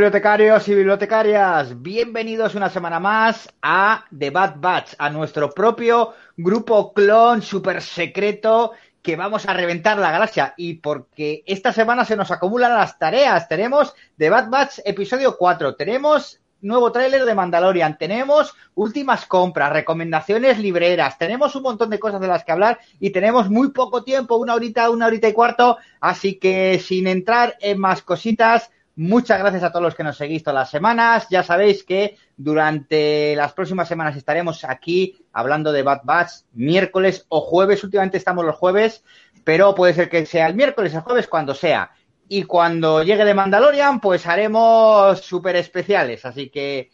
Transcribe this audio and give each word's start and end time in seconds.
Bibliotecarios 0.00 0.66
y 0.66 0.74
bibliotecarias, 0.74 1.82
bienvenidos 1.82 2.54
una 2.54 2.70
semana 2.70 2.98
más 2.98 3.52
a 3.60 4.06
The 4.18 4.30
Bad 4.30 4.54
Batch, 4.56 4.94
a 4.96 5.10
nuestro 5.10 5.50
propio 5.50 6.14
grupo 6.38 6.94
clon 6.94 7.42
super 7.42 7.82
secreto 7.82 8.72
que 9.02 9.16
vamos 9.16 9.46
a 9.46 9.52
reventar 9.52 9.98
la 9.98 10.10
galaxia. 10.10 10.54
Y 10.56 10.76
porque 10.76 11.42
esta 11.44 11.74
semana 11.74 12.06
se 12.06 12.16
nos 12.16 12.30
acumulan 12.30 12.72
las 12.72 12.98
tareas, 12.98 13.46
tenemos 13.46 13.94
The 14.16 14.30
Bad 14.30 14.48
Batch 14.48 14.78
episodio 14.86 15.36
4, 15.36 15.76
tenemos 15.76 16.40
nuevo 16.62 16.90
tráiler 16.92 17.26
de 17.26 17.34
Mandalorian, 17.34 17.98
tenemos 17.98 18.54
últimas 18.74 19.26
compras, 19.26 19.70
recomendaciones 19.70 20.58
libreras, 20.58 21.18
tenemos 21.18 21.54
un 21.56 21.62
montón 21.62 21.90
de 21.90 22.00
cosas 22.00 22.22
de 22.22 22.26
las 22.26 22.42
que 22.42 22.52
hablar 22.52 22.78
y 23.00 23.10
tenemos 23.10 23.50
muy 23.50 23.70
poco 23.70 24.02
tiempo, 24.02 24.36
una 24.36 24.54
horita, 24.54 24.88
una 24.88 25.08
horita 25.08 25.28
y 25.28 25.34
cuarto, 25.34 25.76
así 26.00 26.36
que 26.36 26.78
sin 26.82 27.06
entrar 27.06 27.58
en 27.60 27.78
más 27.78 28.00
cositas, 28.00 28.70
Muchas 28.96 29.38
gracias 29.38 29.62
a 29.62 29.70
todos 29.70 29.84
los 29.84 29.94
que 29.94 30.02
nos 30.02 30.16
seguís 30.16 30.42
todas 30.42 30.62
las 30.62 30.70
semanas. 30.70 31.26
Ya 31.30 31.42
sabéis 31.42 31.84
que 31.84 32.16
durante 32.36 33.34
las 33.36 33.52
próximas 33.52 33.88
semanas 33.88 34.16
estaremos 34.16 34.64
aquí 34.64 35.24
hablando 35.32 35.72
de 35.72 35.82
Bad 35.82 36.00
Batch 36.04 36.32
miércoles 36.52 37.24
o 37.28 37.40
jueves. 37.40 37.82
Últimamente 37.84 38.18
estamos 38.18 38.44
los 38.44 38.56
jueves, 38.56 39.04
pero 39.44 39.74
puede 39.74 39.94
ser 39.94 40.10
que 40.10 40.26
sea 40.26 40.48
el 40.48 40.54
miércoles, 40.54 40.92
el 40.92 41.00
jueves, 41.00 41.28
cuando 41.28 41.54
sea. 41.54 41.92
Y 42.28 42.42
cuando 42.42 43.02
llegue 43.02 43.24
de 43.24 43.34
Mandalorian, 43.34 44.00
pues 44.00 44.26
haremos 44.26 45.20
súper 45.20 45.56
especiales. 45.56 46.24
Así 46.24 46.50
que, 46.50 46.90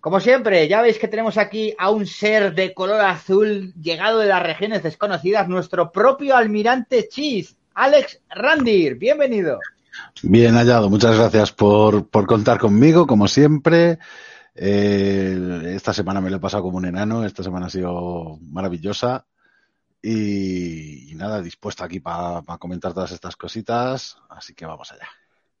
como 0.00 0.20
siempre, 0.20 0.68
ya 0.68 0.82
veis 0.82 0.98
que 0.98 1.08
tenemos 1.08 1.38
aquí 1.38 1.74
a 1.78 1.90
un 1.90 2.06
ser 2.06 2.54
de 2.54 2.74
color 2.74 3.00
azul 3.00 3.72
llegado 3.80 4.18
de 4.18 4.28
las 4.28 4.42
regiones 4.42 4.82
desconocidas, 4.82 5.48
nuestro 5.48 5.90
propio 5.90 6.36
almirante 6.36 7.08
Cheese, 7.08 7.56
Alex 7.74 8.20
Randir. 8.28 8.96
Bienvenido. 8.96 9.58
Bien 10.22 10.54
hallado, 10.54 10.90
muchas 10.90 11.16
gracias 11.16 11.52
por, 11.52 12.08
por 12.08 12.26
contar 12.26 12.58
conmigo, 12.58 13.06
como 13.06 13.28
siempre. 13.28 13.98
Eh, 14.54 15.72
esta 15.74 15.92
semana 15.92 16.20
me 16.20 16.30
lo 16.30 16.36
he 16.36 16.40
pasado 16.40 16.64
como 16.64 16.78
un 16.78 16.84
enano, 16.84 17.24
esta 17.24 17.42
semana 17.42 17.66
ha 17.66 17.70
sido 17.70 18.38
maravillosa. 18.42 19.26
Y, 20.02 21.12
nada, 21.14 21.42
dispuesto 21.42 21.84
aquí 21.84 22.00
para 22.00 22.42
comentar 22.58 22.94
todas 22.94 23.12
estas 23.12 23.36
cositas, 23.36 24.16
así 24.30 24.54
que 24.54 24.66
vamos 24.66 24.90
allá. 24.92 25.06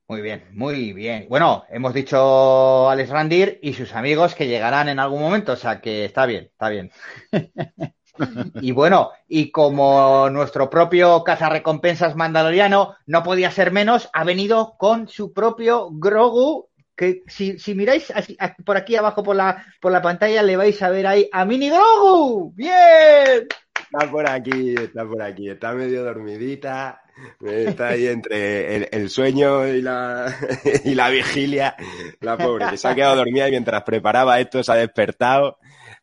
Muy 0.08 0.22
bien, 0.22 0.44
muy 0.52 0.92
bien. 0.92 1.26
Bueno, 1.28 1.64
hemos 1.68 1.94
dicho 1.94 2.90
Alex 2.90 3.10
Randir 3.10 3.60
y 3.62 3.74
sus 3.74 3.94
amigos 3.94 4.34
que 4.34 4.48
llegarán 4.48 4.88
en 4.88 4.98
algún 4.98 5.20
momento, 5.20 5.52
o 5.52 5.56
sea 5.56 5.80
que 5.80 6.04
está 6.04 6.26
bien, 6.26 6.44
está 6.44 6.68
bien. 6.68 6.90
Y 8.62 8.72
bueno, 8.72 9.10
y 9.28 9.50
como 9.50 10.28
nuestro 10.30 10.68
propio 10.70 11.24
cazarrecompensas 11.24 12.16
mandaloriano 12.16 12.94
no 13.06 13.22
podía 13.22 13.50
ser 13.50 13.72
menos, 13.72 14.08
ha 14.12 14.24
venido 14.24 14.74
con 14.78 15.08
su 15.08 15.32
propio 15.32 15.88
Grogu, 15.92 16.68
que 16.96 17.22
si, 17.26 17.58
si 17.58 17.74
miráis 17.74 18.10
así, 18.10 18.36
por 18.64 18.76
aquí 18.76 18.96
abajo 18.96 19.22
por 19.22 19.36
la, 19.36 19.64
por 19.80 19.92
la 19.92 20.02
pantalla 20.02 20.42
le 20.42 20.56
vais 20.56 20.80
a 20.82 20.90
ver 20.90 21.06
ahí 21.06 21.28
a 21.32 21.44
Mini 21.44 21.70
Grogu. 21.70 22.52
¡Bien! 22.54 23.48
Está 23.92 24.10
por 24.10 24.28
aquí, 24.28 24.74
está 24.74 25.04
por 25.04 25.22
aquí, 25.22 25.48
está 25.48 25.72
medio 25.72 26.04
dormidita, 26.04 27.02
está 27.40 27.88
ahí 27.88 28.06
entre 28.06 28.84
el, 28.84 29.10
sueño 29.10 29.66
y 29.66 29.82
la, 29.82 30.32
y 30.84 30.94
la 30.94 31.10
vigilia, 31.10 31.74
la 32.20 32.36
pobre, 32.36 32.66
que 32.70 32.76
se 32.76 32.86
ha 32.86 32.94
quedado 32.94 33.16
dormida 33.16 33.48
y 33.48 33.52
mientras 33.52 33.82
preparaba 33.82 34.38
esto 34.38 34.62
se 34.62 34.70
ha 34.70 34.76
despertado, 34.76 35.58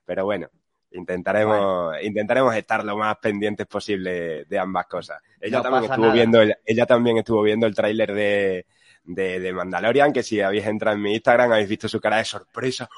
pero 0.06 0.26
bueno, 0.26 0.50
Intentaremos, 0.98 1.86
bueno. 1.86 2.02
intentaremos 2.02 2.56
estar 2.56 2.84
lo 2.84 2.98
más 2.98 3.18
pendientes 3.18 3.68
posible 3.68 4.46
de 4.46 4.60
ambas 4.60 4.88
cosas. 4.88 5.22
Ella, 5.40 5.58
no 5.58 5.64
también, 5.64 5.84
estuvo 5.84 6.06
nada. 6.06 6.14
viendo 6.14 6.42
el, 6.42 6.56
ella 6.66 6.86
también 6.86 7.18
estuvo 7.18 7.42
viendo 7.44 7.68
el 7.68 7.76
tráiler 7.76 8.14
de, 8.14 8.66
de, 9.04 9.40
de, 9.40 9.54
Mandalorian, 9.54 10.12
que 10.12 10.24
si 10.24 10.42
habéis 10.42 10.66
entrado 10.66 10.98
en 10.98 11.04
mi 11.04 11.14
Instagram 11.14 11.52
habéis 11.52 11.70
visto 11.70 11.88
su 11.88 12.00
cara 12.00 12.18
de 12.18 12.26
sorpresa. 12.26 12.90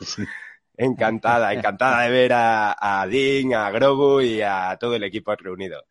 encantada, 0.76 1.52
encantada 1.52 2.02
de 2.02 2.10
ver 2.10 2.32
a, 2.32 2.76
a 2.78 3.06
Dean, 3.06 3.54
a 3.54 3.70
Grogu 3.70 4.20
y 4.20 4.42
a 4.42 4.76
todo 4.78 4.94
el 4.94 5.04
equipo 5.04 5.34
reunido. 5.34 5.84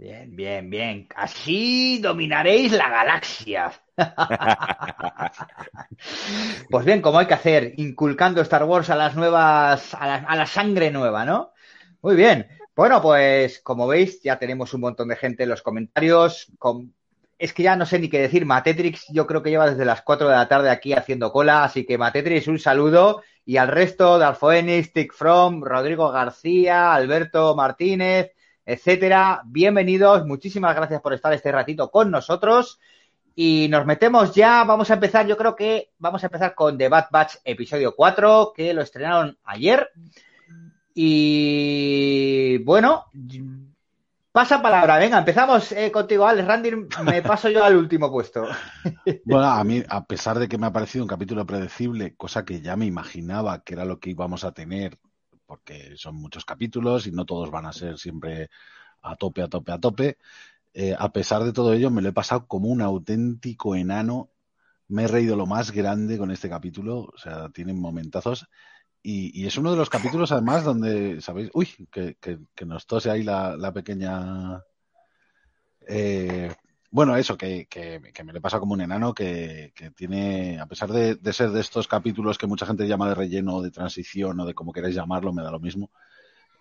Bien, 0.00 0.34
bien, 0.34 0.70
bien. 0.70 1.06
Así 1.14 1.98
dominaréis 1.98 2.72
la 2.72 2.88
galaxia. 2.88 3.70
pues 6.70 6.86
bien, 6.86 7.02
como 7.02 7.18
hay 7.18 7.26
que 7.26 7.34
hacer, 7.34 7.74
inculcando 7.76 8.40
Star 8.40 8.64
Wars 8.64 8.88
a 8.88 8.96
las 8.96 9.14
nuevas, 9.14 9.92
a 9.92 10.06
la, 10.06 10.14
a 10.14 10.36
la 10.36 10.46
sangre 10.46 10.90
nueva, 10.90 11.26
¿no? 11.26 11.52
Muy 12.00 12.16
bien. 12.16 12.48
Bueno, 12.74 13.02
pues 13.02 13.60
como 13.60 13.86
veis, 13.86 14.22
ya 14.22 14.38
tenemos 14.38 14.72
un 14.72 14.80
montón 14.80 15.08
de 15.08 15.16
gente 15.16 15.42
en 15.42 15.50
los 15.50 15.60
comentarios. 15.60 16.50
Con... 16.58 16.94
Es 17.38 17.52
que 17.52 17.64
ya 17.64 17.76
no 17.76 17.84
sé 17.84 17.98
ni 17.98 18.08
qué 18.08 18.22
decir. 18.22 18.46
Matetrix, 18.46 19.04
yo 19.10 19.26
creo 19.26 19.42
que 19.42 19.50
lleva 19.50 19.68
desde 19.68 19.84
las 19.84 20.00
4 20.00 20.30
de 20.30 20.34
la 20.34 20.48
tarde 20.48 20.70
aquí 20.70 20.94
haciendo 20.94 21.30
cola. 21.30 21.64
Así 21.64 21.84
que 21.84 21.98
Matetrix, 21.98 22.48
un 22.48 22.58
saludo. 22.58 23.22
Y 23.44 23.58
al 23.58 23.68
resto, 23.68 24.18
de 24.18 24.24
Alfoenix, 24.24 24.94
Tick 24.94 25.12
From, 25.12 25.62
Rodrigo 25.62 26.10
García, 26.10 26.94
Alberto 26.94 27.54
Martínez, 27.54 28.32
etcétera. 28.70 29.42
Bienvenidos. 29.46 30.24
Muchísimas 30.24 30.76
gracias 30.76 31.00
por 31.00 31.12
estar 31.12 31.32
este 31.32 31.50
ratito 31.50 31.90
con 31.90 32.08
nosotros. 32.08 32.78
Y 33.34 33.66
nos 33.68 33.84
metemos 33.84 34.32
ya, 34.32 34.62
vamos 34.62 34.90
a 34.90 34.94
empezar, 34.94 35.26
yo 35.26 35.36
creo 35.36 35.56
que 35.56 35.90
vamos 35.98 36.22
a 36.22 36.26
empezar 36.26 36.54
con 36.54 36.78
The 36.78 36.88
Bad 36.88 37.06
Batch 37.10 37.34
episodio 37.44 37.96
4, 37.96 38.52
que 38.54 38.72
lo 38.72 38.82
estrenaron 38.82 39.36
ayer. 39.42 39.90
Y 40.94 42.58
bueno, 42.58 43.06
pasa 44.30 44.62
palabra, 44.62 44.98
venga, 44.98 45.18
empezamos 45.18 45.72
eh, 45.72 45.90
contigo, 45.90 46.26
Alex 46.26 46.46
Randy, 46.46 46.70
me 47.04 47.22
paso 47.22 47.48
yo 47.48 47.64
al 47.64 47.76
último 47.76 48.10
puesto. 48.10 48.46
Bueno, 49.24 49.48
a 49.48 49.64
mí, 49.64 49.82
a 49.88 50.04
pesar 50.04 50.38
de 50.38 50.48
que 50.48 50.58
me 50.58 50.66
ha 50.66 50.72
parecido 50.72 51.02
un 51.04 51.08
capítulo 51.08 51.44
predecible, 51.44 52.14
cosa 52.14 52.44
que 52.44 52.60
ya 52.60 52.76
me 52.76 52.86
imaginaba 52.86 53.62
que 53.62 53.74
era 53.74 53.84
lo 53.84 53.98
que 53.98 54.10
íbamos 54.10 54.44
a 54.44 54.52
tener, 54.52 54.98
porque 55.50 55.96
son 55.96 56.14
muchos 56.14 56.44
capítulos 56.44 57.08
y 57.08 57.10
no 57.10 57.26
todos 57.26 57.50
van 57.50 57.66
a 57.66 57.72
ser 57.72 57.98
siempre 57.98 58.50
a 59.02 59.16
tope, 59.16 59.42
a 59.42 59.48
tope, 59.48 59.72
a 59.72 59.80
tope, 59.80 60.16
eh, 60.72 60.94
a 60.96 61.12
pesar 61.12 61.42
de 61.42 61.52
todo 61.52 61.72
ello, 61.72 61.90
me 61.90 62.02
lo 62.02 62.10
he 62.10 62.12
pasado 62.12 62.46
como 62.46 62.68
un 62.68 62.80
auténtico 62.80 63.74
enano. 63.74 64.30
Me 64.86 65.02
he 65.02 65.08
reído 65.08 65.34
lo 65.34 65.46
más 65.46 65.72
grande 65.72 66.18
con 66.18 66.30
este 66.30 66.48
capítulo, 66.48 67.00
o 67.12 67.18
sea, 67.18 67.48
tienen 67.48 67.80
momentazos. 67.80 68.46
Y, 69.02 69.44
es 69.44 69.56
uno 69.56 69.72
de 69.72 69.76
los 69.76 69.90
capítulos, 69.90 70.30
además, 70.30 70.62
donde, 70.62 71.20
¿sabéis? 71.20 71.50
Uy, 71.52 71.66
que, 71.90 72.14
que, 72.20 72.38
que 72.54 72.64
nos 72.64 72.86
tose 72.86 73.10
ahí 73.10 73.24
la, 73.24 73.56
la 73.56 73.72
pequeña. 73.72 74.62
Eh, 75.88 76.54
bueno, 76.90 77.16
eso, 77.16 77.36
que, 77.36 77.66
que, 77.66 78.00
que, 78.12 78.24
me 78.24 78.32
le 78.32 78.40
pasa 78.40 78.58
como 78.58 78.74
un 78.74 78.80
enano 78.80 79.14
que, 79.14 79.72
que 79.74 79.90
tiene, 79.90 80.58
a 80.58 80.66
pesar 80.66 80.90
de, 80.90 81.14
de, 81.14 81.32
ser 81.32 81.50
de 81.50 81.60
estos 81.60 81.86
capítulos 81.86 82.36
que 82.36 82.46
mucha 82.46 82.66
gente 82.66 82.88
llama 82.88 83.08
de 83.08 83.14
relleno 83.14 83.56
o 83.56 83.62
de 83.62 83.70
transición 83.70 84.40
o 84.40 84.46
de 84.46 84.54
como 84.54 84.72
queráis 84.72 84.94
llamarlo, 84.94 85.32
me 85.32 85.42
da 85.42 85.50
lo 85.50 85.60
mismo. 85.60 85.90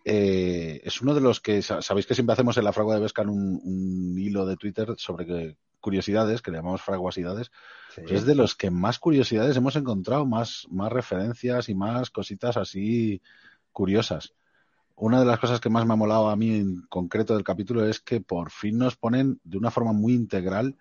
Eh, 0.06 0.82
es 0.84 1.02
uno 1.02 1.14
de 1.14 1.22
los 1.22 1.40
que, 1.40 1.62
sabéis 1.62 2.06
que 2.06 2.14
siempre 2.14 2.34
hacemos 2.34 2.58
en 2.58 2.64
la 2.64 2.74
fragua 2.74 2.96
de 2.96 3.02
Vescan 3.02 3.30
un, 3.30 3.60
un 3.64 4.18
hilo 4.18 4.46
de 4.46 4.56
Twitter 4.56 4.94
sobre 4.98 5.26
que, 5.26 5.58
curiosidades, 5.80 6.42
que 6.42 6.52
le 6.52 6.58
llamamos 6.58 6.82
fraguasidades, 6.82 7.52
sí. 7.94 8.02
pues 8.02 8.14
es 8.14 8.26
de 8.26 8.36
los 8.36 8.56
que 8.56 8.70
más 8.70 9.00
curiosidades 9.00 9.58
hemos 9.58 9.76
encontrado, 9.76 10.26
más, 10.26 10.68
más 10.70 10.92
referencias 10.92 11.70
y 11.70 11.76
más 11.76 12.10
cositas 12.10 12.58
así 12.58 13.22
curiosas. 13.72 14.34
Una 15.02 15.22
de 15.22 15.26
las 15.26 15.40
cosas 15.40 15.62
que 15.62 15.70
más 15.70 15.86
me 15.86 15.94
ha 15.94 15.96
molado 15.96 16.30
a 16.30 16.36
mí 16.36 16.58
en 16.58 16.82
concreto 16.90 17.34
del 17.34 17.46
capítulo 17.46 17.86
es 17.86 18.02
que 18.02 18.20
por 18.20 18.52
fin 18.52 18.78
nos 18.78 18.98
ponen 18.98 19.40
de 19.46 19.58
una 19.58 19.72
forma 19.72 19.94
muy 19.94 20.14
integral 20.14 20.76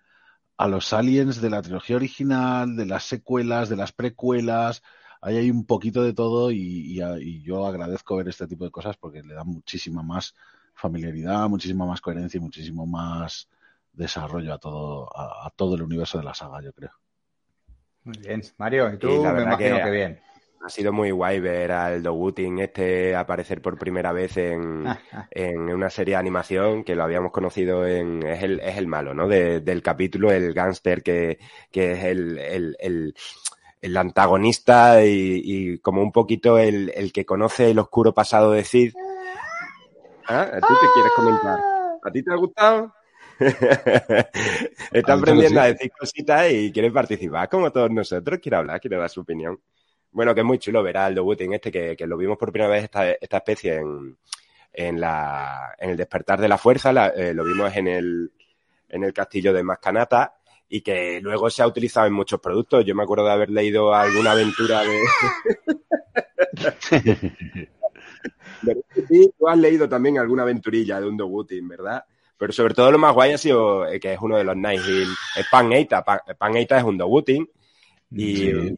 a 0.57 0.67
los 0.67 0.91
aliens 0.91 1.39
de 1.39 1.49
la 1.49 1.61
trilogía 1.61 1.95
original, 1.95 2.75
de 2.75 2.85
las 2.85 3.05
secuelas, 3.05 3.69
de 3.69 3.77
las 3.77 3.93
precuelas. 3.93 4.83
Ahí 5.21 5.37
hay 5.37 5.49
un 5.49 5.65
poquito 5.65 6.03
de 6.03 6.11
todo 6.11 6.51
y, 6.51 6.57
y, 6.59 7.01
y 7.01 7.41
yo 7.43 7.65
agradezco 7.65 8.17
ver 8.17 8.27
este 8.27 8.45
tipo 8.45 8.65
de 8.65 8.71
cosas 8.71 8.97
porque 8.97 9.23
le 9.23 9.35
da 9.35 9.45
muchísima 9.45 10.03
más 10.03 10.35
familiaridad, 10.75 11.47
muchísima 11.47 11.85
más 11.85 12.01
coherencia 12.01 12.39
y 12.39 12.41
muchísimo 12.41 12.85
más, 12.85 13.47
desarrollo 13.93 14.53
a 14.53 14.57
todo, 14.57 15.17
a, 15.17 15.47
a, 15.47 15.49
todo 15.51 15.75
el 15.75 15.83
universo 15.83 16.17
de 16.17 16.25
la 16.25 16.33
saga, 16.33 16.61
yo 16.61 16.73
creo. 16.73 16.91
Muy 18.03 18.17
bien, 18.17 18.41
Mario, 18.57 18.93
y 18.93 18.97
tú 18.97 19.07
y 19.07 19.19
me 19.19 19.43
imagino 19.43 19.77
que, 19.77 19.83
que, 19.83 19.91
bien. 19.91 20.19
Ha 20.61 20.69
sido 20.69 20.91
muy 20.91 21.11
guay 21.11 21.39
ver 21.39 21.71
al 21.71 22.03
Dogutin 22.03 22.59
este 22.59 23.15
aparecer 23.15 23.61
por 23.61 23.77
primera 23.77 24.11
vez 24.11 24.37
en, 24.37 24.85
en, 25.31 25.73
una 25.73 25.89
serie 25.89 26.13
de 26.13 26.19
animación 26.19 26.83
que 26.83 26.95
lo 26.95 27.03
habíamos 27.03 27.31
conocido 27.31 27.87
en. 27.87 28.23
Es 28.23 28.43
el, 28.43 28.59
es 28.59 28.77
el 28.77 28.87
malo, 28.87 29.13
¿no? 29.13 29.27
De, 29.27 29.61
del 29.61 29.81
capítulo, 29.81 30.31
el 30.31 30.53
gángster 30.53 31.01
que, 31.01 31.39
que 31.71 31.93
es 31.93 32.03
el, 32.03 32.37
el, 32.37 32.77
el 32.79 33.13
el 33.81 33.95
antagonista 33.95 35.05
y, 35.05 35.41
y, 35.43 35.79
como 35.79 36.01
un 36.01 36.11
poquito 36.11 36.57
el, 36.57 36.91
el, 36.95 37.13
que 37.13 37.25
conoce 37.25 37.71
el 37.71 37.79
oscuro 37.79 38.13
pasado 38.13 38.51
de 38.51 38.63
Cid. 38.63 38.93
¿Ah? 40.27 40.47
¿Tú 40.51 40.73
qué 40.81 40.87
quieres 40.93 41.11
comentar? 41.15 41.59
¿A 42.03 42.11
ti 42.11 42.23
te 42.23 42.31
ha 42.31 42.35
gustado? 42.35 42.93
Está 43.39 45.13
aprendiendo 45.13 45.61
a 45.61 45.67
decir 45.67 45.91
cositas 45.97 46.51
y 46.51 46.71
quiere 46.71 46.91
participar, 46.91 47.47
como 47.49 47.71
todos 47.71 47.89
nosotros. 47.89 48.39
Quiere 48.39 48.57
hablar, 48.57 48.79
quiere 48.79 48.97
dar 48.97 49.09
su 49.09 49.21
opinión. 49.21 49.59
Bueno, 50.11 50.33
que 50.33 50.41
es 50.41 50.45
muy 50.45 50.57
chulo 50.57 50.81
ver 50.81 50.97
al 50.97 51.15
Dobutin 51.15 51.53
este, 51.53 51.71
que, 51.71 51.95
que, 51.95 52.07
lo 52.07 52.17
vimos 52.17 52.37
por 52.37 52.51
primera 52.51 52.71
vez 52.71 52.85
esta, 52.85 53.11
esta 53.11 53.37
especie 53.37 53.75
en, 53.75 54.17
en, 54.73 54.99
la, 54.99 55.75
en 55.77 55.91
el 55.91 55.97
despertar 55.97 56.41
de 56.41 56.47
la 56.47 56.57
fuerza, 56.57 56.91
la, 56.91 57.09
eh, 57.09 57.33
lo 57.33 57.43
vimos 57.43 57.75
en 57.75 57.87
el, 57.87 58.31
en 58.89 59.03
el 59.03 59.13
castillo 59.13 59.53
de 59.53 59.63
Mascanata 59.63 60.35
y 60.67 60.81
que 60.81 61.19
luego 61.21 61.49
se 61.49 61.61
ha 61.63 61.67
utilizado 61.67 62.07
en 62.07 62.13
muchos 62.13 62.39
productos. 62.39 62.85
Yo 62.85 62.95
me 62.95 63.03
acuerdo 63.03 63.25
de 63.25 63.31
haber 63.31 63.49
leído 63.49 63.93
alguna 63.93 64.31
aventura 64.31 64.81
de... 64.83 64.99
sí, 69.07 69.31
tú 69.37 69.47
has 69.47 69.57
leído 69.57 69.89
también 69.89 70.19
alguna 70.19 70.43
aventurilla 70.43 70.99
de 70.99 71.07
un 71.07 71.17
Dobutin, 71.17 71.67
¿verdad? 71.67 72.03
Pero 72.37 72.53
sobre 72.53 72.73
todo 72.73 72.91
lo 72.91 72.97
más 72.97 73.13
guay 73.13 73.33
ha 73.33 73.37
sido 73.37 73.85
eh, 73.87 73.99
que 73.99 74.13
es 74.13 74.19
uno 74.21 74.37
de 74.37 74.43
los 74.43 74.55
Night 74.55 74.81
Hill. 74.87 75.09
Es 75.35 75.45
Pan 75.51 75.73
Eita. 75.73 76.03
Pan, 76.03 76.19
Pan 76.37 76.55
Eita 76.55 76.77
es 76.77 76.83
un 76.83 76.97
Dobutin. 76.97 77.49
Y 78.11 78.35
sí. 78.35 78.77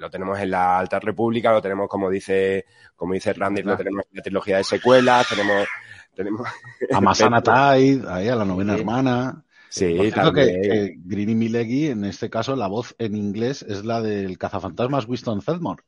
Lo 0.00 0.10
tenemos 0.10 0.38
en 0.40 0.50
la 0.50 0.78
Alta 0.78 0.98
República, 0.98 1.52
lo 1.52 1.62
tenemos 1.62 1.88
como 1.88 2.10
dice, 2.10 2.64
como 2.96 3.14
dice 3.14 3.32
Randy, 3.32 3.62
lo 3.62 3.76
tenemos 3.76 4.04
en 4.10 4.16
la 4.16 4.22
trilogía 4.22 4.56
de 4.56 4.64
secuelas, 4.64 5.28
tenemos, 5.28 5.68
tenemos. 6.14 6.48
A 6.92 7.00
Masana 7.00 7.42
Tide, 7.42 8.02
ahí 8.08 8.28
a 8.28 8.36
la 8.36 8.44
novena 8.44 8.74
sí. 8.74 8.80
hermana. 8.80 9.44
Sí, 9.68 10.10
también. 10.12 10.62
Que, 10.62 10.68
que 10.68 10.94
Greeny 11.04 11.34
Milegi, 11.36 11.88
en 11.88 12.04
este 12.04 12.28
caso, 12.28 12.56
la 12.56 12.66
voz 12.66 12.96
en 12.98 13.14
inglés 13.14 13.62
es 13.62 13.84
la 13.84 14.00
del 14.00 14.36
cazafantasmas 14.36 15.06
Winston 15.06 15.42
Feldmore. 15.42 15.84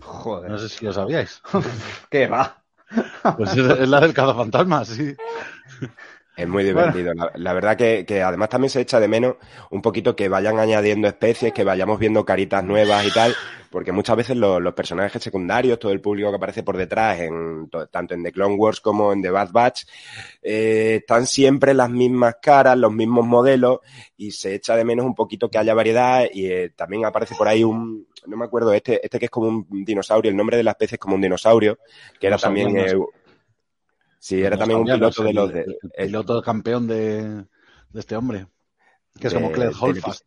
Joder. 0.00 0.50
No 0.50 0.58
sé 0.58 0.68
si 0.68 0.84
lo 0.84 0.92
sabíais. 0.92 1.42
¿Qué 2.10 2.28
va? 2.28 2.62
Pues 3.36 3.56
es, 3.56 3.80
es 3.80 3.88
la 3.88 4.00
del 4.00 4.14
cazafantasmas, 4.14 4.88
sí. 4.88 5.16
Es 6.36 6.46
muy 6.46 6.64
divertido. 6.64 7.14
Bueno. 7.14 7.30
La, 7.34 7.38
la, 7.38 7.52
verdad 7.54 7.76
que, 7.76 8.04
que, 8.04 8.22
además 8.22 8.50
también 8.50 8.68
se 8.68 8.82
echa 8.82 9.00
de 9.00 9.08
menos 9.08 9.36
un 9.70 9.80
poquito 9.80 10.14
que 10.14 10.28
vayan 10.28 10.58
añadiendo 10.58 11.08
especies, 11.08 11.52
que 11.54 11.64
vayamos 11.64 11.98
viendo 11.98 12.26
caritas 12.26 12.62
nuevas 12.62 13.06
y 13.06 13.10
tal, 13.10 13.34
porque 13.70 13.90
muchas 13.90 14.16
veces 14.16 14.36
los, 14.36 14.60
los 14.60 14.74
personajes 14.74 15.22
secundarios, 15.22 15.78
todo 15.78 15.92
el 15.92 16.02
público 16.02 16.28
que 16.28 16.36
aparece 16.36 16.62
por 16.62 16.76
detrás, 16.76 17.20
en, 17.20 17.70
tanto 17.90 18.12
en 18.12 18.22
The 18.22 18.32
Clone 18.32 18.54
Wars 18.56 18.80
como 18.80 19.14
en 19.14 19.22
The 19.22 19.30
Bad 19.30 19.50
Batch, 19.50 19.84
eh, 20.42 20.98
están 21.00 21.26
siempre 21.26 21.72
las 21.72 21.88
mismas 21.88 22.36
caras, 22.42 22.76
los 22.76 22.92
mismos 22.92 23.24
modelos, 23.24 23.80
y 24.18 24.32
se 24.32 24.54
echa 24.54 24.76
de 24.76 24.84
menos 24.84 25.06
un 25.06 25.14
poquito 25.14 25.50
que 25.50 25.56
haya 25.56 25.72
variedad, 25.72 26.26
y 26.30 26.50
eh, 26.50 26.70
también 26.76 27.06
aparece 27.06 27.34
por 27.34 27.48
ahí 27.48 27.64
un, 27.64 28.08
no 28.26 28.36
me 28.36 28.44
acuerdo, 28.44 28.74
este, 28.74 29.00
este 29.02 29.18
que 29.18 29.24
es 29.24 29.30
como 29.30 29.48
un 29.48 29.84
dinosaurio, 29.86 30.30
el 30.30 30.36
nombre 30.36 30.58
de 30.58 30.64
la 30.64 30.72
especie 30.72 30.96
es 30.96 31.00
como 31.00 31.14
un 31.14 31.22
dinosaurio, 31.22 31.78
que 32.20 32.26
era 32.26 32.36
también... 32.36 32.76
Eh, 32.76 32.94
Sí, 34.26 34.42
era 34.42 34.56
también 34.56 34.80
un 34.80 34.86
piloto 34.86 35.22
de 35.22 35.32
los... 35.32 35.52
De, 35.52 35.60
el, 35.60 35.78
el 35.94 36.06
piloto 36.06 36.42
campeón 36.42 36.88
de, 36.88 37.44
de, 37.92 38.00
este 38.00 38.16
hombre, 38.16 38.48
que 39.20 39.28
es 39.28 39.32
de, 39.32 39.40
como 39.40 39.52
Claire 39.52 39.72
Holfast. 39.78 40.24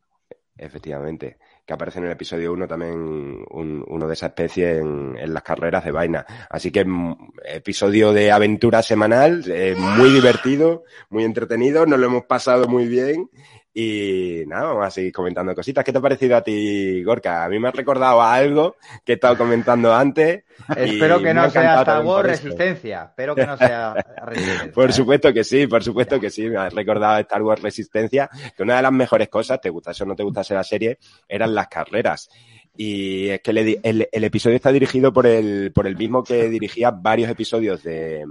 Efectivamente, 0.56 1.38
que 1.65 1.74
aparece 1.74 2.00
en 2.00 2.06
el 2.06 2.12
episodio 2.12 2.53
1 2.53 2.65
también 2.65 2.94
un, 2.94 3.84
uno 3.86 4.08
de 4.08 4.13
esa 4.13 4.27
especie 4.27 4.77
en, 4.77 5.18
en, 5.18 5.34
las 5.34 5.44
carreras 5.44 5.84
de 5.84 5.91
vaina. 5.91 6.25
Así 6.50 6.72
que 6.72 6.86
mm, 6.86 7.32
episodio 7.44 8.13
de 8.13 8.32
aventura 8.32 8.82
semanal, 8.84 9.44
eh, 9.51 9.75
muy 9.77 10.12
divertido, 10.12 10.86
muy 11.10 11.25
entretenido, 11.25 11.86
nos 11.86 12.00
lo 12.00 12.06
hemos 12.06 12.24
pasado 12.24 12.70
muy 12.70 12.88
bien 12.88 13.29
y 13.73 14.43
nada, 14.47 14.67
vamos 14.67 14.88
a 14.88 14.91
seguir 14.91 15.11
comentando 15.11 15.53
cositas. 15.53 15.83
¿Qué 15.83 15.91
te 15.91 15.99
ha 15.99 16.01
parecido 16.01 16.35
a 16.35 16.41
ti, 16.41 17.03
Gorka? 17.03 17.43
A 17.43 17.49
mí 17.49 17.59
me 17.59 17.67
ha 17.67 17.71
recordado 17.71 18.21
a 18.21 18.33
algo 18.33 18.77
que 19.05 19.13
he 19.13 19.15
estado 19.15 19.38
comentando 19.38 19.93
antes. 19.93 20.43
Espero 20.75 21.21
que 21.21 21.33
no 21.33 21.49
sea 21.51 21.79
Star 21.79 22.03
Wars 22.03 22.27
Resistencia. 22.27 23.03
Espero 23.09 23.35
que 23.35 23.45
no 23.45 23.57
sea 23.57 23.93
Resistencia. 24.25 24.71
por 24.71 24.91
supuesto 24.91 25.31
que 25.31 25.43
sí, 25.43 25.67
por 25.67 25.83
supuesto 25.83 26.19
que 26.19 26.31
sí. 26.31 26.49
Me 26.49 26.57
ha 26.57 26.69
recordado 26.69 27.15
a 27.15 27.19
Star 27.21 27.43
Wars 27.43 27.61
Resistencia, 27.61 28.29
que 28.55 28.63
una 28.63 28.77
de 28.77 28.81
las 28.81 28.91
mejores 28.91 29.29
cosas, 29.29 29.61
te 29.61 29.69
gusta 29.69 29.91
o 29.99 30.05
no 30.05 30.15
te 30.15 30.23
gustase 30.23 30.55
la 30.55 30.63
serie, 30.63 30.97
eran 31.27 31.53
las 31.53 31.67
carreras. 31.67 32.29
Y 32.75 33.29
es 33.29 33.41
que 33.41 33.51
el, 33.51 33.79
el, 33.83 34.09
el, 34.11 34.23
episodio 34.23 34.55
está 34.55 34.71
dirigido 34.71 35.11
por 35.11 35.27
el, 35.27 35.71
por 35.73 35.85
el 35.85 35.97
mismo 35.97 36.23
que 36.23 36.47
dirigía 36.49 36.91
varios 36.91 37.29
episodios 37.29 37.83
de, 37.83 38.23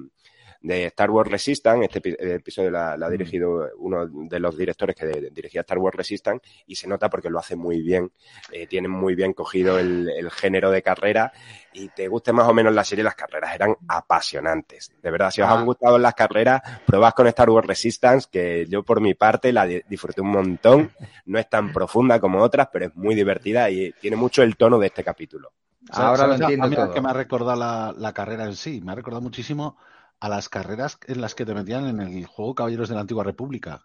de 0.60 0.86
Star 0.86 1.10
Wars 1.10 1.30
Resistance. 1.30 1.84
Este 1.86 2.34
episodio 2.34 2.70
la, 2.70 2.92
ha 2.92 3.10
dirigido 3.10 3.68
uno 3.78 4.06
de 4.06 4.40
los 4.40 4.56
directores 4.56 4.96
que 4.96 5.30
dirigía 5.30 5.62
Star 5.62 5.78
Wars 5.78 5.96
Resistance 5.96 6.46
y 6.66 6.74
se 6.74 6.88
nota 6.88 7.08
porque 7.08 7.30
lo 7.30 7.38
hace 7.38 7.56
muy 7.56 7.82
bien. 7.82 8.10
Eh, 8.52 8.66
tiene 8.66 8.88
muy 8.88 9.14
bien 9.14 9.32
cogido 9.32 9.78
el, 9.78 10.08
el, 10.08 10.30
género 10.30 10.70
de 10.70 10.82
carrera 10.82 11.32
y 11.72 11.88
te 11.88 12.08
guste 12.08 12.32
más 12.32 12.48
o 12.48 12.54
menos 12.54 12.74
la 12.74 12.84
serie, 12.84 13.04
las 13.04 13.14
carreras 13.14 13.54
eran 13.54 13.76
apasionantes. 13.88 14.92
De 15.02 15.10
verdad, 15.10 15.30
si 15.30 15.42
os 15.42 15.48
han 15.48 15.64
gustado 15.64 15.98
las 15.98 16.14
carreras, 16.14 16.60
probad 16.86 17.12
con 17.12 17.26
Star 17.28 17.50
Wars 17.50 17.66
Resistance, 17.66 18.28
que 18.30 18.66
yo 18.68 18.82
por 18.82 19.00
mi 19.00 19.14
parte 19.14 19.52
la 19.52 19.66
disfruté 19.66 20.20
un 20.20 20.30
montón. 20.30 20.90
No 21.26 21.38
es 21.38 21.48
tan 21.48 21.72
profunda 21.72 22.20
como 22.20 22.40
otras, 22.40 22.68
pero 22.72 22.86
es 22.86 22.96
muy 22.96 23.14
divertida 23.14 23.70
y 23.70 23.92
tiene 24.00 24.16
mucho 24.16 24.42
el 24.42 24.56
tono 24.56 24.78
de 24.78 24.88
este 24.88 25.04
capítulo. 25.04 25.52
Ahora 25.90 26.26
lo 26.26 26.34
entiendo. 26.34 26.66
A 26.66 26.68
mí 26.68 26.92
que 26.92 27.00
me 27.00 27.10
ha 27.10 27.14
recordado 27.14 27.58
la, 27.58 27.94
la, 27.96 28.12
carrera 28.12 28.44
en 28.44 28.56
sí, 28.56 28.80
me 28.84 28.92
ha 28.92 28.94
recordado 28.94 29.22
muchísimo 29.22 29.76
a 30.20 30.28
las 30.28 30.48
carreras 30.48 30.98
en 31.06 31.20
las 31.20 31.34
que 31.34 31.46
te 31.46 31.54
metían 31.54 31.86
en 31.86 32.00
el 32.00 32.26
juego 32.26 32.54
Caballeros 32.54 32.88
de 32.88 32.94
la 32.94 33.02
Antigua 33.02 33.24
República. 33.24 33.84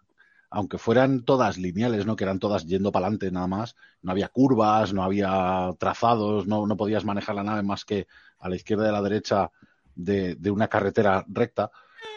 Aunque 0.50 0.78
fueran 0.78 1.24
todas 1.24 1.58
lineales, 1.58 2.06
¿no? 2.06 2.14
Que 2.16 2.24
eran 2.24 2.38
todas 2.38 2.66
yendo 2.66 2.92
para 2.92 3.06
adelante 3.06 3.30
nada 3.30 3.46
más. 3.46 3.74
No 4.02 4.12
había 4.12 4.28
curvas, 4.28 4.92
no 4.92 5.02
había 5.02 5.70
trazados, 5.78 6.46
no, 6.46 6.66
no 6.66 6.76
podías 6.76 7.04
manejar 7.04 7.34
la 7.34 7.42
nave 7.42 7.62
más 7.62 7.84
que 7.84 8.06
a 8.38 8.48
la 8.48 8.56
izquierda 8.56 8.86
y 8.86 8.88
a 8.88 8.92
la 8.92 9.02
derecha 9.02 9.50
de, 9.94 10.36
de 10.36 10.50
una 10.50 10.68
carretera 10.68 11.24
recta. 11.28 11.70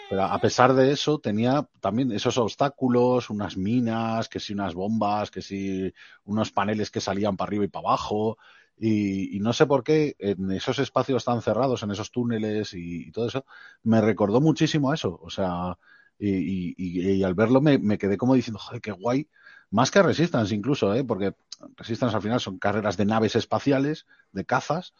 Pero 0.09 0.23
a 0.23 0.39
pesar 0.39 0.73
de 0.73 0.91
eso, 0.91 1.19
tenía 1.19 1.67
también 1.81 2.11
esos 2.11 2.37
obstáculos, 2.37 3.29
unas 3.29 3.57
minas, 3.57 4.29
que 4.29 4.39
si 4.39 4.53
unas 4.53 4.73
bombas, 4.73 5.31
que 5.31 5.41
si 5.41 5.93
unos 6.25 6.51
paneles 6.51 6.91
que 6.91 7.01
salían 7.01 7.35
para 7.35 7.49
arriba 7.49 7.65
y 7.65 7.67
para 7.67 7.89
abajo. 7.89 8.37
Y, 8.79 9.39
no 9.39 9.53
sé 9.53 9.65
por 9.65 9.83
qué 9.83 10.15
en 10.19 10.51
esos 10.51 10.79
espacios 10.79 11.25
tan 11.25 11.41
cerrados, 11.41 11.81
en 11.83 11.91
esos 11.91 12.11
túneles 12.11 12.73
y, 12.73 13.11
todo 13.11 13.27
eso, 13.27 13.45
me 13.83 14.01
recordó 14.01 14.41
muchísimo 14.41 14.91
a 14.91 14.95
eso. 14.95 15.19
O 15.21 15.29
sea, 15.29 15.77
y, 16.19 17.23
al 17.23 17.33
verlo 17.33 17.61
me, 17.61 17.97
quedé 17.97 18.17
como 18.17 18.35
diciendo, 18.35 18.59
joder, 18.59 18.81
qué 18.81 18.91
guay. 18.91 19.27
Más 19.71 19.91
que 19.91 20.01
Resistance 20.01 20.53
incluso, 20.55 20.93
¿eh? 20.93 21.03
porque 21.03 21.35
Resistance 21.75 22.15
al 22.15 22.21
final 22.21 22.39
son 22.39 22.59
carreras 22.59 22.97
de 22.97 23.05
naves 23.05 23.35
espaciales, 23.35 24.05
de 24.31 24.45
cazas, 24.45 24.93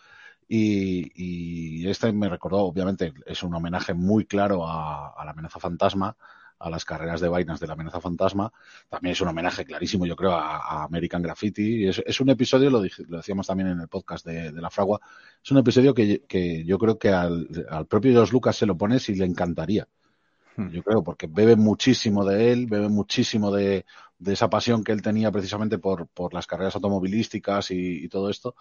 y, 0.49 1.87
este 1.87 2.11
me 2.13 2.29
recordó, 2.29 2.59
obviamente, 2.59 3.13
es 3.25 3.43
un 3.43 3.53
homenaje 3.53 3.93
muy 3.93 4.25
claro 4.25 4.65
a 4.67 5.23
la 5.23 5.31
amenaza 5.31 5.59
fantasma, 5.59 6.17
a 6.59 6.69
las 6.69 6.85
carreras 6.85 7.21
de 7.21 7.29
vainas 7.29 7.59
de 7.59 7.67
la 7.67 7.73
amenaza 7.73 8.01
fantasma. 8.01 8.51
También 8.89 9.13
es 9.13 9.21
un 9.21 9.27
homenaje 9.27 9.65
clarísimo, 9.65 10.05
yo 10.05 10.15
creo, 10.15 10.31
a, 10.31 10.83
American 10.83 11.21
Graffiti. 11.21 11.87
Es, 11.87 12.01
es 12.05 12.19
un 12.19 12.29
episodio, 12.29 12.69
lo, 12.69 12.81
lo, 12.81 13.17
decíamos 13.17 13.47
también 13.47 13.69
en 13.69 13.81
el 13.81 13.87
podcast 13.87 14.25
de, 14.25 14.51
La 14.51 14.69
Fragua, 14.69 14.99
es 15.43 15.51
un 15.51 15.57
episodio 15.59 15.93
que, 15.93 16.23
que 16.27 16.63
yo 16.65 16.77
creo 16.77 16.97
que 16.97 17.09
al, 17.09 17.47
al, 17.69 17.85
propio 17.85 18.11
George 18.11 18.33
Lucas 18.33 18.55
se 18.55 18.65
lo 18.65 18.77
pones 18.77 19.07
y 19.09 19.15
le 19.15 19.25
encantaría. 19.25 19.87
Hmm. 20.55 20.69
Yo 20.69 20.83
creo, 20.83 21.03
porque 21.03 21.27
bebe 21.27 21.55
muchísimo 21.55 22.25
de 22.25 22.51
él, 22.51 22.65
bebe 22.65 22.89
muchísimo 22.89 23.51
de, 23.51 23.85
de 24.19 24.33
esa 24.33 24.49
pasión 24.49 24.83
que 24.83 24.91
él 24.91 25.01
tenía 25.01 25.31
precisamente 25.31 25.77
por, 25.77 26.07
por 26.07 26.33
las 26.33 26.47
carreras 26.47 26.75
automovilísticas 26.75 27.69
y, 27.71 28.07
todo 28.09 28.29
esto, 28.29 28.55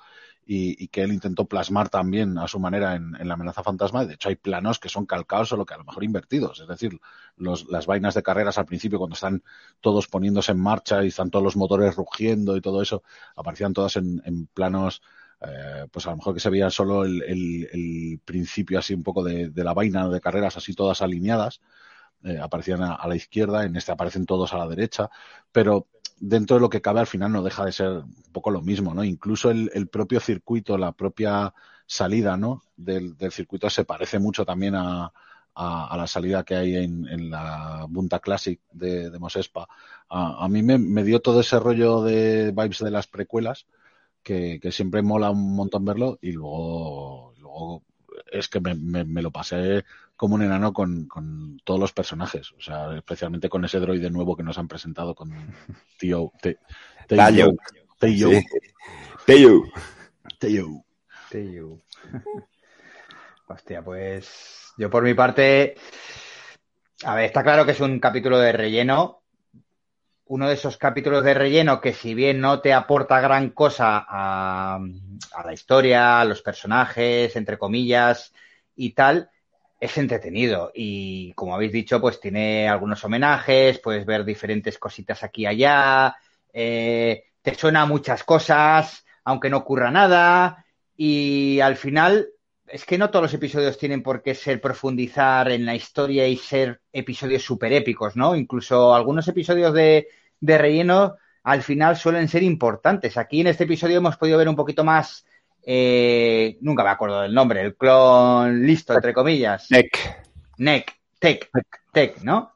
y, 0.44 0.88
que 0.88 1.02
él 1.02 1.12
intentó 1.12 1.46
plasmar 1.46 1.88
también 1.88 2.36
a 2.38 2.46
su 2.46 2.58
manera 2.60 2.94
en, 2.94 3.12
la 3.26 3.34
amenaza 3.34 3.62
fantasma. 3.62 4.04
De 4.04 4.14
hecho, 4.14 4.28
hay 4.28 4.36
planos 4.36 4.78
que 4.78 4.88
son 4.88 5.06
calcados, 5.06 5.48
solo 5.48 5.64
que 5.64 5.74
a 5.74 5.78
lo 5.78 5.84
mejor 5.84 6.04
invertidos. 6.04 6.60
Es 6.60 6.68
decir, 6.68 7.00
los, 7.36 7.66
las 7.68 7.86
vainas 7.86 8.14
de 8.14 8.22
carreras 8.22 8.58
al 8.58 8.66
principio, 8.66 8.98
cuando 8.98 9.14
están 9.14 9.42
todos 9.80 10.08
poniéndose 10.08 10.52
en 10.52 10.60
marcha 10.60 11.02
y 11.04 11.08
están 11.08 11.30
todos 11.30 11.44
los 11.44 11.56
motores 11.56 11.96
rugiendo 11.96 12.56
y 12.56 12.60
todo 12.60 12.82
eso, 12.82 13.02
aparecían 13.34 13.72
todas 13.72 13.96
en, 13.96 14.22
en 14.24 14.46
planos. 14.46 15.02
Eh, 15.40 15.86
pues 15.90 16.06
a 16.06 16.10
lo 16.10 16.16
mejor 16.16 16.32
que 16.32 16.40
se 16.40 16.48
veía 16.48 16.70
solo 16.70 17.04
el, 17.04 17.22
el, 17.22 17.68
el 17.70 18.20
principio 18.24 18.78
así 18.78 18.94
un 18.94 19.02
poco 19.02 19.22
de, 19.22 19.50
de 19.50 19.64
la 19.64 19.74
vaina 19.74 20.08
de 20.08 20.20
carreras 20.20 20.56
así 20.56 20.72
todas 20.72 21.02
alineadas, 21.02 21.60
eh, 22.24 22.38
aparecían 22.40 22.82
a, 22.82 23.06
la 23.06 23.16
izquierda, 23.16 23.64
en 23.64 23.76
este 23.76 23.92
aparecen 23.92 24.26
todos 24.26 24.52
a 24.52 24.58
la 24.58 24.68
derecha, 24.68 25.10
pero 25.52 25.86
dentro 26.18 26.56
de 26.56 26.60
lo 26.60 26.70
que 26.70 26.80
cabe 26.80 27.00
al 27.00 27.06
final 27.06 27.32
no 27.32 27.42
deja 27.42 27.64
de 27.64 27.72
ser 27.72 27.88
un 27.88 28.32
poco 28.32 28.50
lo 28.50 28.62
mismo, 28.62 28.94
¿no? 28.94 29.04
Incluso 29.04 29.50
el, 29.50 29.88
propio 29.88 30.20
circuito, 30.20 30.78
la 30.78 30.92
propia 30.92 31.52
salida, 31.86 32.36
¿no? 32.36 32.62
Del, 32.76 33.16
circuito 33.30 33.70
se 33.70 33.84
parece 33.84 34.18
mucho 34.18 34.44
también 34.44 34.74
a, 34.74 35.12
la 35.56 36.06
salida 36.06 36.44
que 36.44 36.54
hay 36.56 36.76
en, 36.76 37.30
la 37.30 37.86
Bunta 37.88 38.18
Classic 38.18 38.60
de, 38.72 39.10
de 39.10 39.18
Mosespa. 39.18 39.68
A, 40.08 40.48
mí 40.48 40.62
me, 40.62 41.02
dio 41.04 41.20
todo 41.20 41.40
ese 41.40 41.58
rollo 41.58 42.02
de 42.02 42.52
vibes 42.52 42.78
de 42.78 42.90
las 42.90 43.06
precuelas, 43.06 43.66
que, 44.22 44.60
siempre 44.70 45.02
mola 45.02 45.30
un 45.30 45.54
montón 45.54 45.84
verlo, 45.84 46.18
y 46.20 46.32
luego, 46.32 47.34
luego 47.38 47.82
es 48.30 48.48
que 48.48 48.60
me, 48.60 48.74
me, 48.74 49.22
lo 49.22 49.30
pasé 49.30 49.84
como 50.16 50.34
un 50.34 50.42
enano 50.42 50.72
con, 50.72 51.06
con, 51.06 51.60
todos 51.62 51.78
los 51.78 51.92
personajes, 51.92 52.52
o 52.52 52.60
sea, 52.60 52.96
especialmente 52.96 53.48
con 53.48 53.64
ese 53.64 53.78
droide 53.78 54.10
nuevo 54.10 54.36
que 54.36 54.42
nos 54.42 54.58
han 54.58 54.68
presentado 54.68 55.14
con 55.14 55.30
Tío 55.98 56.32
Teyo. 57.06 57.52
Teyo. 57.98 58.30
Teyo. 59.26 59.62
Teyo. 61.30 61.82
Hostia, 63.48 63.82
pues 63.82 64.72
yo 64.76 64.90
por 64.90 65.04
mi 65.04 65.14
parte, 65.14 65.76
a 67.04 67.14
ver, 67.14 67.26
está 67.26 67.42
claro 67.42 67.64
que 67.64 67.72
es 67.72 67.80
un 67.80 68.00
capítulo 68.00 68.38
de 68.38 68.52
relleno, 68.52 69.22
uno 70.24 70.48
de 70.48 70.54
esos 70.54 70.76
capítulos 70.76 71.22
de 71.22 71.34
relleno 71.34 71.80
que 71.80 71.92
si 71.92 72.14
bien 72.14 72.40
no 72.40 72.60
te 72.60 72.72
aporta 72.72 73.20
gran 73.20 73.50
cosa 73.50 74.04
a, 74.08 74.80
a, 75.32 75.44
la 75.44 75.52
historia, 75.52 76.20
a 76.20 76.24
los 76.24 76.42
personajes, 76.42 77.36
entre 77.36 77.58
comillas 77.58 78.32
y 78.74 78.92
tal, 78.92 79.30
es 79.78 79.96
entretenido. 79.98 80.70
Y 80.74 81.32
como 81.34 81.54
habéis 81.54 81.72
dicho, 81.72 82.00
pues 82.00 82.20
tiene 82.20 82.68
algunos 82.68 83.04
homenajes, 83.04 83.78
puedes 83.78 84.06
ver 84.06 84.24
diferentes 84.24 84.78
cositas 84.78 85.22
aquí 85.22 85.42
y 85.42 85.46
allá, 85.46 86.16
eh, 86.52 87.24
te 87.42 87.54
suena 87.54 87.86
muchas 87.86 88.24
cosas, 88.24 89.04
aunque 89.24 89.50
no 89.50 89.58
ocurra 89.58 89.90
nada, 89.90 90.64
y 90.96 91.60
al 91.60 91.76
final 91.76 92.28
es 92.66 92.84
que 92.84 92.98
no 92.98 93.10
todos 93.10 93.24
los 93.24 93.34
episodios 93.34 93.78
tienen 93.78 94.02
por 94.02 94.22
qué 94.22 94.34
ser 94.34 94.60
profundizar 94.60 95.50
en 95.50 95.66
la 95.66 95.74
historia 95.74 96.26
y 96.26 96.36
ser 96.36 96.80
episodios 96.92 97.42
súper 97.42 97.72
épicos, 97.72 98.16
¿no? 98.16 98.34
Incluso 98.34 98.94
algunos 98.94 99.28
episodios 99.28 99.72
de, 99.74 100.08
de, 100.40 100.58
relleno 100.58 101.16
al 101.44 101.62
final 101.62 101.96
suelen 101.96 102.28
ser 102.28 102.42
importantes. 102.42 103.16
Aquí 103.16 103.42
en 103.42 103.48
este 103.48 103.64
episodio 103.64 103.98
hemos 103.98 104.16
podido 104.16 104.38
ver 104.38 104.48
un 104.48 104.56
poquito 104.56 104.82
más, 104.82 105.25
eh, 105.66 106.56
nunca 106.62 106.84
me 106.84 106.90
acuerdo 106.90 107.20
del 107.22 107.34
nombre, 107.34 107.60
el 107.60 107.76
clon 107.76 108.64
listo, 108.64 108.94
entre 108.94 109.12
comillas. 109.12 109.68
Tech. 109.68 110.24
Neck, 110.58 110.94
Tech, 111.18 111.50
Tech, 111.92 112.22
¿no? 112.22 112.52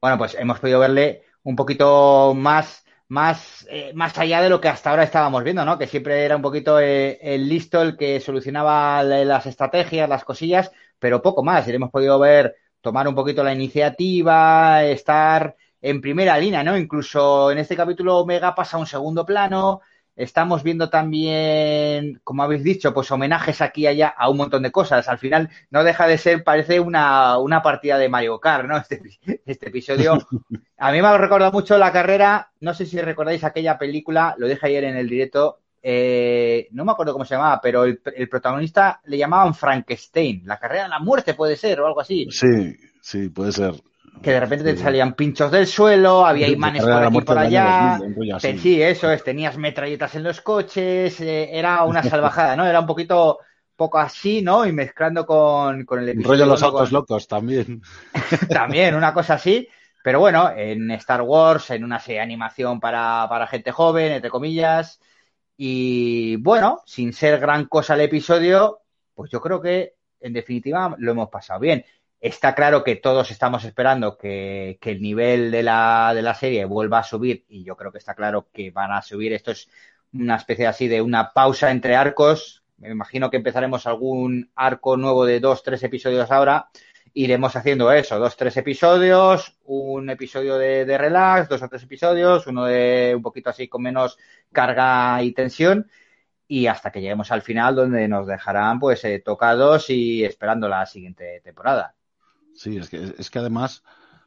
Bueno, 0.00 0.18
pues 0.18 0.34
hemos 0.34 0.58
podido 0.58 0.80
verle 0.80 1.22
un 1.44 1.54
poquito 1.54 2.34
más 2.34 2.84
más, 3.08 3.66
eh, 3.70 3.92
más 3.94 4.18
allá 4.18 4.40
de 4.40 4.48
lo 4.48 4.60
que 4.60 4.68
hasta 4.68 4.90
ahora 4.90 5.04
estábamos 5.04 5.44
viendo, 5.44 5.64
¿no? 5.64 5.78
Que 5.78 5.86
siempre 5.86 6.24
era 6.24 6.36
un 6.36 6.42
poquito 6.42 6.80
eh, 6.80 7.18
el 7.22 7.48
listo 7.48 7.82
el 7.82 7.96
que 7.96 8.20
solucionaba 8.20 9.02
las 9.02 9.46
estrategias, 9.46 10.08
las 10.08 10.24
cosillas, 10.24 10.72
pero 10.98 11.22
poco 11.22 11.42
más. 11.42 11.68
Y 11.68 11.72
hemos 11.72 11.90
podido 11.90 12.18
ver 12.18 12.56
tomar 12.80 13.06
un 13.08 13.14
poquito 13.14 13.44
la 13.44 13.52
iniciativa, 13.52 14.84
estar 14.84 15.56
en 15.80 16.00
primera 16.00 16.38
línea, 16.38 16.64
¿no? 16.64 16.76
Incluso 16.76 17.50
en 17.50 17.58
este 17.58 17.76
capítulo 17.76 18.18
Omega 18.18 18.54
pasa 18.54 18.76
a 18.76 18.80
un 18.80 18.86
segundo 18.86 19.24
plano, 19.26 19.80
Estamos 20.16 20.62
viendo 20.62 20.90
también, 20.90 22.20
como 22.22 22.44
habéis 22.44 22.62
dicho, 22.62 22.94
pues 22.94 23.10
homenajes 23.10 23.60
aquí 23.60 23.82
y 23.82 23.86
allá 23.88 24.14
a 24.16 24.30
un 24.30 24.36
montón 24.36 24.62
de 24.62 24.70
cosas. 24.70 25.08
Al 25.08 25.18
final 25.18 25.50
no 25.70 25.82
deja 25.82 26.06
de 26.06 26.18
ser, 26.18 26.44
parece 26.44 26.78
una, 26.78 27.38
una 27.38 27.62
partida 27.62 27.98
de 27.98 28.08
Mario 28.08 28.38
Kart, 28.38 28.68
¿no? 28.68 28.76
Este, 28.84 29.40
este 29.44 29.68
episodio. 29.68 30.18
A 30.78 30.92
mí 30.92 31.02
me 31.02 31.08
ha 31.08 31.18
recordado 31.18 31.50
mucho 31.50 31.78
la 31.78 31.92
carrera, 31.92 32.50
no 32.60 32.74
sé 32.74 32.86
si 32.86 33.00
recordáis 33.00 33.42
aquella 33.42 33.76
película, 33.76 34.34
lo 34.38 34.46
dije 34.46 34.66
ayer 34.66 34.84
en 34.84 34.96
el 34.96 35.08
directo, 35.08 35.58
eh, 35.82 36.68
no 36.72 36.84
me 36.84 36.92
acuerdo 36.92 37.12
cómo 37.12 37.24
se 37.24 37.34
llamaba, 37.34 37.60
pero 37.60 37.84
el, 37.84 38.00
el, 38.16 38.28
protagonista 38.28 39.00
le 39.04 39.18
llamaban 39.18 39.54
Frankenstein, 39.54 40.42
la 40.44 40.58
carrera 40.58 40.84
de 40.84 40.88
la 40.90 40.98
muerte 40.98 41.34
puede 41.34 41.56
ser 41.56 41.80
o 41.80 41.86
algo 41.86 42.00
así. 42.00 42.26
Sí, 42.30 42.76
sí, 43.02 43.28
puede 43.28 43.52
ser 43.52 43.74
que 44.22 44.30
de 44.30 44.40
repente 44.40 44.64
te 44.64 44.76
salían 44.80 45.14
pinchos 45.14 45.50
del 45.50 45.66
suelo, 45.66 46.24
había 46.24 46.48
imanes 46.48 46.82
por 46.82 46.92
aquí 46.92 47.18
y 47.18 47.20
por 47.20 47.38
allá. 47.38 48.00
sí, 48.40 48.82
eso 48.82 49.10
es, 49.10 49.22
tenías 49.22 49.56
metralletas 49.58 50.14
en 50.14 50.22
los 50.22 50.40
coches, 50.40 51.20
eh, 51.20 51.50
era 51.52 51.84
una 51.84 52.02
salvajada, 52.02 52.56
¿no? 52.56 52.66
Era 52.66 52.80
un 52.80 52.86
poquito 52.86 53.38
poco 53.76 53.98
así, 53.98 54.40
¿no? 54.42 54.66
Y 54.66 54.72
mezclando 54.72 55.26
con, 55.26 55.84
con 55.84 56.00
el 56.00 56.10
episodio. 56.10 56.32
Rollo 56.32 56.46
los 56.46 56.62
autos 56.62 56.92
locos 56.92 57.28
también. 57.28 57.82
también, 58.48 58.94
una 58.94 59.12
cosa 59.12 59.34
así. 59.34 59.68
Pero 60.02 60.20
bueno, 60.20 60.50
en 60.54 60.90
Star 60.92 61.22
Wars, 61.22 61.70
en 61.70 61.82
una 61.82 61.98
serie 61.98 62.18
de 62.18 62.24
animación 62.24 62.78
para, 62.78 63.26
para 63.28 63.46
gente 63.46 63.72
joven, 63.72 64.12
entre 64.12 64.30
comillas. 64.30 65.00
Y 65.56 66.36
bueno, 66.36 66.82
sin 66.84 67.12
ser 67.12 67.40
gran 67.40 67.66
cosa 67.66 67.94
el 67.94 68.02
episodio, 68.02 68.80
pues 69.14 69.30
yo 69.30 69.40
creo 69.40 69.60
que 69.60 69.94
en 70.20 70.32
definitiva 70.32 70.94
lo 70.98 71.12
hemos 71.12 71.30
pasado 71.30 71.60
bien. 71.60 71.84
Está 72.24 72.54
claro 72.54 72.84
que 72.84 72.96
todos 72.96 73.30
estamos 73.30 73.64
esperando 73.66 74.16
que, 74.16 74.78
el 74.80 75.02
nivel 75.02 75.50
de 75.50 75.62
la, 75.62 76.12
de 76.14 76.22
la, 76.22 76.34
serie 76.34 76.64
vuelva 76.64 77.00
a 77.00 77.02
subir 77.02 77.44
y 77.50 77.64
yo 77.64 77.76
creo 77.76 77.92
que 77.92 77.98
está 77.98 78.14
claro 78.14 78.48
que 78.50 78.70
van 78.70 78.92
a 78.92 79.02
subir. 79.02 79.34
Esto 79.34 79.50
es 79.50 79.68
una 80.14 80.36
especie 80.36 80.66
así 80.66 80.88
de 80.88 81.02
una 81.02 81.34
pausa 81.34 81.70
entre 81.70 81.96
arcos. 81.96 82.64
Me 82.78 82.88
imagino 82.88 83.28
que 83.28 83.36
empezaremos 83.36 83.86
algún 83.86 84.50
arco 84.54 84.96
nuevo 84.96 85.26
de 85.26 85.38
dos, 85.38 85.62
tres 85.62 85.82
episodios 85.82 86.30
ahora 86.30 86.70
iremos 87.12 87.56
haciendo 87.56 87.92
eso, 87.92 88.18
dos, 88.18 88.36
tres 88.38 88.56
episodios, 88.56 89.58
un 89.64 90.08
episodio 90.08 90.56
de, 90.56 90.86
de 90.86 90.96
relax, 90.96 91.50
dos 91.50 91.62
o 91.62 91.68
tres 91.68 91.82
episodios, 91.82 92.46
uno 92.46 92.64
de 92.64 93.12
un 93.14 93.22
poquito 93.22 93.50
así 93.50 93.68
con 93.68 93.82
menos 93.82 94.16
carga 94.50 95.22
y 95.22 95.32
tensión 95.32 95.90
y 96.48 96.68
hasta 96.68 96.90
que 96.90 97.02
lleguemos 97.02 97.30
al 97.32 97.42
final 97.42 97.74
donde 97.76 98.08
nos 98.08 98.26
dejarán 98.26 98.80
pues 98.80 99.04
eh, 99.04 99.20
tocados 99.22 99.90
y 99.90 100.24
esperando 100.24 100.68
la 100.68 100.86
siguiente 100.86 101.42
temporada. 101.44 101.94
Sí, 102.54 102.76
es 102.76 102.88
que, 102.88 103.14
es 103.18 103.30
que 103.30 103.38
además, 103.38 103.82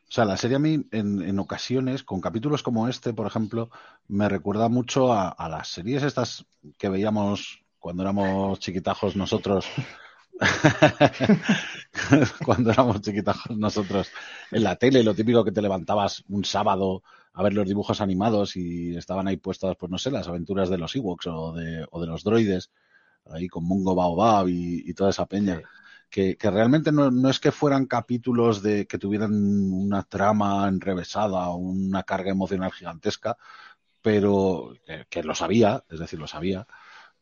o 0.09 0.11
sea, 0.11 0.25
la 0.25 0.37
serie 0.37 0.57
a 0.57 0.59
mí 0.59 0.85
en, 0.91 1.39
ocasiones, 1.39 2.03
con 2.03 2.21
capítulos 2.21 2.63
como 2.63 2.87
este, 2.87 3.13
por 3.13 3.27
ejemplo, 3.27 3.69
me 4.07 4.29
recuerda 4.29 4.69
mucho 4.69 5.13
a, 5.13 5.49
las 5.49 5.69
series 5.69 6.03
estas 6.03 6.45
que 6.77 6.89
veíamos 6.89 7.63
cuando 7.79 8.03
éramos 8.03 8.59
chiquitajos 8.59 9.15
nosotros. 9.15 9.65
cuando 12.45 12.71
éramos 12.71 13.01
chiquitajos 13.01 13.57
nosotros 13.57 14.09
en 14.51 14.63
la 14.63 14.75
tele, 14.75 15.03
lo 15.03 15.15
típico 15.15 15.43
que 15.43 15.51
te 15.51 15.61
levantabas 15.61 16.23
un 16.27 16.45
sábado 16.45 17.03
a 17.33 17.43
ver 17.43 17.53
los 17.53 17.67
dibujos 17.67 18.01
animados 18.01 18.55
y 18.55 18.95
estaban 18.95 19.27
ahí 19.27 19.37
puestas, 19.37 19.75
pues 19.77 19.91
no 19.91 19.97
sé, 19.97 20.11
las 20.11 20.27
aventuras 20.27 20.69
de 20.69 20.77
los 20.77 20.95
Ewoks 20.95 21.27
o 21.27 21.53
de, 21.53 21.85
o 21.91 22.01
de 22.01 22.07
los 22.07 22.23
droides, 22.23 22.71
ahí 23.25 23.47
con 23.47 23.63
Mungo 23.63 23.95
Baobab 23.95 24.47
y 24.47 24.93
toda 24.93 25.11
esa 25.11 25.25
peña. 25.25 25.61
Que, 26.09 26.37
realmente 26.41 26.91
no, 26.91 27.29
es 27.29 27.39
que 27.39 27.51
fueran 27.51 27.85
capítulos 27.85 28.63
de 28.63 28.87
que 28.87 28.97
tuvieran 28.97 29.31
una 29.33 30.03
trama 30.03 30.67
enrevesada 30.67 31.49
o 31.49 31.57
una 31.57 32.03
carga 32.03 32.31
emocional 32.31 32.71
gigantesca, 32.71 33.37
pero 34.01 34.73
que, 35.09 35.23
lo 35.23 35.35
sabía, 35.35 35.83
es 35.89 35.99
decir, 35.99 36.17
lo 36.17 36.27
sabía, 36.27 36.65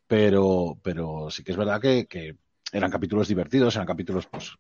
pero, 0.08 0.78
pero 0.82 1.30
sí 1.32 1.44
que 1.44 1.52
es 1.52 1.58
verdad 1.58 1.82
que, 1.82 2.38
eran 2.72 2.92
capítulos 2.92 3.28
divertidos, 3.28 3.76
eran 3.76 3.88
capítulos 3.88 4.28
pues 4.28 4.56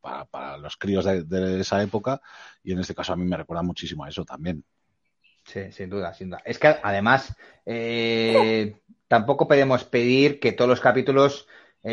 para, 0.00 0.24
para 0.26 0.56
los 0.58 0.76
críos 0.76 1.04
de, 1.04 1.60
esa 1.60 1.82
época 1.82 2.20
y 2.62 2.72
en 2.72 2.80
este 2.80 2.94
caso 2.94 3.12
a 3.12 3.16
mí 3.16 3.24
me 3.24 3.36
recuerda 3.36 3.62
muchísimo 3.62 4.04
a 4.04 4.08
eso 4.08 4.24
también. 4.24 4.64
Sí, 5.44 5.72
sin 5.72 5.90
duda, 5.90 6.12
sin 6.14 6.30
duda. 6.30 6.42
Es 6.44 6.58
que 6.58 6.76
además 6.82 7.34
eh, 7.66 8.80
tampoco 9.08 9.48
podemos 9.48 9.84
pedir 9.84 10.38
que 10.38 10.52
todos 10.52 10.68
los 10.68 10.80
capítulos 10.80 11.48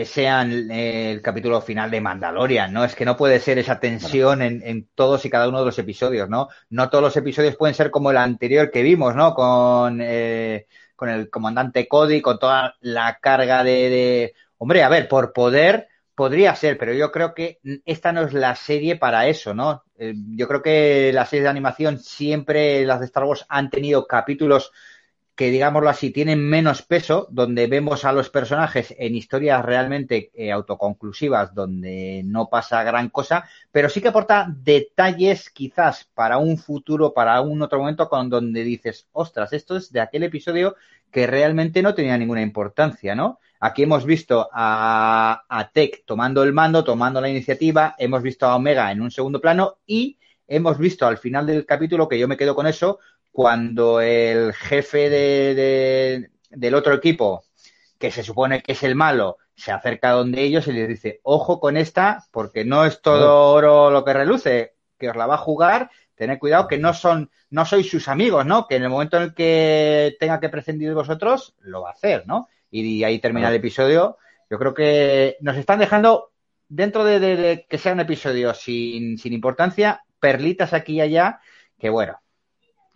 sean 0.05 0.69
eh, 0.71 1.11
el 1.11 1.21
capítulo 1.21 1.61
final 1.61 1.89
de 1.89 2.01
Mandalorian, 2.01 2.73
¿no? 2.73 2.83
Es 2.83 2.95
que 2.95 3.05
no 3.05 3.15
puede 3.15 3.39
ser 3.39 3.57
esa 3.57 3.79
tensión 3.79 4.41
en, 4.41 4.61
en, 4.63 4.89
todos 4.93 5.25
y 5.25 5.29
cada 5.29 5.47
uno 5.47 5.59
de 5.59 5.65
los 5.65 5.79
episodios, 5.79 6.29
¿no? 6.29 6.49
No 6.69 6.89
todos 6.89 7.03
los 7.03 7.17
episodios 7.17 7.55
pueden 7.55 7.75
ser 7.75 7.89
como 7.91 8.11
el 8.11 8.17
anterior 8.17 8.69
que 8.71 8.81
vimos, 8.81 9.15
¿no? 9.15 9.33
Con, 9.33 9.99
eh, 10.01 10.67
con 10.95 11.09
el 11.09 11.29
comandante 11.29 11.87
Cody, 11.87 12.21
con 12.21 12.39
toda 12.39 12.75
la 12.81 13.17
carga 13.21 13.63
de, 13.63 13.71
de... 13.89 14.33
Hombre, 14.57 14.83
a 14.83 14.89
ver, 14.89 15.07
por 15.07 15.31
poder 15.33 15.87
Podría 16.17 16.55
ser, 16.55 16.79
pero 16.79 16.93
yo 16.93 17.11
creo 17.11 17.35
que 17.35 17.59
esta 17.85 18.11
no 18.11 18.23
es 18.23 18.33
la 18.33 18.55
serie 18.55 18.95
para 18.95 19.27
eso, 19.27 19.53
¿no? 19.53 19.83
Eh, 19.99 20.15
yo 20.15 20.47
creo 20.47 20.63
que 20.63 21.11
las 21.13 21.29
series 21.29 21.43
de 21.43 21.51
animación 21.51 21.99
siempre, 21.99 22.83
las 22.87 23.01
de 23.01 23.05
Star 23.05 23.25
Wars, 23.25 23.45
han 23.47 23.69
tenido 23.69 24.07
capítulos 24.07 24.71
que, 25.37 25.51
digámoslo 25.51 25.87
así, 25.87 26.09
tienen 26.09 26.41
menos 26.43 26.81
peso, 26.81 27.27
donde 27.29 27.67
vemos 27.67 28.05
a 28.05 28.11
los 28.11 28.31
personajes 28.31 28.95
en 28.97 29.15
historias 29.15 29.63
realmente 29.63 30.31
eh, 30.33 30.51
autoconclusivas, 30.51 31.53
donde 31.53 32.23
no 32.25 32.49
pasa 32.49 32.83
gran 32.83 33.09
cosa, 33.09 33.47
pero 33.71 33.87
sí 33.87 34.01
que 34.01 34.07
aporta 34.07 34.47
detalles 34.49 35.51
quizás 35.51 36.09
para 36.15 36.39
un 36.39 36.57
futuro, 36.57 37.13
para 37.13 37.39
un 37.41 37.61
otro 37.61 37.77
momento, 37.77 38.09
con 38.09 38.31
donde 38.31 38.63
dices, 38.63 39.07
ostras, 39.11 39.53
esto 39.53 39.77
es 39.77 39.91
de 39.91 40.01
aquel 40.01 40.23
episodio 40.23 40.75
que 41.11 41.27
realmente 41.27 41.83
no 41.83 41.93
tenía 41.93 42.17
ninguna 42.17 42.41
importancia, 42.41 43.13
¿no? 43.13 43.39
Aquí 43.59 43.83
hemos 43.83 44.05
visto 44.05 44.49
a, 44.51 45.45
a 45.47 45.69
Tech 45.69 46.03
tomando 46.05 46.41
el 46.41 46.51
mando, 46.51 46.83
tomando 46.83 47.21
la 47.21 47.29
iniciativa, 47.29 47.93
hemos 47.99 48.23
visto 48.23 48.47
a 48.47 48.55
Omega 48.55 48.91
en 48.91 49.01
un 49.01 49.11
segundo 49.11 49.39
plano 49.39 49.77
y 49.85 50.17
hemos 50.47 50.79
visto 50.79 51.05
al 51.05 51.19
final 51.19 51.45
del 51.45 51.65
capítulo, 51.65 52.07
que 52.07 52.17
yo 52.17 52.27
me 52.27 52.37
quedo 52.37 52.55
con 52.55 52.65
eso, 52.65 52.99
cuando 53.37 54.01
el 54.01 54.51
jefe 54.51 55.11
de, 55.11 55.53
de, 55.53 56.31
del 56.49 56.73
otro 56.73 56.95
equipo, 56.95 57.43
que 57.99 58.09
se 58.09 58.23
supone 58.23 58.63
que 58.63 58.71
es 58.71 58.81
el 58.81 58.95
malo, 58.95 59.37
se 59.53 59.71
acerca 59.71 60.09
donde 60.09 60.41
ellos 60.41 60.67
y 60.67 60.71
les 60.71 60.87
dice, 60.87 61.19
ojo 61.21 61.59
con 61.59 61.77
esta, 61.77 62.25
porque 62.31 62.65
no 62.65 62.83
es 62.83 62.99
todo 62.99 63.51
oro 63.51 63.91
lo 63.91 64.03
que 64.03 64.13
reluce, 64.13 64.73
que 64.97 65.11
os 65.11 65.15
la 65.15 65.27
va 65.27 65.35
a 65.35 65.37
jugar, 65.37 65.91
tened 66.15 66.39
cuidado 66.39 66.67
que 66.67 66.79
no 66.79 66.95
son, 66.95 67.29
no 67.51 67.63
sois 67.63 67.87
sus 67.87 68.07
amigos, 68.07 68.43
¿no? 68.43 68.65
Que 68.65 68.77
en 68.77 68.83
el 68.85 68.89
momento 68.89 69.17
en 69.17 69.23
el 69.23 69.35
que 69.35 70.17
tenga 70.19 70.39
que 70.39 70.49
prescindir 70.49 70.87
de 70.87 70.95
vosotros, 70.95 71.53
lo 71.59 71.83
va 71.83 71.89
a 71.89 71.93
hacer, 71.93 72.25
¿no? 72.25 72.47
y 72.71 73.03
ahí 73.03 73.19
termina 73.19 73.49
el 73.49 73.55
episodio. 73.55 74.17
Yo 74.49 74.57
creo 74.57 74.73
que 74.73 75.37
nos 75.41 75.57
están 75.57 75.77
dejando, 75.77 76.31
dentro 76.69 77.03
de, 77.03 77.19
de, 77.19 77.35
de 77.35 77.67
que 77.69 77.77
sea 77.77 77.93
un 77.93 77.99
episodio 77.99 78.55
sin, 78.55 79.19
sin 79.19 79.31
importancia, 79.31 80.03
perlitas 80.19 80.73
aquí 80.73 80.93
y 80.93 81.01
allá, 81.01 81.39
que 81.77 81.91
bueno, 81.91 82.19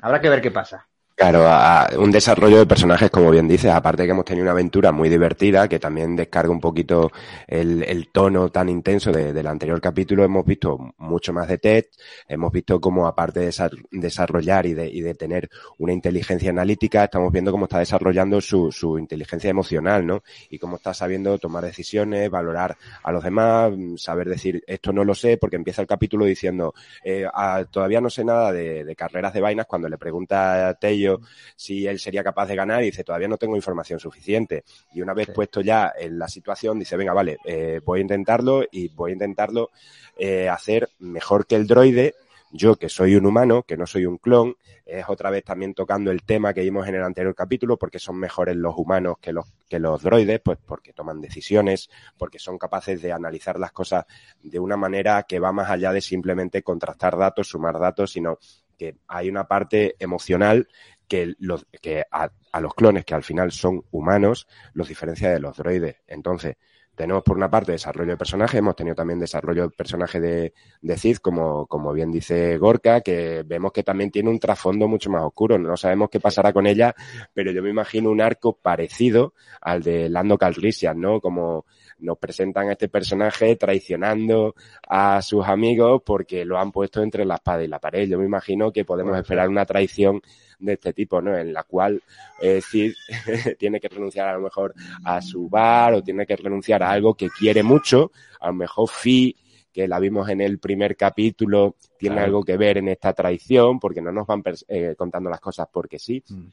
habrá 0.02 0.22
que 0.22 0.30
ver 0.30 0.42
qué 0.42 0.52
pasa. 0.52 0.90
Claro, 1.21 1.45
a, 1.47 1.88
un 1.99 2.10
desarrollo 2.10 2.57
de 2.57 2.65
personajes, 2.65 3.12
como 3.12 3.29
bien 3.29 3.47
dices, 3.47 3.69
aparte 3.69 4.01
de 4.01 4.07
que 4.07 4.12
hemos 4.12 4.25
tenido 4.25 4.41
una 4.41 4.53
aventura 4.53 4.91
muy 4.91 5.07
divertida, 5.07 5.67
que 5.67 5.77
también 5.77 6.15
descarga 6.15 6.49
un 6.51 6.60
poquito 6.60 7.12
el, 7.45 8.10
tono 8.12 8.49
tan 8.49 8.69
intenso 8.69 9.12
de, 9.12 9.31
del 9.31 9.45
anterior 9.45 9.79
capítulo, 9.79 10.23
hemos 10.23 10.43
visto 10.43 10.79
mucho 10.97 11.31
más 11.31 11.47
de 11.47 11.60
Ted, 11.60 11.86
hemos 12.27 12.51
visto 12.51 12.81
cómo 12.81 13.05
aparte 13.05 13.39
de 13.39 13.53
desarrollar 13.91 14.65
y 14.65 14.73
de, 14.73 14.89
y 14.89 15.01
de 15.01 15.13
tener 15.13 15.47
una 15.77 15.93
inteligencia 15.93 16.49
analítica, 16.49 17.03
estamos 17.03 17.31
viendo 17.31 17.51
cómo 17.51 17.65
está 17.65 17.77
desarrollando 17.77 18.41
su, 18.41 18.97
inteligencia 18.97 19.51
emocional, 19.51 20.03
¿no? 20.03 20.23
Y 20.49 20.57
cómo 20.57 20.77
está 20.77 20.91
sabiendo 20.91 21.38
tomar 21.38 21.63
decisiones, 21.63 22.31
valorar 22.31 22.75
a 23.03 23.12
los 23.12 23.23
demás, 23.23 23.71
saber 23.97 24.27
decir, 24.27 24.63
esto 24.65 24.91
no 24.91 25.03
lo 25.03 25.13
sé, 25.13 25.38
porque 25.38 25.57
empieza 25.57 25.84
el 25.84 25.88
capítulo 25.88 26.25
diciendo, 26.25 26.73
eh, 27.03 27.27
a, 27.31 27.63
todavía 27.65 28.01
no 28.01 28.10
sé 28.10 28.25
nada 28.25 28.51
de, 28.51 28.84
de 28.84 28.95
carreras 28.95 29.34
de 29.34 29.41
vainas, 29.41 29.67
cuando 29.67 29.88
le 29.88 29.99
pregunta 29.99 30.69
a 30.69 30.73
Tello 30.73 31.11
si 31.56 31.88
él 31.88 32.00
sería 32.00 32.24
capaz 32.24 32.47
de 32.47 32.56
ganar 32.56 32.82
y 32.82 32.88
dice, 32.88 33.04
todavía 33.04 33.28
no 33.28 33.38
tengo 33.38 33.56
información 33.56 34.00
suficiente. 34.00 34.63
Y 34.93 35.02
una 35.02 35.13
vez 35.13 35.28
sí. 35.28 35.34
puesto 35.34 35.62
ya 35.62 35.91
en 35.97 36.17
la 36.17 36.28
situación, 36.28 36.80
dice, 36.80 36.97
venga, 36.97 37.13
vale, 37.13 37.38
eh, 37.45 37.82
voy 37.84 38.00
a 38.00 38.02
intentarlo 38.02 38.63
y 38.71 38.89
voy 38.89 39.12
a 39.12 39.13
intentarlo 39.13 39.71
eh, 40.17 40.50
hacer 40.50 40.89
mejor 41.00 41.45
que 41.45 41.56
el 41.56 41.67
droide. 41.67 42.15
Yo, 42.54 42.76
que 42.76 42.89
soy 42.89 43.15
un 43.15 43.26
humano, 43.26 43.63
que 43.63 43.78
no 43.78 43.88
soy 43.88 44.06
un 44.06 44.17
clon, 44.17 44.58
es 44.86 45.06
otra 45.08 45.30
vez 45.30 45.43
también 45.43 45.74
tocando 45.74 46.12
el 46.12 46.24
tema 46.24 46.54
que 46.54 46.62
vimos 46.62 46.86
en 46.88 46.95
el 46.95 47.04
anterior 47.04 47.34
capítulo, 47.34 47.78
porque 47.78 47.97
son 47.97 48.17
mejores 48.17 48.58
los 48.58 48.76
humanos 48.76 49.15
que 49.21 49.32
los, 49.32 49.45
que 49.69 49.80
los 49.80 50.02
droides, 50.04 50.41
pues 50.43 50.58
porque 50.65 50.91
toman 50.91 51.21
decisiones, 51.21 51.89
porque 52.17 52.39
son 52.39 52.58
capaces 52.58 53.02
de 53.02 53.13
analizar 53.13 53.58
las 53.58 53.71
cosas 53.71 54.06
de 54.43 54.60
una 54.60 54.76
manera 54.76 55.24
que 55.24 55.39
va 55.39 55.54
más 55.54 55.69
allá 55.69 55.93
de 55.93 56.02
simplemente 56.02 56.62
contrastar 56.62 57.17
datos, 57.17 57.47
sumar 57.47 57.80
datos, 57.80 58.12
sino 58.12 58.38
que 58.78 58.97
hay 59.08 59.30
una 59.30 59.47
parte 59.47 59.95
emocional 59.97 60.67
que, 61.12 61.36
los, 61.39 61.65
que 61.82 62.06
a, 62.10 62.32
a, 62.54 62.62
los 62.62 62.74
clones, 62.74 63.04
que 63.04 63.13
al 63.13 63.24
final 63.24 63.52
son 63.52 63.84
humanos, 63.91 64.47
los 64.74 64.88
diferencia 64.88 65.30
de 65.30 65.41
los 65.41 65.58
droides. 65.58 65.97
Entonces, 66.08 66.56
tenemos 66.95 67.21
por 67.24 67.36
una 67.36 67.50
parte 67.50 67.74
desarrollo 67.74 68.12
de 68.12 68.17
personaje, 68.17 68.60
hemos 68.60 68.78
tenido 68.78 68.95
también 68.95 69.19
desarrollo 69.19 69.63
de 69.63 69.69
personaje 69.71 70.21
de, 70.21 70.54
de 70.82 70.97
Cid, 70.97 71.17
como, 71.17 71.67
como 71.67 71.91
bien 71.91 72.13
dice 72.13 72.58
Gorka, 72.58 73.02
que 73.02 73.43
vemos 73.45 73.74
que 73.74 73.84
también 73.84 74.10
tiene 74.10 74.30
un 74.30 74.39
trasfondo 74.39 74.88
mucho 74.88 75.10
más 75.10 75.24
oscuro. 75.24 75.60
No 75.60 75.76
sabemos 75.76 76.10
qué 76.10 76.21
pasará 76.21 76.54
con 76.54 76.65
ella, 76.65 76.95
pero 77.34 77.52
yo 77.52 77.62
me 77.62 77.71
imagino 77.71 78.10
un 78.10 78.21
arco 78.21 78.54
parecido 78.54 79.34
al 79.60 79.84
de 79.84 80.08
Lando 80.08 80.38
Calrissian, 80.38 80.97
¿no? 80.97 81.19
Como 81.19 81.65
nos 82.02 82.18
presentan 82.18 82.70
a 82.70 82.74
este 82.74 82.90
personaje 82.90 83.56
traicionando 83.56 84.56
a 84.88 85.22
sus 85.22 85.46
amigos 85.46 86.02
porque 86.06 86.46
lo 86.46 86.60
han 86.60 86.72
puesto 86.72 87.02
entre 87.02 87.26
la 87.26 87.36
espada 87.36 87.64
y 87.64 87.68
la 87.68 87.80
pared. 87.80 88.08
Yo 88.08 88.20
me 88.20 88.26
imagino 88.26 88.72
que 88.72 88.86
podemos 88.86 89.18
esperar 89.18 89.48
una 89.48 89.66
traición 89.66 90.22
de 90.60 90.74
este 90.74 90.94
tipo, 90.94 91.22
¿no? 91.22 91.38
En 91.38 91.54
la 91.54 91.64
cual 91.64 92.02
eh, 92.42 92.62
Cid 92.62 92.94
tiene 93.60 93.80
que 93.80 93.88
renunciar 93.88 94.28
a 94.28 94.34
lo 94.34 94.42
mejor 94.42 94.74
a 95.04 95.22
su 95.22 95.50
bar 95.50 95.94
o 95.94 96.04
tiene 96.04 96.26
que 96.26 96.36
renunciar 96.36 96.84
a 96.84 96.92
algo 96.92 97.14
que 97.14 97.30
quiere 97.30 97.64
mucho, 97.64 98.12
a 98.40 98.48
lo 98.48 98.54
mejor 98.54 98.90
Fi 98.90 99.36
que 99.72 99.88
la 99.88 100.00
vimos 100.00 100.28
en 100.30 100.42
el 100.42 100.60
primer 100.60 100.98
capítulo, 100.98 101.76
tiene 101.98 102.16
claro. 102.16 102.26
algo 102.26 102.44
que 102.44 102.58
ver 102.58 102.80
en 102.80 102.90
esta 102.90 103.14
traición, 103.14 103.80
porque 103.80 104.02
no 104.02 104.12
nos 104.12 104.28
van 104.28 104.44
eh, 104.68 104.96
contando 104.98 105.30
las 105.30 105.40
cosas 105.40 105.68
porque 105.72 105.98
sí. 105.98 106.22
Mm. 106.28 106.48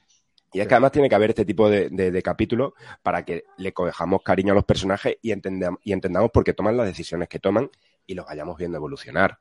Y 0.52 0.60
es 0.60 0.66
que 0.66 0.74
además 0.74 0.92
tiene 0.92 1.08
que 1.08 1.14
haber 1.14 1.30
este 1.30 1.44
tipo 1.44 1.68
de, 1.68 1.88
de, 1.90 2.10
de 2.10 2.22
capítulos 2.22 2.72
para 3.02 3.24
que 3.24 3.44
le 3.58 3.72
cojamos 3.72 4.22
cariño 4.22 4.52
a 4.52 4.56
los 4.56 4.64
personajes 4.64 5.16
y, 5.20 5.32
entendamos, 5.32 5.80
y 5.84 5.92
entendamos 5.92 6.30
por 6.30 6.44
qué 6.44 6.54
toman 6.54 6.76
las 6.76 6.86
decisiones 6.86 7.28
que 7.28 7.38
toman 7.38 7.70
y 8.06 8.14
los 8.14 8.26
vayamos 8.26 8.56
viendo 8.56 8.78
evolucionar. 8.78 9.38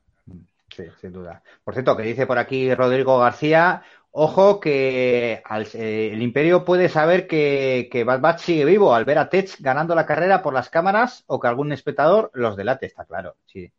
Sí, 0.76 0.84
sin 1.00 1.13
duda. 1.13 1.41
Por 1.63 1.74
cierto, 1.74 1.96
que 1.96 2.04
dice 2.04 2.28
por 2.28 2.38
aquí 2.38 2.74
Rodrigo 2.76 3.17
García, 3.17 3.84
ojo 4.12 4.60
que 4.60 5.41
al, 5.46 5.67
eh, 5.74 6.12
el 6.12 6.22
Imperio 6.22 6.65
puede 6.65 6.89
saber 6.89 7.26
que, 7.26 7.88
que 7.91 8.04
Bad 8.04 8.20
Batch 8.20 8.41
sigue 8.41 8.65
vivo 8.65 8.93
al 8.93 9.06
ver 9.06 9.17
a 9.17 9.30
Tech 9.30 9.56
ganando 9.60 9.96
la 9.96 10.06
carrera 10.06 10.41
por 10.41 10.54
las 10.54 10.70
cámaras 10.70 11.24
o 11.28 11.39
que 11.39 11.48
algún 11.48 11.72
espectador 11.72 12.32
los 12.34 12.58
delate, 12.58 12.86
está 12.86 13.06
claro. 13.06 13.38
Sí, 13.46 13.72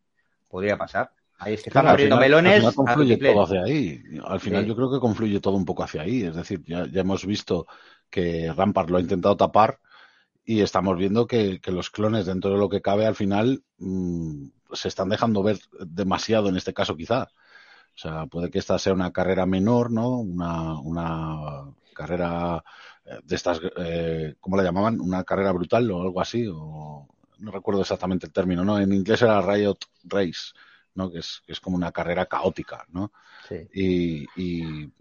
podría 0.47 0.77
pasar. 0.77 1.11
Ahí 1.39 1.55
que 1.55 1.69
están 1.69 1.87
abriendo 1.87 2.17
final, 2.17 2.43
melones. 2.43 2.65
Al 2.65 2.73
confluye 2.75 3.17
todo 3.17 3.43
hacia 3.43 3.63
ahí. 3.63 4.01
Al 4.25 4.39
final 4.39 4.63
sí. 4.63 4.67
yo 4.67 4.75
creo 4.75 4.91
que 4.91 4.99
confluye 4.99 5.39
todo 5.39 5.55
un 5.55 5.65
poco 5.65 5.83
hacia 5.83 6.01
ahí. 6.01 6.23
Es 6.23 6.35
decir, 6.35 6.63
ya, 6.65 6.85
ya 6.87 7.01
hemos 7.01 7.25
visto 7.25 7.65
que 8.09 8.51
Rampart 8.51 8.89
lo 8.89 8.97
ha 8.97 9.01
intentado 9.01 9.37
tapar 9.37 9.79
y 10.43 10.61
estamos 10.61 10.97
viendo 10.97 11.27
que, 11.27 11.61
que, 11.61 11.71
los 11.71 11.89
clones, 11.89 12.25
dentro 12.25 12.51
de 12.51 12.57
lo 12.57 12.69
que 12.69 12.81
cabe, 12.81 13.05
al 13.05 13.15
final 13.15 13.63
mmm, 13.77 14.47
se 14.73 14.87
están 14.87 15.09
dejando 15.09 15.43
ver 15.43 15.59
demasiado 15.79 16.49
en 16.49 16.57
este 16.57 16.73
caso 16.73 16.97
quizá. 16.97 17.23
O 17.23 18.01
sea, 18.01 18.25
puede 18.27 18.49
que 18.49 18.59
esta 18.59 18.79
sea 18.79 18.93
una 18.93 19.11
carrera 19.11 19.45
menor, 19.45 19.91
¿no? 19.91 20.19
Una, 20.19 20.79
una 20.79 21.73
carrera 21.93 22.63
eh, 23.05 23.19
de 23.23 23.35
estas, 23.35 23.59
eh, 23.77 24.35
¿cómo 24.39 24.57
la 24.57 24.63
llamaban? 24.63 24.99
Una 25.01 25.23
carrera 25.23 25.51
brutal 25.51 25.89
o 25.91 26.01
algo 26.01 26.21
así, 26.21 26.47
o 26.51 27.07
no 27.39 27.51
recuerdo 27.51 27.81
exactamente 27.81 28.25
el 28.25 28.33
término, 28.33 28.63
¿no? 28.63 28.79
En 28.79 28.93
inglés 28.93 29.21
era 29.21 29.41
Riot 29.41 29.77
Race, 30.03 30.53
¿no? 30.99 31.11
Que 31.11 31.19
es, 31.19 31.41
que 31.45 31.53
es 31.53 31.59
como 31.59 31.75
una 31.75 31.91
carrera 31.91 32.27
caótica, 32.27 32.85
¿no? 32.89 33.11
Sí. 33.47 33.67
Y, 33.73 34.25
y 34.35 34.91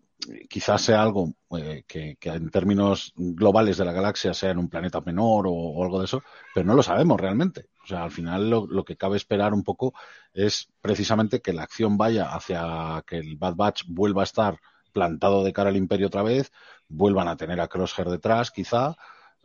quizás 0.48 0.82
sea 0.82 1.02
algo 1.02 1.34
eh, 1.56 1.84
que, 1.86 2.16
que, 2.18 2.30
en 2.30 2.50
términos 2.50 3.12
globales 3.16 3.76
de 3.76 3.84
la 3.84 3.92
galaxia 3.92 4.34
sea 4.34 4.50
en 4.50 4.58
un 4.58 4.68
planeta 4.68 5.00
menor 5.00 5.46
o, 5.46 5.52
o, 5.52 5.84
algo 5.84 6.00
de 6.00 6.06
eso, 6.06 6.22
pero 6.54 6.66
no 6.66 6.74
lo 6.74 6.82
sabemos 6.82 7.20
realmente. 7.20 7.66
O 7.84 7.86
sea, 7.86 8.04
al 8.04 8.10
final 8.10 8.50
lo, 8.50 8.66
lo, 8.66 8.84
que 8.84 8.96
cabe 8.96 9.16
esperar 9.16 9.54
un 9.54 9.62
poco 9.62 9.94
es 10.32 10.68
precisamente 10.80 11.40
que 11.40 11.52
la 11.52 11.62
acción 11.62 11.96
vaya 11.96 12.34
hacia 12.34 13.02
que 13.06 13.18
el 13.18 13.36
Bad 13.36 13.54
Batch 13.54 13.84
vuelva 13.86 14.22
a 14.22 14.24
estar 14.24 14.58
plantado 14.92 15.44
de 15.44 15.52
cara 15.52 15.70
al 15.70 15.76
Imperio 15.76 16.08
otra 16.08 16.22
vez, 16.22 16.52
vuelvan 16.88 17.28
a 17.28 17.36
tener 17.36 17.60
a 17.60 17.68
Crosshair 17.68 18.08
detrás, 18.08 18.50
quizá, 18.50 18.96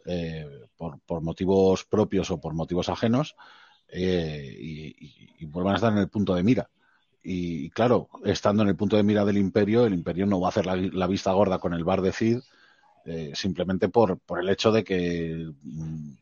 eh, 0.05 0.67
por, 0.75 0.99
por, 1.01 1.21
motivos 1.21 1.85
propios 1.85 2.31
o 2.31 2.41
por 2.41 2.53
motivos 2.53 2.89
ajenos, 2.89 3.35
eh, 3.93 4.58
y, 4.60 5.36
y, 5.39 5.45
vuelvan 5.45 5.73
a 5.73 5.75
estar 5.75 5.91
en 5.91 5.99
el 5.99 6.10
punto 6.10 6.34
de 6.36 6.43
mira. 6.43 6.69
Y 7.23 7.69
claro, 7.69 8.10
estando 8.25 8.63
en 8.63 8.69
el 8.69 8.75
punto 8.75 8.97
de 8.97 9.03
mira 9.03 9.23
del 9.23 9.38
imperio, 9.38 9.86
el 9.86 9.93
imperio 9.93 10.25
no 10.25 10.41
va 10.41 10.47
a 10.47 10.49
hacer 10.49 10.65
la, 10.65 11.08
vista 11.08 11.32
gorda 11.32 11.60
con 11.60 11.73
el 11.73 11.84
bar 11.84 12.01
de 12.01 12.12
Cid, 12.12 12.39
eh, 13.06 13.32
simplemente 13.36 13.89
por, 13.89 14.19
por 14.19 14.39
el 14.39 14.49
hecho 14.49 14.71
de 14.71 14.84
que 14.84 15.49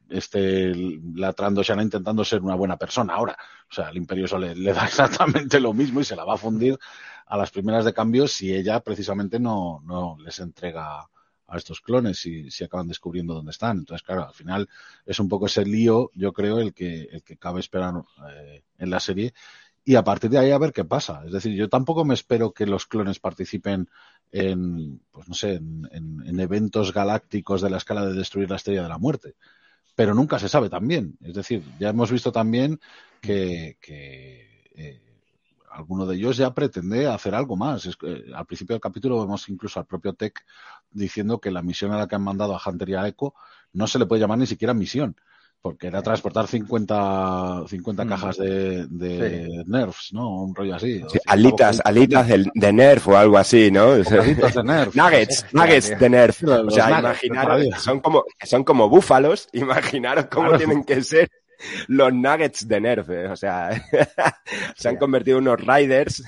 este 0.09 0.73
latrando 1.15 1.63
Shana 1.63 1.83
intentando 1.83 2.23
ser 2.25 2.41
una 2.41 2.55
buena 2.55 2.77
persona 2.77 3.15
ahora. 3.15 3.37
O 3.69 3.73
sea, 3.73 3.89
el 3.89 3.97
imperio 3.97 4.25
eso 4.25 4.37
le, 4.37 4.55
le, 4.55 4.73
da 4.73 4.85
exactamente 4.85 5.59
lo 5.59 5.73
mismo 5.73 6.01
y 6.01 6.05
se 6.05 6.15
la 6.15 6.25
va 6.25 6.35
a 6.35 6.37
fundir 6.37 6.77
a 7.25 7.37
las 7.37 7.51
primeras 7.51 7.85
de 7.85 7.93
cambio 7.93 8.27
si 8.27 8.53
ella 8.53 8.81
precisamente 8.81 9.39
no, 9.39 9.81
no 9.85 10.17
les 10.19 10.39
entrega 10.39 11.07
a 11.51 11.57
estos 11.57 11.81
clones 11.81 12.25
y 12.25 12.49
si 12.49 12.63
acaban 12.63 12.87
descubriendo 12.87 13.33
dónde 13.33 13.51
están. 13.51 13.79
Entonces, 13.79 14.05
claro, 14.05 14.27
al 14.27 14.33
final 14.33 14.69
es 15.05 15.19
un 15.19 15.27
poco 15.27 15.47
ese 15.47 15.65
lío, 15.65 16.09
yo 16.15 16.31
creo, 16.31 16.59
el 16.59 16.73
que, 16.73 17.09
el 17.11 17.23
que 17.23 17.37
cabe 17.37 17.59
esperar 17.59 17.93
eh, 18.29 18.63
en 18.77 18.89
la 18.89 18.99
serie 18.99 19.33
y 19.83 19.95
a 19.95 20.03
partir 20.03 20.29
de 20.29 20.37
ahí 20.37 20.51
a 20.51 20.57
ver 20.57 20.71
qué 20.71 20.85
pasa. 20.85 21.23
Es 21.25 21.31
decir, 21.31 21.53
yo 21.53 21.67
tampoco 21.67 22.05
me 22.05 22.13
espero 22.13 22.53
que 22.53 22.65
los 22.65 22.85
clones 22.85 23.19
participen 23.19 23.89
en, 24.31 25.01
pues 25.11 25.27
no 25.27 25.33
sé, 25.33 25.55
en, 25.55 25.87
en, 25.91 26.23
en 26.25 26.39
eventos 26.39 26.93
galácticos 26.93 27.61
de 27.61 27.69
la 27.69 27.77
escala 27.77 28.05
de 28.05 28.13
destruir 28.13 28.49
la 28.49 28.55
estrella 28.55 28.83
de 28.83 28.89
la 28.89 28.97
muerte. 28.97 29.35
Pero 29.95 30.13
nunca 30.13 30.39
se 30.39 30.47
sabe 30.47 30.69
también. 30.69 31.17
Es 31.21 31.33
decir, 31.33 31.63
ya 31.79 31.89
hemos 31.89 32.11
visto 32.11 32.31
también 32.31 32.79
que, 33.19 33.77
que 33.81 34.63
eh, 34.75 35.10
alguno 35.71 36.05
de 36.05 36.15
ellos 36.15 36.37
ya 36.37 36.53
pretende 36.53 37.07
hacer 37.07 37.33
algo 37.33 37.55
más. 37.55 37.85
Es 37.85 37.97
que, 37.97 38.25
al 38.33 38.45
principio 38.45 38.75
del 38.75 38.81
capítulo 38.81 39.19
vemos 39.21 39.47
incluso 39.49 39.79
al 39.79 39.85
propio 39.85 40.13
Tech 40.13 40.43
diciendo 40.91 41.39
que 41.39 41.51
la 41.51 41.61
misión 41.61 41.91
a 41.91 41.97
la 41.97 42.07
que 42.07 42.15
han 42.15 42.23
mandado 42.23 42.55
a 42.55 42.61
Hunter 42.63 42.89
y 42.89 42.95
a 42.95 43.07
Echo 43.07 43.33
no 43.73 43.87
se 43.87 43.99
le 43.99 44.05
puede 44.05 44.21
llamar 44.21 44.37
ni 44.37 44.47
siquiera 44.47 44.73
misión 44.73 45.15
porque 45.61 45.87
era 45.87 46.01
transportar 46.01 46.47
50, 46.47 47.65
50 47.67 48.03
mm. 48.03 48.09
cajas 48.09 48.37
de, 48.37 48.87
de 48.87 49.45
sí. 49.45 49.63
nerfs, 49.67 50.11
¿no? 50.11 50.41
Un 50.43 50.55
rollo 50.55 50.75
así. 50.75 51.03
Sí, 51.07 51.19
alitas, 51.27 51.79
alitas 51.85 52.27
de, 52.27 52.49
de, 52.53 52.73
nerf 52.73 53.07
o 53.07 53.15
algo 53.17 53.37
así, 53.37 53.69
¿no? 53.69 53.91
Alitas 53.91 54.55
de 54.55 54.63
nerf. 54.63 54.95
nuggets, 54.95 55.45
nuggets 55.53 55.99
de 55.99 56.09
nerf. 56.09 56.43
O 56.43 56.71
sea, 56.71 56.99
imaginaros, 56.99 57.65
son 57.77 57.99
como, 57.99 58.23
son 58.43 58.63
como 58.63 58.89
búfalos, 58.89 59.49
imaginaros 59.53 60.25
cómo 60.25 60.47
claro. 60.49 60.57
tienen 60.57 60.83
que 60.83 61.03
ser 61.03 61.29
los 61.87 62.13
nuggets 62.13 62.67
de 62.67 62.81
Nerf, 62.81 63.09
¿eh? 63.09 63.27
o 63.27 63.35
sea, 63.35 63.69
se 64.75 64.89
han 64.89 64.97
convertido 64.97 65.37
en 65.37 65.47
unos 65.47 65.61
riders. 65.61 66.23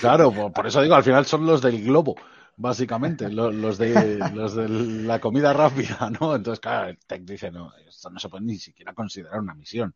Claro, 0.00 0.32
por 0.54 0.66
eso 0.66 0.82
digo, 0.82 0.94
al 0.94 1.04
final 1.04 1.26
son 1.26 1.46
los 1.46 1.62
del 1.62 1.82
globo 1.84 2.16
básicamente, 2.56 3.30
los, 3.30 3.54
los, 3.54 3.78
de, 3.78 4.18
los 4.32 4.54
de 4.54 4.68
la 4.68 5.20
comida 5.20 5.52
rápida, 5.52 6.10
¿no? 6.20 6.36
Entonces, 6.36 6.60
claro, 6.60 6.88
el 6.88 6.98
Tech 6.98 7.22
dice, 7.22 7.50
no, 7.50 7.72
esto 7.88 8.10
no 8.10 8.18
se 8.18 8.28
puede 8.28 8.44
ni 8.44 8.58
siquiera 8.58 8.94
considerar 8.94 9.40
una 9.40 9.54
misión. 9.54 9.94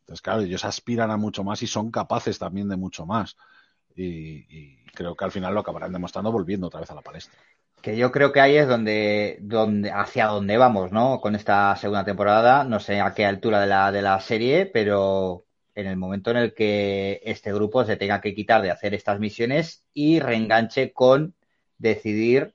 Entonces, 0.00 0.22
claro, 0.22 0.42
ellos 0.42 0.64
aspiran 0.64 1.10
a 1.10 1.16
mucho 1.16 1.44
más 1.44 1.62
y 1.62 1.66
son 1.66 1.90
capaces 1.90 2.38
también 2.38 2.68
de 2.68 2.76
mucho 2.76 3.06
más. 3.06 3.36
Y, 3.94 4.04
y 4.04 4.84
creo 4.94 5.16
que 5.16 5.24
al 5.24 5.32
final 5.32 5.54
lo 5.54 5.60
acabarán 5.60 5.92
demostrando 5.92 6.30
volviendo 6.30 6.66
otra 6.68 6.80
vez 6.80 6.90
a 6.90 6.94
la 6.94 7.02
palestra. 7.02 7.38
Que 7.82 7.96
yo 7.96 8.10
creo 8.10 8.32
que 8.32 8.40
ahí 8.40 8.56
es 8.56 8.66
donde, 8.66 9.38
donde, 9.40 9.90
hacia 9.90 10.26
dónde 10.26 10.56
vamos, 10.56 10.92
¿no? 10.92 11.20
Con 11.20 11.34
esta 11.34 11.74
segunda 11.76 12.04
temporada, 12.04 12.64
no 12.64 12.80
sé 12.80 13.00
a 13.00 13.14
qué 13.14 13.24
altura 13.24 13.60
de 13.60 13.66
la, 13.66 13.92
de 13.92 14.02
la 14.02 14.20
serie, 14.20 14.66
pero 14.66 15.44
en 15.74 15.86
el 15.86 15.96
momento 15.96 16.32
en 16.32 16.38
el 16.38 16.54
que 16.54 17.20
este 17.24 17.52
grupo 17.52 17.84
se 17.84 17.96
tenga 17.96 18.20
que 18.20 18.34
quitar 18.34 18.62
de 18.62 18.72
hacer 18.72 18.94
estas 18.94 19.20
misiones 19.20 19.84
y 19.94 20.18
reenganche 20.18 20.92
con 20.92 21.36
decidir 21.78 22.54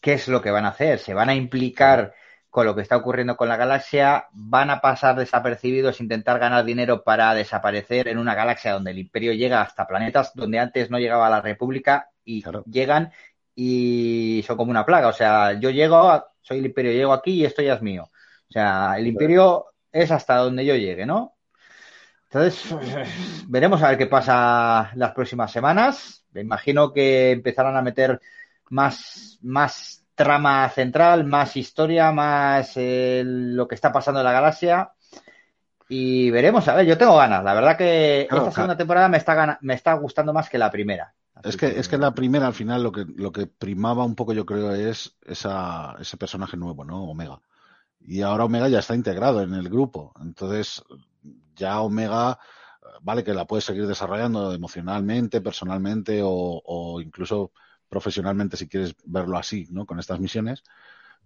qué 0.00 0.14
es 0.14 0.26
lo 0.28 0.42
que 0.42 0.50
van 0.50 0.64
a 0.64 0.70
hacer. 0.70 0.98
Se 0.98 1.14
van 1.14 1.28
a 1.28 1.34
implicar 1.34 2.12
con 2.50 2.66
lo 2.66 2.74
que 2.74 2.82
está 2.82 2.98
ocurriendo 2.98 3.36
con 3.36 3.48
la 3.48 3.56
galaxia, 3.56 4.26
van 4.32 4.68
a 4.68 4.82
pasar 4.82 5.16
desapercibidos, 5.16 6.02
intentar 6.02 6.38
ganar 6.38 6.66
dinero 6.66 7.02
para 7.02 7.32
desaparecer 7.32 8.08
en 8.08 8.18
una 8.18 8.34
galaxia 8.34 8.74
donde 8.74 8.90
el 8.90 8.98
imperio 8.98 9.32
llega 9.32 9.62
hasta 9.62 9.86
planetas 9.86 10.32
donde 10.34 10.58
antes 10.58 10.90
no 10.90 10.98
llegaba 10.98 11.30
la 11.30 11.40
república 11.40 12.10
y 12.24 12.42
claro. 12.42 12.62
llegan 12.66 13.10
y 13.54 14.42
son 14.46 14.56
como 14.56 14.70
una 14.70 14.86
plaga. 14.86 15.08
O 15.08 15.12
sea, 15.12 15.52
yo 15.58 15.70
llego, 15.70 16.24
soy 16.40 16.58
el 16.58 16.66
imperio, 16.66 16.92
llego 16.92 17.12
aquí 17.12 17.32
y 17.32 17.44
esto 17.44 17.62
ya 17.62 17.74
es 17.74 17.82
mío. 17.82 18.04
O 18.04 18.52
sea, 18.52 18.94
el 18.98 19.06
imperio 19.06 19.66
es 19.90 20.10
hasta 20.10 20.36
donde 20.36 20.64
yo 20.64 20.74
llegue, 20.74 21.06
¿no? 21.06 21.36
Entonces, 22.24 22.74
veremos 23.48 23.82
a 23.82 23.90
ver 23.90 23.98
qué 23.98 24.06
pasa 24.06 24.90
las 24.94 25.12
próximas 25.12 25.52
semanas. 25.52 26.24
Me 26.32 26.40
imagino 26.40 26.92
que 26.92 27.30
empezarán 27.30 27.76
a 27.76 27.82
meter 27.82 28.20
más, 28.70 29.38
más 29.42 30.04
trama 30.14 30.68
central, 30.70 31.24
más 31.24 31.56
historia, 31.56 32.10
más 32.12 32.72
eh, 32.76 33.22
lo 33.24 33.68
que 33.68 33.74
está 33.74 33.92
pasando 33.92 34.20
en 34.20 34.26
la 34.26 34.32
galaxia. 34.32 34.92
Y 35.88 36.30
veremos, 36.30 36.66
a 36.68 36.74
ver, 36.74 36.86
yo 36.86 36.96
tengo 36.96 37.16
ganas. 37.16 37.44
La 37.44 37.52
verdad 37.52 37.76
que 37.76 38.26
claro, 38.28 38.44
esta 38.44 38.54
segunda 38.54 38.76
temporada 38.76 39.08
me 39.08 39.18
está, 39.18 39.58
me 39.60 39.74
está 39.74 39.92
gustando 39.94 40.32
más 40.32 40.48
que 40.48 40.56
la 40.56 40.70
primera. 40.70 41.12
Es 41.44 41.56
que, 41.56 41.72
que, 41.72 41.80
es 41.80 41.88
que 41.88 41.98
la 41.98 42.14
primera, 42.14 42.46
al 42.46 42.54
final, 42.54 42.82
lo 42.82 42.92
que, 42.92 43.04
lo 43.04 43.32
que 43.32 43.46
primaba 43.46 44.04
un 44.04 44.14
poco, 44.14 44.32
yo 44.32 44.46
creo, 44.46 44.72
es 44.72 45.16
esa, 45.22 45.96
ese 46.00 46.16
personaje 46.16 46.56
nuevo, 46.56 46.84
¿no? 46.84 47.04
Omega. 47.04 47.40
Y 48.00 48.22
ahora 48.22 48.44
Omega 48.44 48.68
ya 48.68 48.80
está 48.80 48.94
integrado 48.94 49.42
en 49.42 49.54
el 49.54 49.68
grupo. 49.68 50.12
Entonces, 50.20 50.82
ya 51.54 51.80
Omega 51.80 52.38
vale 53.02 53.24
que 53.24 53.34
la 53.34 53.46
puedes 53.46 53.64
seguir 53.64 53.86
desarrollando 53.86 54.52
emocionalmente, 54.52 55.40
personalmente 55.40 56.20
o, 56.22 56.62
o, 56.64 57.00
incluso 57.00 57.52
profesionalmente 57.88 58.56
si 58.56 58.68
quieres 58.68 58.94
verlo 59.04 59.38
así, 59.38 59.66
¿no? 59.70 59.86
Con 59.86 59.98
estas 59.98 60.20
misiones, 60.20 60.62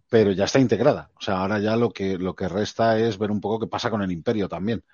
pero 0.08 0.32
ya 0.32 0.44
está 0.44 0.58
integrada. 0.60 1.10
O 1.16 1.20
sea, 1.20 1.38
ahora 1.40 1.58
ya 1.60 1.76
lo 1.76 1.90
que, 1.90 2.18
lo 2.18 2.34
que 2.34 2.48
resta 2.48 2.98
es 2.98 3.18
ver 3.18 3.30
un 3.30 3.40
poco 3.40 3.60
qué 3.60 3.66
pasa 3.68 3.90
con 3.90 4.02
el 4.02 4.12
imperio 4.12 4.48
también. 4.48 4.84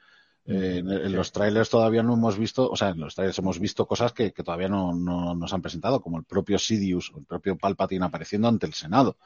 Eh, 0.45 0.79
en, 0.79 0.91
en, 0.91 1.13
los 1.13 1.31
trailers 1.31 1.71
todavía 1.71 2.03
no 2.03 2.15
hemos 2.15 2.37
visto, 2.37 2.69
o 2.69 2.77
sea, 2.77 2.89
en 2.89 3.01
los 3.01 3.15
trailers 3.15 3.39
hemos 3.39 3.61
visto 3.61 3.87
cosas 3.87 4.13
que, 4.13 4.33
que 4.33 4.43
todavía 4.43 4.69
no, 4.69 4.93
no, 4.93 5.35
nos 5.35 5.53
han 5.53 5.63
presentado, 5.63 6.01
como 6.01 6.19
el 6.19 6.25
propio 6.25 6.59
Sidious, 6.59 7.13
el 7.17 7.25
propio 7.25 7.57
Palpatine 7.57 8.05
apareciendo 8.05 8.49
ante 8.49 8.67
el 8.67 8.75
Senado. 8.75 9.17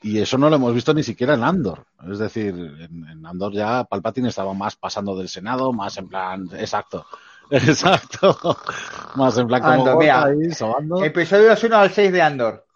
Y 0.00 0.20
eso 0.20 0.38
no 0.38 0.48
lo 0.48 0.56
hemos 0.56 0.72
visto 0.72 0.94
ni 0.94 1.02
siquiera 1.02 1.34
en 1.34 1.42
Andor. 1.42 1.84
Es 2.10 2.18
decir, 2.18 2.54
en, 2.54 3.08
en, 3.08 3.26
Andor 3.26 3.52
ya 3.52 3.84
Palpatine 3.84 4.28
estaba 4.28 4.54
más 4.54 4.76
pasando 4.76 5.16
del 5.16 5.28
Senado, 5.28 5.72
más 5.72 5.98
en 5.98 6.08
plan, 6.08 6.48
exacto. 6.56 7.06
Exacto. 7.50 8.36
Más 9.14 9.38
en 9.38 9.46
plan 9.46 9.62
como 9.62 9.72
Andor, 9.72 9.98
mira, 9.98 10.24
ahí. 10.24 10.50
Episodios 11.02 11.64
1 11.64 11.76
al 11.76 11.90
6 11.90 12.12
de 12.12 12.20
Andor. 12.20 12.66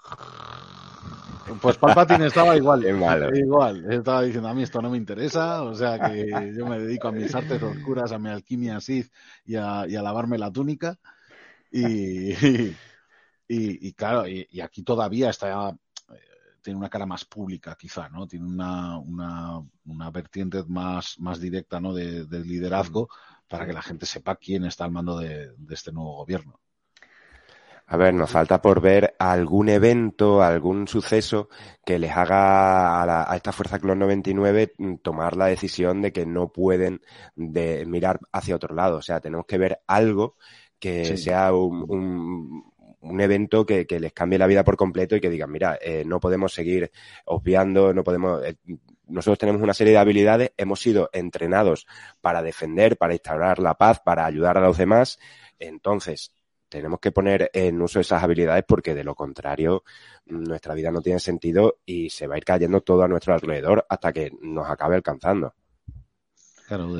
Pues 1.60 1.76
Palpatine 1.76 2.26
estaba 2.26 2.56
igual, 2.56 2.84
igual. 3.36 3.92
Estaba 3.92 4.22
diciendo, 4.22 4.48
a 4.48 4.54
mí 4.54 4.62
esto 4.62 4.80
no 4.82 4.90
me 4.90 4.96
interesa, 4.96 5.62
o 5.62 5.74
sea 5.74 5.98
que 5.98 6.54
yo 6.56 6.66
me 6.66 6.78
dedico 6.78 7.08
a 7.08 7.12
mis 7.12 7.34
artes 7.34 7.62
oscuras, 7.62 8.12
a 8.12 8.18
mi 8.18 8.28
alquimia 8.30 8.80
Sith 8.80 9.12
y 9.44 9.56
a, 9.56 9.86
y 9.86 9.96
a 9.96 10.02
lavarme 10.02 10.38
la 10.38 10.50
túnica. 10.50 10.98
Y, 11.70 12.32
y, 12.32 12.74
y 13.48 13.92
claro, 13.94 14.26
y, 14.28 14.60
aquí 14.60 14.82
todavía 14.82 15.30
está 15.30 15.74
tiene 16.62 16.78
una 16.78 16.88
cara 16.88 17.06
más 17.06 17.24
pública, 17.24 17.76
quizá, 17.78 18.08
¿no? 18.08 18.26
Tiene 18.26 18.46
una, 18.46 18.98
una, 18.98 19.60
una 19.84 20.10
vertiente 20.10 20.62
más, 20.68 21.18
más 21.18 21.40
directa, 21.40 21.80
¿no? 21.80 21.92
De, 21.92 22.24
de, 22.24 22.40
liderazgo 22.40 23.08
para 23.48 23.66
que 23.66 23.72
la 23.72 23.82
gente 23.82 24.06
sepa 24.06 24.36
quién 24.36 24.64
está 24.64 24.84
al 24.84 24.92
mando 24.92 25.18
de, 25.18 25.52
de 25.56 25.74
este 25.74 25.92
nuevo 25.92 26.14
gobierno. 26.16 26.60
A 27.92 27.98
ver, 27.98 28.14
nos 28.14 28.30
falta 28.30 28.62
por 28.62 28.80
ver 28.80 29.14
algún 29.18 29.68
evento, 29.68 30.42
algún 30.42 30.88
suceso 30.88 31.50
que 31.84 31.98
les 31.98 32.10
haga 32.10 33.02
a, 33.02 33.04
la, 33.04 33.30
a, 33.30 33.36
esta 33.36 33.52
Fuerza 33.52 33.78
Clon 33.78 33.98
99 33.98 34.72
tomar 35.02 35.36
la 35.36 35.44
decisión 35.44 36.00
de 36.00 36.10
que 36.10 36.24
no 36.24 36.50
pueden 36.50 37.02
de 37.36 37.84
mirar 37.84 38.20
hacia 38.32 38.56
otro 38.56 38.74
lado. 38.74 38.96
O 38.96 39.02
sea, 39.02 39.20
tenemos 39.20 39.44
que 39.44 39.58
ver 39.58 39.82
algo 39.86 40.36
que 40.78 41.04
sí, 41.04 41.18
sea 41.18 41.52
un, 41.52 41.84
un, 41.86 42.72
un 43.02 43.20
evento 43.20 43.66
que, 43.66 43.86
que, 43.86 44.00
les 44.00 44.14
cambie 44.14 44.38
la 44.38 44.46
vida 44.46 44.64
por 44.64 44.78
completo 44.78 45.14
y 45.14 45.20
que 45.20 45.28
digan, 45.28 45.52
mira, 45.52 45.78
eh, 45.82 46.02
no 46.06 46.18
podemos 46.18 46.54
seguir 46.54 46.90
obviando, 47.26 47.92
no 47.92 48.04
podemos, 48.04 48.42
eh, 48.42 48.56
nosotros 49.06 49.38
tenemos 49.38 49.60
una 49.60 49.74
serie 49.74 49.92
de 49.92 49.98
habilidades, 49.98 50.52
hemos 50.56 50.80
sido 50.80 51.10
entrenados 51.12 51.86
para 52.22 52.40
defender, 52.40 52.96
para 52.96 53.12
instaurar 53.12 53.58
la 53.58 53.74
paz, 53.74 54.00
para 54.00 54.24
ayudar 54.24 54.56
a 54.56 54.62
los 54.62 54.78
demás. 54.78 55.18
Entonces, 55.58 56.32
tenemos 56.72 57.00
que 57.00 57.12
poner 57.12 57.50
en 57.52 57.82
uso 57.82 58.00
esas 58.00 58.22
habilidades 58.22 58.64
porque 58.66 58.94
de 58.94 59.04
lo 59.04 59.14
contrario 59.14 59.84
nuestra 60.24 60.72
vida 60.72 60.90
no 60.90 61.02
tiene 61.02 61.20
sentido 61.20 61.76
y 61.84 62.08
se 62.08 62.26
va 62.26 62.34
a 62.34 62.38
ir 62.38 62.44
cayendo 62.44 62.80
todo 62.80 63.02
a 63.02 63.08
nuestro 63.08 63.34
alrededor 63.34 63.84
hasta 63.90 64.10
que 64.10 64.32
nos 64.40 64.68
acabe 64.70 64.96
alcanzando. 64.96 65.52
Claro, 66.66 66.98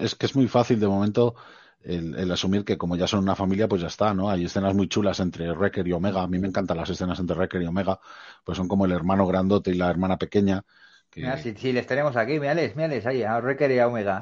es, 0.00 0.16
que 0.16 0.26
es 0.26 0.34
muy 0.34 0.48
fácil 0.48 0.80
de 0.80 0.88
momento 0.88 1.36
el, 1.84 2.28
asumir 2.32 2.64
que 2.64 2.76
como 2.76 2.96
ya 2.96 3.06
son 3.06 3.20
una 3.20 3.36
familia, 3.36 3.68
pues 3.68 3.82
ya 3.82 3.86
está, 3.86 4.12
¿no? 4.12 4.28
Hay 4.28 4.46
escenas 4.46 4.74
muy 4.74 4.88
chulas 4.88 5.20
entre 5.20 5.52
Wrecker 5.52 5.86
y 5.86 5.92
Omega. 5.92 6.22
A 6.22 6.26
mí 6.26 6.40
me 6.40 6.48
encantan 6.48 6.78
las 6.78 6.90
escenas 6.90 7.20
entre 7.20 7.36
Wrecker 7.36 7.62
y 7.62 7.66
Omega, 7.66 8.00
pues 8.42 8.58
son 8.58 8.66
como 8.66 8.84
el 8.84 8.90
hermano 8.90 9.28
grandote 9.28 9.70
y 9.70 9.74
la 9.74 9.90
hermana 9.90 10.18
pequeña. 10.18 10.64
Mira, 11.16 11.36
si, 11.38 11.72
les 11.72 11.86
tenemos 11.86 12.16
aquí, 12.16 12.40
mírales, 12.40 12.74
mírales 12.74 13.06
ahí, 13.06 13.22
a 13.22 13.38
Wrecker 13.38 13.70
y 13.70 13.78
a 13.78 13.88
Omega. 13.88 14.20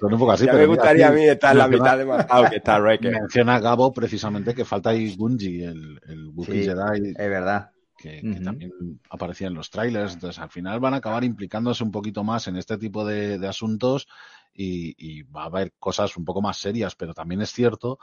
son 0.00 0.12
un 0.12 0.18
poco 0.18 0.32
así, 0.32 0.46
ya 0.46 0.52
pero 0.52 0.62
me 0.62 0.74
gustaría 0.74 1.08
a 1.08 1.12
mí 1.12 1.24
estar 1.24 1.52
en 1.52 1.58
la 1.58 1.68
mitad 1.68 1.98
de 1.98 2.04
Mazao 2.04 2.48
que 2.48 2.56
está. 2.56 2.78
Menciona 3.00 3.60
Gabo 3.60 3.92
precisamente 3.92 4.54
que 4.54 4.64
falta 4.64 4.90
ahí 4.90 5.14
Gunji, 5.16 5.64
el, 5.64 6.00
el 6.08 6.32
sí, 6.44 6.64
Jedi. 6.64 7.10
Es 7.10 7.28
verdad 7.28 7.70
que, 7.98 8.40
también 8.42 8.72
aparecía 9.10 9.48
en 9.48 9.54
los 9.54 9.70
trailers. 9.70 10.14
Entonces, 10.14 10.40
al 10.40 10.50
final 10.50 10.80
van 10.80 10.94
a 10.94 10.98
acabar 10.98 11.24
implicándose 11.24 11.82
un 11.84 11.90
poquito 11.90 12.24
más 12.24 12.46
en 12.46 12.56
este 12.56 12.78
tipo 12.78 13.04
de, 13.04 13.46
asuntos 13.46 14.06
y, 14.54 15.22
va 15.24 15.42
a 15.42 15.46
haber 15.46 15.72
cosas 15.78 16.16
un 16.16 16.24
poco 16.24 16.40
más 16.40 16.56
serias, 16.56 16.94
pero 16.94 17.12
también 17.12 17.42
es 17.42 17.50
cierto 17.50 17.98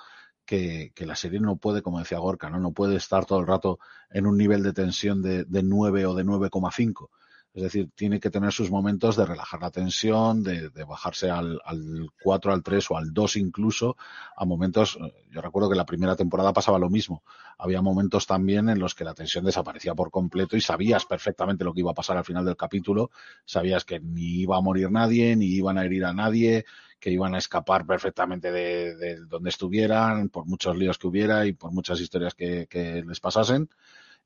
que, 0.46 0.92
la 1.00 1.16
serie 1.16 1.40
no 1.40 1.58
puede, 1.58 1.82
como 1.82 2.00
decía 2.00 2.20
Gorka, 2.20 2.50
¿no? 2.50 2.60
no 2.60 2.72
puede 2.72 2.96
estar 2.96 3.26
todo 3.26 3.40
el 3.40 3.48
rato 3.48 3.80
en 4.10 4.28
un 4.28 4.38
nivel 4.38 4.64
de 4.64 4.74
tensión 4.74 5.22
de, 5.22 5.46
de 5.46 5.64
9 5.64 6.06
o 6.06 6.16
de 6.16 6.26
9,5 6.26 7.10
es 7.56 7.64
decir, 7.64 7.90
tiene 7.96 8.20
que 8.20 8.30
tener 8.30 8.52
sus 8.52 8.70
momentos 8.70 9.16
de 9.16 9.26
relajar 9.26 9.62
la 9.62 9.72
tensión, 9.72 10.44
de, 10.44 10.70
bajarse 10.84 11.32
al, 11.32 11.62
al, 11.64 12.10
4, 12.22 12.52
al 12.52 12.62
3 12.62 12.92
o 12.92 12.98
al 12.98 13.14
2 13.14 13.38
incluso, 13.38 13.96
a 14.36 14.44
momentos, 14.44 15.00
yo 15.32 15.40
recuerdo 15.40 15.70
que 15.70 15.78
la 15.78 15.86
primera 15.86 16.18
temporada 16.18 16.52
pasaba 16.52 16.78
lo 16.78 16.90
mismo. 16.90 17.24
Había 17.58 17.82
momentos 17.82 18.28
también 18.28 18.68
en 18.68 18.78
los 18.78 18.94
que 18.94 19.06
la 19.06 19.14
tensión 19.14 19.46
desaparecía 19.46 19.96
por 19.96 20.12
completo 20.12 20.58
y 20.58 20.62
sabías 20.62 21.06
perfectamente 21.06 21.64
lo 21.64 21.74
que 21.74 21.80
iba 21.80 21.92
a 21.92 21.96
pasar 21.96 22.18
al 22.18 22.26
final 22.26 22.44
del 22.44 22.58
capítulo, 22.58 23.10
sabías 23.46 23.86
que 23.86 24.02
ni 24.02 24.42
iba 24.42 24.58
a 24.58 24.62
morir 24.62 24.92
nadie, 24.92 25.34
ni 25.38 25.46
iban 25.46 25.78
a 25.78 25.86
herir 25.86 26.04
a 26.04 26.14
nadie, 26.14 26.66
que 27.06 27.12
iban 27.12 27.36
a 27.36 27.38
escapar 27.38 27.86
perfectamente 27.86 28.52
de, 28.52 29.20
donde 29.28 29.50
estuvieran, 29.50 30.30
por 30.30 30.48
muchos 30.48 30.76
líos 30.76 30.98
que 30.98 31.06
hubiera 31.06 31.46
y 31.46 31.54
por 31.54 31.72
muchas 31.72 32.02
historias 32.02 32.34
que, 32.34 33.04
les 33.06 33.20
pasasen. 33.20 33.70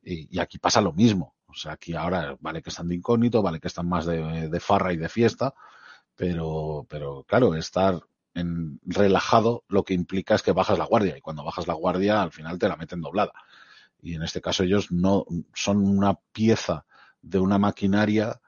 y 0.02 0.40
aquí 0.40 0.60
pasa 0.60 0.80
lo 0.80 0.94
mismo 0.94 1.36
o 1.50 1.56
sea, 1.56 1.74
aquí 1.74 1.96
ahora 1.96 2.38
vale 2.40 2.62
que 2.62 2.70
están 2.70 2.88
de 2.88 2.96
incógnito, 2.96 3.42
vale 3.42 3.60
que 3.60 3.68
están 3.68 3.88
más 3.88 4.06
de, 4.06 4.60
farra 4.60 4.94
y 4.94 4.98
de 4.98 5.10
fiesta, 5.10 5.54
pero, 6.16 6.86
pero 6.90 7.24
claro, 7.24 7.56
estar 7.56 8.00
relajado 8.86 9.66
lo 9.68 9.84
que 9.84 9.94
implica 9.94 10.36
es 10.36 10.44
que 10.44 10.54
bajas 10.54 10.78
la 10.78 10.86
guardia 10.86 11.18
y 11.18 11.22
cuando 11.22 11.44
bajas 11.44 11.68
la 11.68 11.74
guardia 11.74 12.22
al 12.22 12.32
final 12.32 12.60
te 12.60 12.70
la 12.70 12.78
meten 12.78 13.02
doblada. 13.02 13.34
Y 14.02 14.16
en 14.16 14.24
este 14.24 14.42
caso 14.42 14.64
ellos 14.64 14.92
no 14.92 15.26
son 15.54 15.86
una 15.86 16.14
pieza 16.32 16.86
de 17.22 17.40
una 17.40 17.58
maquinaria 17.58 18.40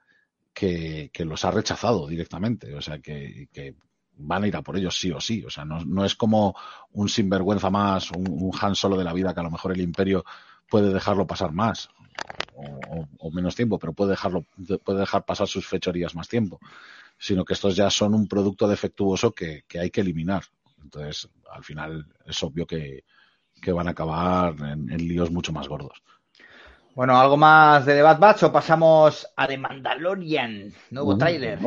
que, 0.54 1.10
que 1.12 1.26
los 1.26 1.44
ha 1.44 1.52
rechazado 1.52 2.08
directamente. 2.08 2.74
O 2.76 2.82
sea, 2.82 3.00
que, 3.00 3.50
van 4.22 4.44
a 4.44 4.48
ir 4.48 4.56
a 4.56 4.62
por 4.62 4.78
ellos 4.78 4.98
sí 4.98 5.12
o 5.12 5.20
sí. 5.20 5.44
O 5.46 5.50
sea, 5.50 5.66
no, 5.66 5.84
no 5.86 6.06
es 6.06 6.16
como 6.16 6.56
un 6.94 7.10
sinvergüenza 7.10 7.70
más, 7.70 8.12
un, 8.12 8.28
un 8.30 8.52
Han 8.60 8.76
Solo 8.76 8.98
de 8.98 9.04
la 9.04 9.14
vida 9.14 9.34
que 9.34 9.40
a 9.40 9.44
lo 9.44 9.52
mejor 9.52 9.72
el 9.72 9.82
imperio 9.82 10.24
puede 10.70 10.94
dejarlo 10.94 11.28
pasar 11.28 11.52
más 11.52 11.90
o, 13.20 13.32
menos 13.32 13.56
tiempo, 13.56 13.80
pero 13.80 13.94
puede 13.94 14.12
dejarlo, 14.12 14.46
puede 14.84 15.00
dejar 15.00 15.26
pasar 15.26 15.48
sus 15.48 15.68
fechorías 15.68 16.16
más 16.16 16.28
tiempo, 16.28 16.60
sino 17.18 17.46
que 17.46 17.54
estos 17.54 17.76
ya 17.76 17.90
son 17.90 18.14
un 18.14 18.28
producto 18.28 18.68
defectuoso 18.68 19.32
que, 19.32 19.64
hay 19.80 19.90
que 19.90 20.02
eliminar. 20.02 20.44
Entonces, 20.82 21.30
al 21.52 21.64
final 21.64 22.06
es 22.26 22.42
obvio 22.44 22.66
que, 22.66 23.04
van 23.74 23.88
a 23.88 23.92
acabar 23.92 24.56
en, 24.60 25.08
líos 25.08 25.32
mucho 25.32 25.52
más 25.52 25.68
gordos. 25.68 26.02
Bueno, 26.96 27.20
¿algo 27.20 27.38
más 27.38 27.86
de 27.86 27.96
The 27.96 28.02
Bad 28.02 28.20
Batch 28.20 28.44
o 28.44 28.52
pasamos 28.52 29.28
a 29.36 29.48
The 29.48 29.58
Mandalorian? 29.58 30.74
Nuevo 30.90 31.18
tráiler. 31.18 31.60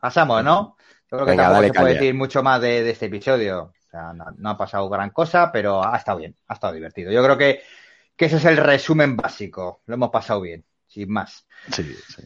Pasamos, 0.00 0.42
¿no? 0.42 0.76
Creo 1.16 1.26
que 1.26 1.36
tampoco 1.36 1.62
se 1.62 1.72
puede 1.72 1.94
decir 1.94 2.14
mucho 2.14 2.42
más 2.42 2.60
de, 2.60 2.88
este 2.90 3.06
episodio. 3.06 3.72
O 3.86 3.90
sea, 3.90 4.12
no, 4.14 4.50
ha 4.50 4.56
pasado 4.56 4.88
gran 4.88 5.10
cosa, 5.10 5.52
pero 5.52 5.84
ha 5.84 5.96
estado 5.96 6.18
bien, 6.18 6.34
ha 6.48 6.54
estado 6.54 6.72
divertido. 6.72 7.12
Yo 7.12 7.22
creo 7.22 7.36
que 7.36 7.60
que 8.16 8.26
ese 8.26 8.36
es 8.36 8.44
el 8.44 8.56
resumen 8.56 9.16
básico. 9.16 9.82
Lo 9.86 9.94
hemos 9.94 10.10
pasado 10.10 10.40
bien, 10.40 10.64
sin 10.86 11.10
más. 11.10 11.46
Sí, 11.70 11.82
sí. 12.08 12.22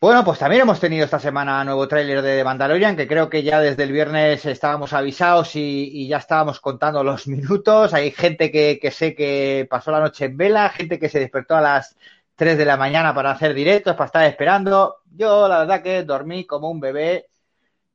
Bueno, 0.00 0.24
pues 0.24 0.40
también 0.40 0.62
hemos 0.62 0.80
tenido 0.80 1.04
esta 1.04 1.20
semana 1.20 1.62
nuevo 1.62 1.86
tráiler 1.86 2.22
de 2.22 2.42
Mandalorian, 2.42 2.96
que 2.96 3.06
creo 3.06 3.30
que 3.30 3.44
ya 3.44 3.60
desde 3.60 3.84
el 3.84 3.92
viernes 3.92 4.44
estábamos 4.46 4.92
avisados 4.92 5.54
y, 5.54 6.08
ya 6.08 6.18
estábamos 6.18 6.60
contando 6.60 7.04
los 7.04 7.26
minutos. 7.28 7.94
Hay 7.94 8.10
gente 8.10 8.50
que, 8.50 8.90
sé 8.90 9.14
que 9.14 9.66
pasó 9.70 9.92
la 9.92 10.00
noche 10.00 10.24
en 10.24 10.36
vela, 10.36 10.68
gente 10.70 10.98
que 10.98 11.08
se 11.08 11.20
despertó 11.20 11.56
a 11.56 11.60
las 11.60 11.96
3 12.34 12.58
de 12.58 12.64
la 12.64 12.76
mañana 12.76 13.14
para 13.14 13.30
hacer 13.30 13.54
directos, 13.54 13.94
para 13.94 14.06
estar 14.06 14.26
esperando. 14.26 14.96
Yo, 15.06 15.46
la 15.46 15.60
verdad, 15.60 15.82
que 15.82 16.02
dormí 16.02 16.46
como 16.46 16.68
un 16.68 16.80
bebé 16.80 17.28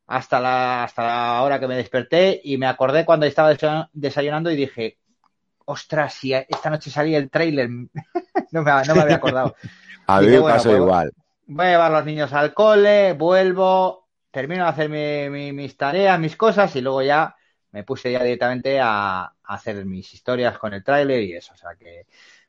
hasta 0.08 0.40
la, 0.40 0.84
hasta 0.86 1.06
la 1.06 1.42
hora 1.44 1.60
que 1.60 1.68
me 1.68 1.76
desperté 1.76 2.40
y 2.44 2.58
me 2.58 2.66
acordé 2.66 3.06
cuando 3.06 3.26
estaba 3.26 3.56
desayunando 3.94 4.50
y 4.50 4.56
dije, 4.56 4.98
ostras, 5.66 6.14
si 6.14 6.34
esta 6.34 6.70
noche 6.70 6.90
salía 6.90 7.18
el 7.18 7.30
tráiler, 7.30 7.70
no, 8.52 8.64
me, 8.64 8.72
había 8.72 9.16
acordado. 9.16 9.56
a 10.08 10.22
mí 10.22 10.28
me 10.28 10.42
pasó 10.42 10.70
pues, 10.70 10.82
igual. 10.82 11.12
Voy 11.46 11.66
a 11.66 11.70
llevar 11.70 11.92
a 11.92 11.98
los 11.98 12.06
niños 12.06 12.34
al 12.34 12.54
cole, 12.54 13.14
vuelvo, 13.14 14.08
termino 14.32 14.64
de 14.64 14.70
hacer 14.70 14.90
mis 14.90 15.78
tareas, 15.78 16.20
mis 16.20 16.36
cosas 16.38 16.74
y 16.76 16.82
luego 16.82 17.02
ya 17.02 17.36
me 17.72 17.84
puse 17.84 18.12
ya 18.12 18.24
directamente 18.24 18.80
a, 18.82 19.34
hacer 19.44 19.86
mis 19.86 20.14
historias 20.14 20.58
con 20.58 20.74
el 20.74 20.84
tráiler 20.84 21.22
y 21.22 21.34
eso. 21.34 21.54
O 21.54 21.58
sea 21.58 21.70
que, 21.78 22.06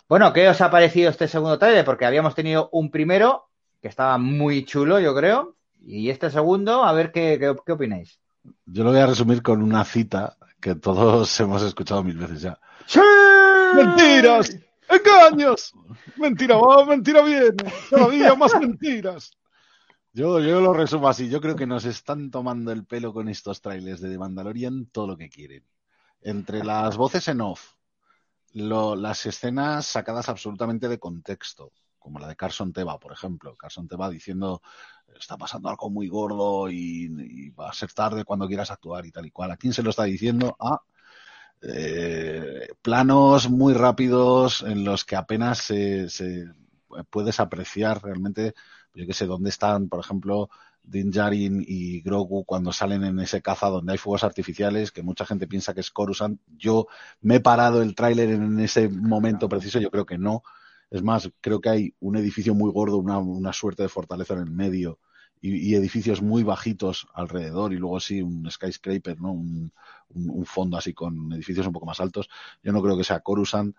bueno, 0.08 0.32
¿qué 0.32 0.48
os 0.48 0.60
ha 0.60 0.70
parecido 0.70 1.10
este 1.10 1.28
segundo 1.28 1.58
tráiler? 1.58 1.84
Porque 1.84 2.06
habíamos 2.06 2.34
tenido 2.34 2.68
un 2.72 2.90
primero 2.90 3.50
que 3.80 3.88
estaba 3.88 4.18
muy 4.18 4.64
chulo, 4.64 4.98
yo 4.98 5.14
creo, 5.14 5.57
y 5.88 6.10
este 6.10 6.30
segundo, 6.30 6.84
a 6.84 6.92
ver 6.92 7.10
qué, 7.10 7.38
qué, 7.40 7.56
qué 7.64 7.72
opináis. 7.72 8.20
Yo 8.66 8.84
lo 8.84 8.90
voy 8.90 9.00
a 9.00 9.06
resumir 9.06 9.42
con 9.42 9.62
una 9.62 9.86
cita 9.86 10.36
que 10.60 10.74
todos 10.74 11.40
hemos 11.40 11.62
escuchado 11.62 12.04
mil 12.04 12.18
veces 12.18 12.42
ya. 12.42 12.60
¡Sí! 12.86 13.00
¡Mentiras! 13.74 14.54
¡Engaños! 14.86 15.72
Mentira 16.16 16.56
va, 16.56 16.84
mentira 16.84 17.22
viene. 17.22 17.56
Todavía 17.88 18.34
más 18.34 18.52
mentiras. 18.60 19.30
Yo, 20.12 20.40
yo 20.40 20.60
lo 20.60 20.74
resumo 20.74 21.08
así. 21.08 21.30
Yo 21.30 21.40
creo 21.40 21.56
que 21.56 21.66
nos 21.66 21.86
están 21.86 22.30
tomando 22.30 22.70
el 22.70 22.84
pelo 22.84 23.14
con 23.14 23.28
estos 23.30 23.62
trailers 23.62 24.02
de 24.02 24.10
The 24.10 24.18
Mandalorian 24.18 24.86
todo 24.86 25.06
lo 25.06 25.16
que 25.16 25.30
quieren. 25.30 25.64
Entre 26.20 26.62
las 26.64 26.98
voces 26.98 27.28
en 27.28 27.40
off, 27.40 27.76
las 28.52 29.24
escenas 29.24 29.86
sacadas 29.86 30.28
absolutamente 30.28 30.88
de 30.88 30.98
contexto, 30.98 31.72
como 31.98 32.18
la 32.18 32.28
de 32.28 32.36
Carson 32.36 32.72
Teva, 32.72 32.98
por 32.98 33.12
ejemplo. 33.12 33.56
Carson 33.56 33.88
Teva 33.88 34.08
diciendo 34.08 34.62
está 35.18 35.36
pasando 35.36 35.68
algo 35.68 35.90
muy 35.90 36.08
gordo 36.08 36.70
y, 36.70 37.50
va 37.50 37.70
a 37.70 37.72
ser 37.72 37.92
tarde 37.92 38.24
cuando 38.24 38.46
quieras 38.46 38.70
actuar 38.70 39.06
y 39.06 39.10
tal 39.10 39.26
y 39.26 39.30
cual. 39.30 39.50
¿A 39.50 39.56
quién 39.56 39.72
se 39.72 39.82
lo 39.82 39.90
está 39.90 40.04
diciendo? 40.04 40.56
A 40.60 40.80
eh, 41.60 42.68
planos 42.82 43.50
muy 43.50 43.74
rápidos 43.74 44.62
en 44.62 44.84
los 44.84 45.04
que 45.04 45.16
apenas 45.16 45.58
se, 45.58 46.06
puedes 47.10 47.40
apreciar 47.40 48.02
realmente, 48.02 48.54
yo 48.94 49.06
que 49.06 49.14
sé, 49.14 49.26
dónde 49.26 49.50
están, 49.50 49.88
por 49.88 50.00
ejemplo, 50.00 50.48
Din 50.82 51.10
Djarin 51.10 51.64
y 51.66 52.00
Grogu 52.00 52.44
cuando 52.44 52.72
salen 52.72 53.04
en 53.04 53.18
ese 53.18 53.42
caza 53.42 53.68
donde 53.68 53.92
hay 53.92 53.98
fuegos 53.98 54.24
artificiales, 54.24 54.92
que 54.92 55.02
mucha 55.02 55.26
gente 55.26 55.46
piensa 55.46 55.74
que 55.74 55.80
es 55.80 55.90
Coruscant. 55.90 56.40
Yo 56.56 56.86
me 57.20 57.36
he 57.36 57.40
parado 57.40 57.82
el 57.82 57.94
tráiler 57.94 58.30
en 58.30 58.58
ese 58.60 58.88
momento 58.88 59.48
preciso, 59.48 59.80
yo 59.80 59.90
creo 59.90 60.06
que 60.06 60.16
no. 60.16 60.42
Es 60.90 61.02
más, 61.02 61.30
creo 61.40 61.60
que 61.60 61.68
hay 61.68 61.94
un 62.00 62.16
edificio 62.16 62.54
muy 62.54 62.70
gordo, 62.70 62.98
una, 62.98 63.18
una 63.18 63.52
suerte 63.52 63.82
de 63.82 63.88
fortaleza 63.88 64.34
en 64.34 64.40
el 64.40 64.50
medio 64.50 64.98
y, 65.40 65.74
edificios 65.74 66.22
muy 66.22 66.42
bajitos 66.42 67.06
alrededor 67.14 67.72
y 67.72 67.76
luego 67.76 68.00
sí 68.00 68.22
un 68.22 68.50
skyscraper, 68.50 69.20
¿no? 69.20 69.32
Un, 69.32 69.72
un, 70.10 70.46
fondo 70.46 70.76
así 70.76 70.94
con 70.94 71.32
edificios 71.32 71.66
un 71.66 71.72
poco 71.72 71.86
más 71.86 72.00
altos. 72.00 72.28
Yo 72.62 72.72
no 72.72 72.82
creo 72.82 72.96
que 72.96 73.04
sea 73.04 73.20
Coruscant, 73.20 73.76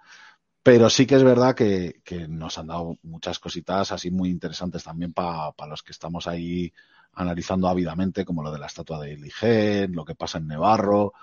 pero 0.64 0.90
sí 0.90 1.06
que 1.06 1.16
es 1.16 1.24
verdad 1.24 1.56
que, 1.56 2.02
que 2.04 2.28
nos 2.28 2.58
han 2.58 2.68
dado 2.68 2.98
muchas 3.04 3.40
cositas 3.40 3.92
así 3.92 4.12
muy 4.12 4.30
interesantes 4.30 4.84
también 4.84 5.14
para 5.14 5.54
los 5.68 5.84
que 5.84 5.92
estamos 5.92 6.28
ahí 6.28 6.72
analizando 7.14 7.68
ávidamente, 7.68 8.26
como 8.26 8.44
lo 8.44 8.52
de 8.52 8.60
la 8.60 8.68
estatua 8.68 9.00
de 9.00 9.18
Ligen, 9.18 9.94
lo 9.94 10.06
que 10.06 10.16
pasa 10.16 10.38
en 10.38 10.48
Nevarro, 10.48 11.14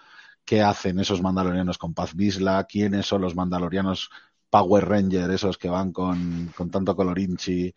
qué 0.45 0.63
hacen 0.63 0.99
esos 0.99 1.23
mandalorianos 1.23 1.79
con 1.79 1.95
Paz 1.95 2.15
Bisla, 2.15 2.65
quiénes 2.65 3.07
son 3.07 3.23
los 3.23 3.35
mandalorianos 3.35 4.11
Power 4.51 4.89
Ranger, 4.89 5.31
esos 5.31 5.59
que 5.59 5.69
van 5.69 5.93
con, 5.93 6.53
con 6.57 6.71
tanto 6.71 6.97
colorinchi 6.97 7.75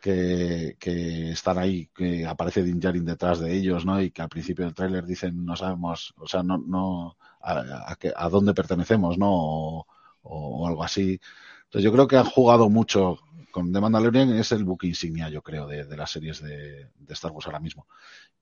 que, 0.00 0.76
que, 0.78 1.30
están 1.30 1.58
ahí, 1.58 1.88
que 1.94 2.26
aparece 2.26 2.62
Din 2.62 2.80
Djarin 2.80 3.04
detrás 3.04 3.40
de 3.40 3.54
ellos, 3.54 3.84
¿no? 3.84 4.00
Y 4.02 4.10
que 4.10 4.22
al 4.22 4.28
principio 4.28 4.64
del 4.64 4.74
tráiler 4.74 5.04
dicen 5.06 5.44
no 5.44 5.56
sabemos, 5.56 6.14
o 6.16 6.26
sea, 6.26 6.42
no, 6.42 6.58
no 6.58 7.16
a, 7.40 7.60
a, 7.92 7.96
a, 8.16 8.28
dónde 8.28 8.54
pertenecemos, 8.54 9.18
¿no? 9.18 9.28
O, 9.30 9.86
o, 10.22 10.66
algo 10.66 10.84
así. 10.84 11.20
Entonces 11.64 11.84
yo 11.84 11.92
creo 11.92 12.08
que 12.08 12.16
han 12.16 12.24
jugado 12.24 12.68
mucho 12.68 13.18
con 13.50 13.72
The 13.72 13.80
Mandalorian, 13.80 14.30
es 14.34 14.52
el 14.52 14.64
buque 14.64 14.86
insignia, 14.86 15.28
yo 15.28 15.42
creo, 15.42 15.66
de, 15.66 15.84
de 15.84 15.96
las 15.96 16.10
series 16.10 16.40
de, 16.42 16.90
de, 16.98 17.14
Star 17.14 17.32
Wars 17.32 17.46
ahora 17.46 17.60
mismo. 17.60 17.86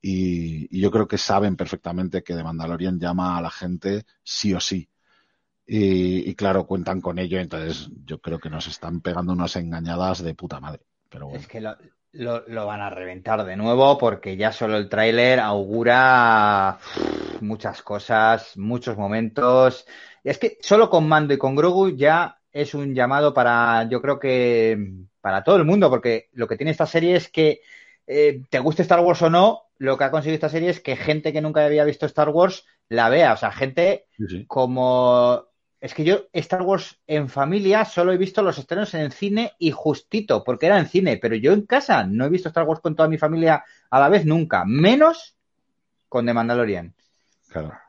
Y, 0.00 0.76
y, 0.76 0.80
yo 0.80 0.90
creo 0.90 1.08
que 1.08 1.18
saben 1.18 1.56
perfectamente 1.56 2.22
que 2.22 2.34
The 2.34 2.44
Mandalorian 2.44 2.98
llama 3.00 3.38
a 3.38 3.42
la 3.42 3.50
gente 3.50 4.04
sí 4.22 4.54
o 4.54 4.60
sí. 4.60 4.88
Y, 5.70 6.30
y, 6.30 6.34
claro, 6.34 6.66
cuentan 6.66 7.02
con 7.02 7.18
ello, 7.18 7.38
entonces 7.38 7.90
yo 8.06 8.22
creo 8.22 8.38
que 8.38 8.48
nos 8.48 8.66
están 8.66 9.02
pegando 9.02 9.34
unas 9.34 9.54
engañadas 9.56 10.22
de 10.22 10.34
puta 10.34 10.60
madre. 10.60 10.80
Pero 11.10 11.26
bueno. 11.26 11.40
Es 11.40 11.46
que 11.46 11.60
lo, 11.60 11.76
lo, 12.12 12.48
lo, 12.48 12.64
van 12.66 12.80
a 12.80 12.88
reventar 12.88 13.44
de 13.44 13.54
nuevo 13.54 13.98
porque 13.98 14.38
ya 14.38 14.50
solo 14.50 14.78
el 14.78 14.88
tráiler 14.88 15.40
augura 15.40 16.78
muchas 17.42 17.82
cosas, 17.82 18.56
muchos 18.56 18.96
momentos. 18.96 19.86
Es 20.24 20.38
que 20.38 20.56
solo 20.62 20.88
con 20.88 21.06
Mando 21.06 21.34
y 21.34 21.38
con 21.38 21.54
Grogu 21.54 21.90
ya 21.90 22.38
es 22.50 22.72
un 22.72 22.94
llamado 22.94 23.34
para, 23.34 23.86
yo 23.90 24.00
creo 24.00 24.18
que 24.18 25.04
para 25.20 25.44
todo 25.44 25.56
el 25.56 25.66
mundo, 25.66 25.90
porque 25.90 26.30
lo 26.32 26.48
que 26.48 26.56
tiene 26.56 26.70
esta 26.70 26.86
serie 26.86 27.16
es 27.16 27.28
que 27.28 27.60
eh, 28.06 28.42
te 28.48 28.58
guste 28.58 28.80
Star 28.80 29.00
Wars 29.00 29.20
o 29.20 29.28
no, 29.28 29.64
lo 29.76 29.98
que 29.98 30.04
ha 30.04 30.10
conseguido 30.10 30.36
esta 30.36 30.48
serie 30.48 30.70
es 30.70 30.80
que 30.80 30.96
gente 30.96 31.30
que 31.30 31.42
nunca 31.42 31.64
había 31.64 31.84
visto 31.84 32.06
Star 32.06 32.30
Wars 32.30 32.64
la 32.88 33.10
vea. 33.10 33.34
O 33.34 33.36
sea, 33.36 33.52
gente 33.52 34.06
Sí, 34.16 34.24
sí. 34.28 34.46
como 34.46 35.44
es 35.80 35.94
que 35.94 36.04
yo 36.04 36.26
Star 36.32 36.62
Wars 36.62 36.98
en 37.06 37.28
familia 37.28 37.84
solo 37.84 38.12
he 38.12 38.16
visto 38.16 38.42
los 38.42 38.58
estrenos 38.58 38.92
en 38.94 39.10
cine 39.12 39.52
y 39.58 39.70
justito, 39.70 40.42
porque 40.42 40.66
era 40.66 40.78
en 40.78 40.86
cine, 40.86 41.18
pero 41.18 41.36
yo 41.36 41.52
en 41.52 41.66
casa 41.66 42.04
no 42.04 42.24
he 42.24 42.28
visto 42.28 42.48
Star 42.48 42.64
Wars 42.64 42.80
con 42.80 42.96
toda 42.96 43.08
mi 43.08 43.18
familia 43.18 43.64
a 43.90 44.00
la 44.00 44.08
vez 44.08 44.24
nunca, 44.24 44.64
menos 44.64 45.36
con 46.08 46.26
The 46.26 46.34
Mandalorian. 46.34 46.94
Claro. 47.48 47.87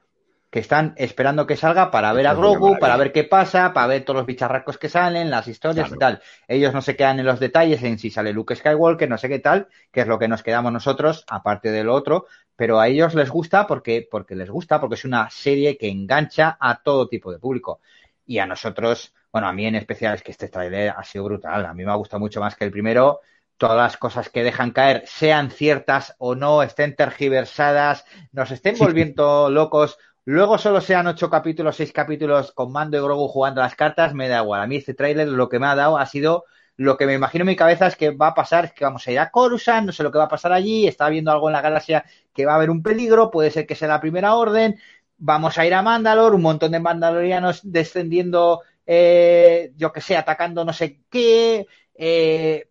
Que 0.49 0.59
están 0.59 0.93
esperando 0.97 1.45
que 1.45 1.55
salga 1.55 1.91
para 1.91 2.11
ver 2.11 2.25
a 2.25 2.33
Grogu, 2.33 2.79
para 2.79 2.97
ver 2.97 3.11
qué 3.11 3.23
pasa, 3.23 3.71
para 3.71 3.85
ver 3.85 4.03
todos 4.03 4.17
los 4.17 4.25
bicharracos 4.25 4.79
que 4.79 4.89
salen, 4.89 5.29
las 5.29 5.47
historias 5.47 5.89
Claro. 5.89 5.95
y 5.95 5.99
tal. 5.99 6.21
Ellos 6.47 6.73
no 6.73 6.81
se 6.81 6.95
quedan 6.95 7.19
en 7.19 7.25
los 7.27 7.39
detalles 7.39 7.83
en 7.83 7.99
si 7.99 8.09
sale 8.09 8.33
Luke 8.33 8.55
Skywalker, 8.55 9.07
no 9.07 9.17
sé 9.19 9.29
qué 9.29 9.37
tal, 9.39 9.67
que 9.91 10.01
es 10.01 10.07
lo 10.07 10.17
que 10.17 10.27
nos 10.27 10.41
quedamos 10.41 10.71
nosotros, 10.73 11.23
aparte 11.29 11.71
de 11.71 11.83
lo 11.83 11.93
otro, 11.93 12.25
pero 12.55 12.79
a 12.79 12.87
ellos 12.87 13.13
les 13.13 13.29
gusta 13.29 13.67
porque, 13.67 14.07
porque 14.09 14.35
les 14.35 14.49
gusta, 14.49 14.79
porque 14.79 14.95
es 14.95 15.05
una 15.05 15.29
serie 15.29 15.77
que 15.77 15.87
engancha 15.87 16.57
a 16.59 16.81
todo 16.81 17.07
tipo 17.07 17.31
de 17.31 17.37
público. 17.37 17.79
Y 18.25 18.39
a 18.39 18.47
nosotros, 18.47 19.13
bueno, 19.31 19.47
a 19.47 19.53
mí 19.53 19.65
en 19.67 19.75
especial 19.75 20.15
es 20.15 20.23
que 20.23 20.31
este 20.31 20.49
trailer 20.49 20.89
ha 20.97 21.03
sido 21.03 21.25
brutal. 21.25 21.65
A 21.65 21.73
mí 21.75 21.85
me 21.85 21.91
ha 21.91 21.95
gustado 21.95 22.19
mucho 22.19 22.39
más 22.39 22.55
que 22.55 22.65
el 22.65 22.71
primero. 22.71 23.21
Todas 23.57 23.75
las 23.77 23.97
cosas 23.97 24.29
que 24.29 24.43
dejan 24.43 24.71
caer, 24.71 25.03
sean 25.05 25.51
ciertas 25.51 26.15
o 26.17 26.33
no, 26.33 26.63
estén 26.63 26.95
tergiversadas, 26.95 28.05
nos 28.31 28.51
estén 28.51 28.77
volviendo 28.77 29.49
locos. 29.49 29.97
Luego 30.31 30.59
solo 30.59 30.79
sean 30.79 31.07
ocho 31.07 31.27
capítulos, 31.27 31.75
seis 31.75 31.91
capítulos 31.91 32.51
con 32.51 32.71
Mando 32.71 32.95
y 32.95 33.01
Grogu 33.01 33.27
jugando 33.27 33.61
las 33.61 33.73
cartas, 33.73 34.13
me 34.13 34.27
da 34.27 34.43
igual. 34.43 34.61
A 34.61 34.67
mí 34.67 34.75
este 34.75 34.93
tráiler 34.93 35.27
lo 35.27 35.49
que 35.49 35.57
me 35.57 35.65
ha 35.65 35.73
dado 35.73 35.97
ha 35.97 36.05
sido 36.05 36.45
lo 36.77 36.97
que 36.97 37.07
me 37.07 37.15
imagino 37.15 37.41
en 37.41 37.47
mi 37.47 37.55
cabeza 37.55 37.87
es 37.87 37.95
que 37.95 38.11
va 38.11 38.27
a 38.27 38.33
pasar, 38.35 38.65
es 38.65 38.73
que 38.73 38.85
vamos 38.85 39.07
a 39.07 39.11
ir 39.11 39.17
a 39.17 39.31
Coruscant, 39.31 39.87
no 39.87 39.91
sé 39.91 40.03
lo 40.03 40.11
que 40.11 40.19
va 40.19 40.25
a 40.25 40.29
pasar 40.29 40.53
allí, 40.53 40.85
está 40.85 41.09
viendo 41.09 41.31
algo 41.31 41.49
en 41.49 41.53
la 41.53 41.61
galaxia 41.61 42.05
que 42.31 42.45
va 42.45 42.51
a 42.51 42.55
haber 42.57 42.69
un 42.69 42.83
peligro, 42.83 43.31
puede 43.31 43.49
ser 43.49 43.65
que 43.65 43.73
sea 43.73 43.87
la 43.87 43.99
primera 43.99 44.35
orden, 44.35 44.79
vamos 45.17 45.57
a 45.57 45.65
ir 45.65 45.73
a 45.73 45.81
Mandalor, 45.81 46.35
un 46.35 46.43
montón 46.43 46.73
de 46.73 46.79
mandalorianos 46.79 47.61
descendiendo, 47.63 48.61
eh, 48.85 49.73
yo 49.77 49.91
que 49.91 50.01
sé, 50.01 50.15
atacando 50.15 50.63
no 50.63 50.73
sé 50.73 51.01
qué, 51.09 51.65
eh, 51.95 52.69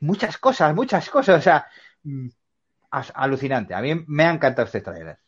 muchas 0.00 0.36
cosas, 0.36 0.74
muchas 0.74 1.08
cosas, 1.08 1.38
o 1.38 1.42
sea, 1.42 1.64
mm, 2.02 2.26
alucinante. 2.90 3.72
A 3.72 3.80
mí 3.80 4.04
me 4.08 4.24
ha 4.24 4.32
encantado 4.32 4.66
este 4.66 4.80
trailer. 4.80 5.18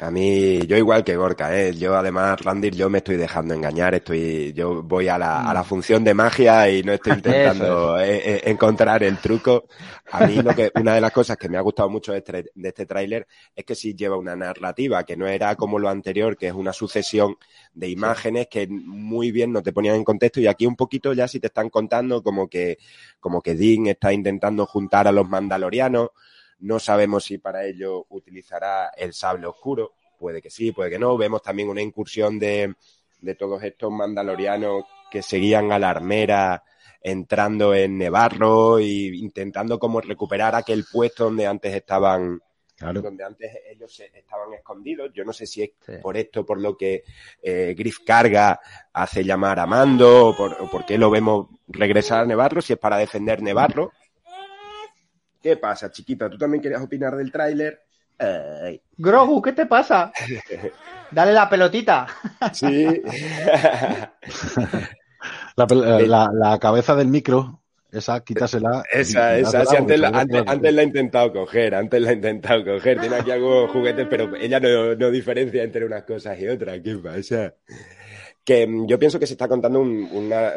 A 0.00 0.10
mí, 0.12 0.60
yo 0.66 0.76
igual 0.76 1.02
que 1.02 1.16
Gorka, 1.16 1.58
¿eh? 1.58 1.74
Yo 1.74 1.96
además, 1.96 2.40
Randir, 2.40 2.74
yo 2.74 2.88
me 2.88 2.98
estoy 2.98 3.16
dejando 3.16 3.54
engañar, 3.54 3.94
estoy, 3.96 4.52
yo 4.52 4.82
voy 4.82 5.08
a 5.08 5.18
la, 5.18 5.48
a 5.48 5.52
la 5.52 5.64
función 5.64 6.04
de 6.04 6.14
magia 6.14 6.70
y 6.70 6.84
no 6.84 6.92
estoy 6.92 7.12
intentando 7.16 7.98
eh, 7.98 8.16
eh, 8.24 8.42
encontrar 8.44 9.02
el 9.02 9.18
truco. 9.18 9.66
A 10.12 10.24
mí 10.26 10.36
lo 10.36 10.54
que, 10.54 10.70
una 10.76 10.94
de 10.94 11.00
las 11.00 11.10
cosas 11.10 11.36
que 11.36 11.48
me 11.48 11.58
ha 11.58 11.62
gustado 11.62 11.90
mucho 11.90 12.12
de 12.12 12.18
este, 12.18 12.50
de 12.54 12.68
este 12.68 12.86
tráiler 12.86 13.26
es 13.56 13.64
que 13.64 13.74
sí 13.74 13.94
lleva 13.94 14.16
una 14.16 14.36
narrativa, 14.36 15.04
que 15.04 15.16
no 15.16 15.26
era 15.26 15.56
como 15.56 15.80
lo 15.80 15.88
anterior, 15.88 16.36
que 16.36 16.46
es 16.46 16.54
una 16.54 16.72
sucesión 16.72 17.36
de 17.74 17.88
imágenes 17.88 18.46
que 18.48 18.68
muy 18.68 19.32
bien 19.32 19.52
no 19.52 19.62
te 19.62 19.72
ponían 19.72 19.96
en 19.96 20.04
contexto 20.04 20.40
y 20.40 20.46
aquí 20.46 20.64
un 20.64 20.76
poquito 20.76 21.12
ya 21.12 21.26
sí 21.26 21.40
te 21.40 21.48
están 21.48 21.70
contando 21.70 22.22
como 22.22 22.48
que, 22.48 22.78
como 23.18 23.42
que 23.42 23.56
Dean 23.56 23.86
está 23.88 24.12
intentando 24.12 24.64
juntar 24.64 25.08
a 25.08 25.12
los 25.12 25.28
mandalorianos, 25.28 26.10
no 26.60 26.78
sabemos 26.78 27.24
si 27.24 27.38
para 27.38 27.64
ello 27.64 28.06
utilizará 28.10 28.90
el 28.96 29.12
sable 29.12 29.46
oscuro. 29.46 29.92
Puede 30.18 30.42
que 30.42 30.50
sí, 30.50 30.72
puede 30.72 30.90
que 30.90 30.98
no. 30.98 31.16
Vemos 31.16 31.42
también 31.42 31.68
una 31.68 31.82
incursión 31.82 32.38
de, 32.38 32.74
de 33.20 33.34
todos 33.34 33.62
estos 33.62 33.90
mandalorianos 33.92 34.84
que 35.10 35.22
seguían 35.22 35.72
a 35.72 35.78
la 35.78 35.90
armera 35.90 36.62
entrando 37.00 37.74
en 37.74 37.96
Nevarro 37.96 38.78
e 38.78 38.86
intentando 39.14 39.78
como 39.78 40.00
recuperar 40.00 40.54
aquel 40.54 40.84
puesto 40.90 41.24
donde 41.24 41.46
antes 41.46 41.74
estaban 41.74 42.40
Claro. 42.76 43.02
donde 43.02 43.24
antes 43.24 43.50
ellos 43.68 43.98
estaban 44.14 44.54
escondidos. 44.54 45.10
Yo 45.12 45.24
no 45.24 45.32
sé 45.32 45.46
si 45.46 45.64
es 45.64 45.70
sí. 45.84 45.94
por 46.00 46.16
esto, 46.16 46.46
por 46.46 46.60
lo 46.60 46.76
que 46.76 47.02
eh, 47.42 47.74
Griff 47.76 47.98
Carga 48.06 48.60
hace 48.92 49.24
llamar 49.24 49.58
a 49.58 49.66
Mando, 49.66 50.28
o 50.28 50.36
por, 50.36 50.52
o 50.62 50.70
por 50.70 50.86
qué 50.86 50.96
lo 50.96 51.10
vemos 51.10 51.48
regresar 51.66 52.20
a 52.20 52.24
Nevarro, 52.24 52.62
si 52.62 52.74
es 52.74 52.78
para 52.78 52.96
defender 52.96 53.42
Nevarro. 53.42 53.90
¿Qué 55.42 55.56
pasa, 55.56 55.90
chiquita? 55.90 56.28
¿Tú 56.28 56.36
también 56.36 56.62
querías 56.62 56.82
opinar 56.82 57.16
del 57.16 57.30
tráiler? 57.30 57.80
Ay. 58.18 58.80
Grogu, 58.96 59.40
¿qué 59.40 59.52
te 59.52 59.66
pasa? 59.66 60.12
Dale 61.10 61.32
la 61.32 61.48
pelotita. 61.48 62.06
Sí. 62.52 62.86
la, 65.56 65.66
la, 65.66 66.30
la, 66.32 66.58
cabeza 66.58 66.96
del 66.96 67.08
micro, 67.08 67.60
esa, 67.92 68.22
quítasela. 68.24 68.82
Esa, 68.92 69.38
esa, 69.38 69.64
sí, 69.64 69.76
antes, 69.76 69.98
la, 70.00 70.08
antes, 70.08 70.42
antes, 70.46 70.74
la 70.74 70.82
he 70.82 70.84
intentado 70.84 71.32
coger, 71.32 71.74
antes 71.74 72.02
la 72.02 72.10
he 72.10 72.14
intentado 72.14 72.64
coger. 72.64 73.00
Tiene 73.00 73.16
aquí 73.16 73.30
algunos 73.30 73.70
juguetes, 73.70 74.06
pero 74.10 74.34
ella 74.36 74.58
no, 74.60 74.94
no 74.96 75.10
diferencia 75.10 75.62
entre 75.62 75.86
unas 75.86 76.02
cosas 76.02 76.38
y 76.40 76.48
otras. 76.48 76.80
¿Qué 76.82 76.96
pasa? 76.96 77.54
Que 78.44 78.66
mm, 78.66 78.86
yo 78.86 78.98
pienso 78.98 79.18
que 79.20 79.26
se 79.26 79.34
está 79.34 79.46
contando 79.48 79.80
un, 79.80 80.08
una, 80.12 80.52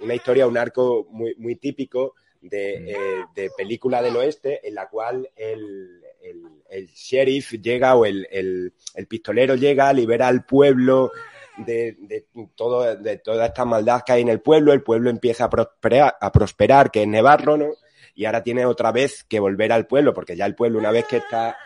una, 0.00 0.14
historia, 0.14 0.46
un 0.46 0.58
arco 0.58 1.06
muy, 1.10 1.34
muy 1.38 1.56
típico 1.56 2.14
de, 2.48 2.92
eh, 2.92 3.24
de, 3.34 3.50
película 3.56 4.02
del 4.02 4.16
oeste 4.16 4.66
en 4.66 4.74
la 4.74 4.88
cual 4.88 5.28
el, 5.36 6.02
el, 6.22 6.42
el 6.68 6.86
sheriff 6.88 7.52
llega 7.52 7.94
o 7.94 8.04
el, 8.04 8.26
el, 8.30 9.06
pistolero 9.06 9.54
llega, 9.54 9.92
libera 9.92 10.28
al 10.28 10.44
pueblo 10.44 11.12
de, 11.58 11.96
de, 12.00 12.26
todo, 12.54 12.96
de 12.96 13.18
toda 13.18 13.46
esta 13.46 13.64
maldad 13.64 14.02
que 14.04 14.12
hay 14.12 14.22
en 14.22 14.28
el 14.28 14.40
pueblo, 14.40 14.72
el 14.72 14.82
pueblo 14.82 15.10
empieza 15.10 15.44
a 15.44 15.50
prosperar, 15.50 16.16
a 16.20 16.32
prosperar, 16.32 16.90
que 16.90 17.02
es 17.02 17.08
Nevarro, 17.08 17.56
¿no? 17.56 17.70
Y 18.14 18.24
ahora 18.24 18.42
tiene 18.42 18.64
otra 18.64 18.92
vez 18.92 19.24
que 19.24 19.40
volver 19.40 19.72
al 19.72 19.86
pueblo, 19.86 20.14
porque 20.14 20.36
ya 20.36 20.46
el 20.46 20.54
pueblo, 20.54 20.78
una 20.78 20.90
vez 20.90 21.06
que 21.06 21.18
está 21.18 21.56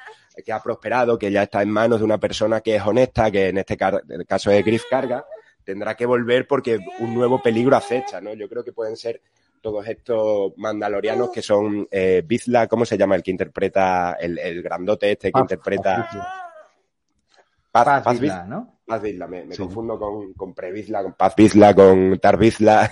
que 0.44 0.52
ha 0.52 0.62
prosperado, 0.62 1.18
que 1.18 1.30
ya 1.30 1.42
está 1.42 1.62
en 1.62 1.70
manos 1.70 1.98
de 1.98 2.04
una 2.04 2.18
persona 2.18 2.60
que 2.60 2.76
es 2.76 2.82
honesta, 2.82 3.30
que 3.30 3.48
en 3.48 3.58
este 3.58 3.76
caso 3.76 4.50
es 4.50 4.64
Griff 4.64 4.84
Carga, 4.88 5.26
tendrá 5.64 5.94
que 5.94 6.06
volver 6.06 6.46
porque 6.46 6.78
un 7.00 7.14
nuevo 7.14 7.42
peligro 7.42 7.76
acecha, 7.76 8.20
¿no? 8.20 8.32
Yo 8.34 8.48
creo 8.48 8.64
que 8.64 8.72
pueden 8.72 8.96
ser 8.96 9.20
todos 9.60 9.86
estos 9.88 10.52
mandalorianos 10.56 11.30
que 11.30 11.42
son 11.42 11.86
eh, 11.90 12.22
Bizla, 12.26 12.66
¿cómo 12.66 12.84
se 12.84 12.96
llama 12.96 13.16
el 13.16 13.22
que 13.22 13.30
interpreta 13.30 14.16
el, 14.20 14.38
el 14.38 14.62
grandote 14.62 15.12
este 15.12 15.28
que 15.28 15.32
Paz, 15.32 15.42
interpreta 15.42 16.08
Paz, 17.70 17.84
Paz, 17.84 18.02
Paz 18.02 18.20
Bizla, 18.20 18.44
¿no? 18.44 18.80
Paz 18.86 19.02
Bizla, 19.02 19.26
me, 19.26 19.44
me 19.44 19.54
sí. 19.54 19.62
confundo 19.62 19.98
con, 19.98 20.32
con 20.34 20.54
Prebizla, 20.54 21.02
con 21.02 21.12
Paz 21.12 21.34
Bizla, 21.36 21.74
con 21.74 22.18
Tar 22.18 22.36
Bizla, 22.36 22.90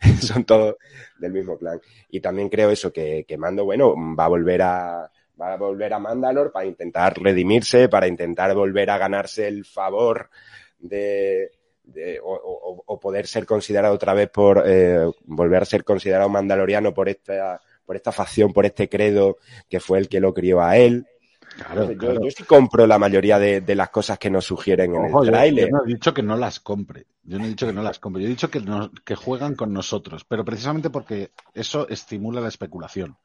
son 0.20 0.44
todos 0.44 0.76
del 1.18 1.32
mismo 1.32 1.58
clan. 1.58 1.80
Y 2.10 2.20
también 2.20 2.48
creo 2.48 2.70
eso, 2.70 2.92
que, 2.92 3.24
que 3.26 3.36
Mando, 3.36 3.64
bueno, 3.64 3.94
va 4.16 4.26
a 4.26 4.28
volver 4.28 4.62
a, 4.62 5.10
va 5.40 5.52
a 5.52 5.56
volver 5.56 5.92
a 5.92 5.98
Mandalor 5.98 6.52
para 6.52 6.66
intentar 6.66 7.18
redimirse, 7.20 7.88
para 7.88 8.06
intentar 8.06 8.54
volver 8.54 8.90
a 8.90 8.98
ganarse 8.98 9.48
el 9.48 9.64
favor 9.64 10.30
de, 10.78 11.50
de, 11.92 12.20
o, 12.20 12.32
o, 12.32 12.82
o, 12.86 13.00
poder 13.00 13.26
ser 13.26 13.46
considerado 13.46 13.94
otra 13.94 14.14
vez 14.14 14.30
por 14.30 14.62
eh, 14.66 15.10
volver 15.24 15.62
a 15.62 15.66
ser 15.66 15.84
considerado 15.84 16.28
mandaloriano 16.28 16.94
por 16.94 17.08
esta 17.08 17.60
por 17.90 17.96
esta 17.96 18.12
facción, 18.12 18.52
por 18.52 18.66
este 18.66 18.88
credo 18.88 19.38
que 19.68 19.80
fue 19.80 19.98
el 19.98 20.08
que 20.08 20.20
lo 20.20 20.32
crió 20.32 20.60
a 20.60 20.76
él. 20.76 21.08
Claro, 21.56 21.82
Entonces, 21.82 21.98
claro. 21.98 22.14
Yo, 22.14 22.24
yo, 22.26 22.30
sí 22.30 22.44
compro 22.44 22.86
la 22.86 23.00
mayoría 23.00 23.36
de, 23.40 23.60
de, 23.62 23.74
las 23.74 23.90
cosas 23.90 24.16
que 24.16 24.30
nos 24.30 24.44
sugieren 24.44 24.94
en 24.94 25.06
Ojo, 25.06 25.22
el 25.22 25.26
yo, 25.26 25.32
tráiler. 25.32 25.68
yo, 25.68 25.76
no 25.76 25.84
he 25.84 25.88
dicho 25.88 26.14
que 26.14 26.22
no 26.22 26.36
las 26.36 26.60
compre. 26.60 27.06
Yo 27.24 27.38
no 27.38 27.44
he 27.44 27.48
dicho 27.48 27.66
que 27.66 27.72
no 27.72 27.82
las 27.82 27.98
compre. 27.98 28.22
Yo 28.22 28.28
he 28.28 28.30
dicho 28.30 28.48
que, 28.48 28.62
que 29.04 29.16
juegan 29.16 29.56
con 29.56 29.72
nosotros. 29.72 30.24
Pero 30.24 30.44
precisamente 30.44 30.88
porque 30.88 31.32
eso 31.52 31.88
estimula 31.88 32.40
la 32.40 32.46
especulación. 32.46 33.16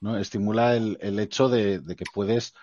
¿no? 0.00 0.16
Estimula 0.16 0.74
el, 0.76 0.96
el 1.02 1.18
hecho 1.18 1.50
de, 1.50 1.80
de, 1.80 1.94
que 1.94 2.04
puedes 2.14 2.54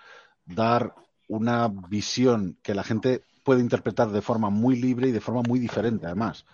dar 0.44 0.94
una 1.28 1.68
visión 1.68 2.58
que 2.62 2.74
la 2.74 2.82
gente 2.82 3.22
puede 3.44 3.60
interpretar 3.60 4.10
de 4.10 4.22
forma 4.22 4.50
muy 4.50 4.76
libre 4.76 5.08
y 5.08 5.12
de 5.12 5.20
forma 5.20 5.42
muy 5.42 5.60
diferente, 5.60 6.06
además. 6.06 6.44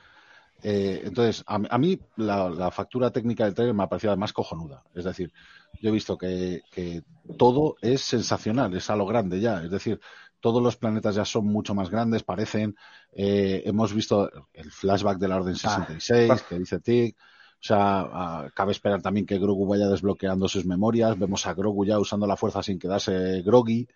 Eh, 0.62 1.03
entonces, 1.05 1.43
a, 1.47 1.59
a 1.70 1.78
mí 1.78 1.99
la, 2.16 2.51
la, 2.51 2.70
factura 2.70 3.11
técnica 3.11 3.45
del 3.45 3.55
trailer 3.55 3.74
me 3.74 3.84
ha 3.84 3.88
parecido 3.88 4.12
además 4.12 4.32
cojonuda. 4.32 4.82
Es 4.95 5.05
decir, 5.05 5.32
yo 5.80 5.88
he 5.88 5.93
visto 5.93 6.18
que, 6.18 6.62
que, 6.70 7.03
todo 7.38 7.76
es 7.80 8.03
sensacional, 8.03 8.74
es 8.76 8.91
a 8.91 8.97
lo 8.97 9.07
grande 9.07 9.41
ya. 9.41 9.62
Es 9.62 9.70
decir, 9.70 10.01
todos 10.41 10.62
los 10.62 10.76
planetas 10.76 11.14
ya 11.14 11.24
son 11.24 11.47
mucho 11.47 11.74
más 11.74 11.91
grandes, 11.91 12.22
parecen. 12.22 12.76
Eh, 13.12 13.62
hemos 13.64 13.95
visto 13.95 14.30
el, 14.53 14.70
flashback 14.70 15.18
de 15.18 15.28
la 15.28 15.36
Orden 15.36 15.57
66 15.57 16.30
ah, 16.30 16.38
que 16.49 16.59
dice 16.59 16.80
Tig. 16.80 17.16
O 17.16 17.62
sea, 17.62 18.01
ah, 18.01 18.51
cabe 18.55 18.72
esperar 18.72 19.03
también 19.03 19.26
que 19.26 19.38
Grogu 19.38 19.66
vaya 19.66 19.88
desbloqueando 19.88 20.49
sus 20.49 20.64
memorias. 20.64 21.18
Vemos 21.18 21.47
a 21.47 21.55
Grogu 21.55 21.84
ya 21.84 21.99
usando 21.99 22.26
la 22.26 22.36
fuerza 22.36 22.62
sin 22.62 22.78
quedarse 22.78 23.43
groggy, 23.43 23.86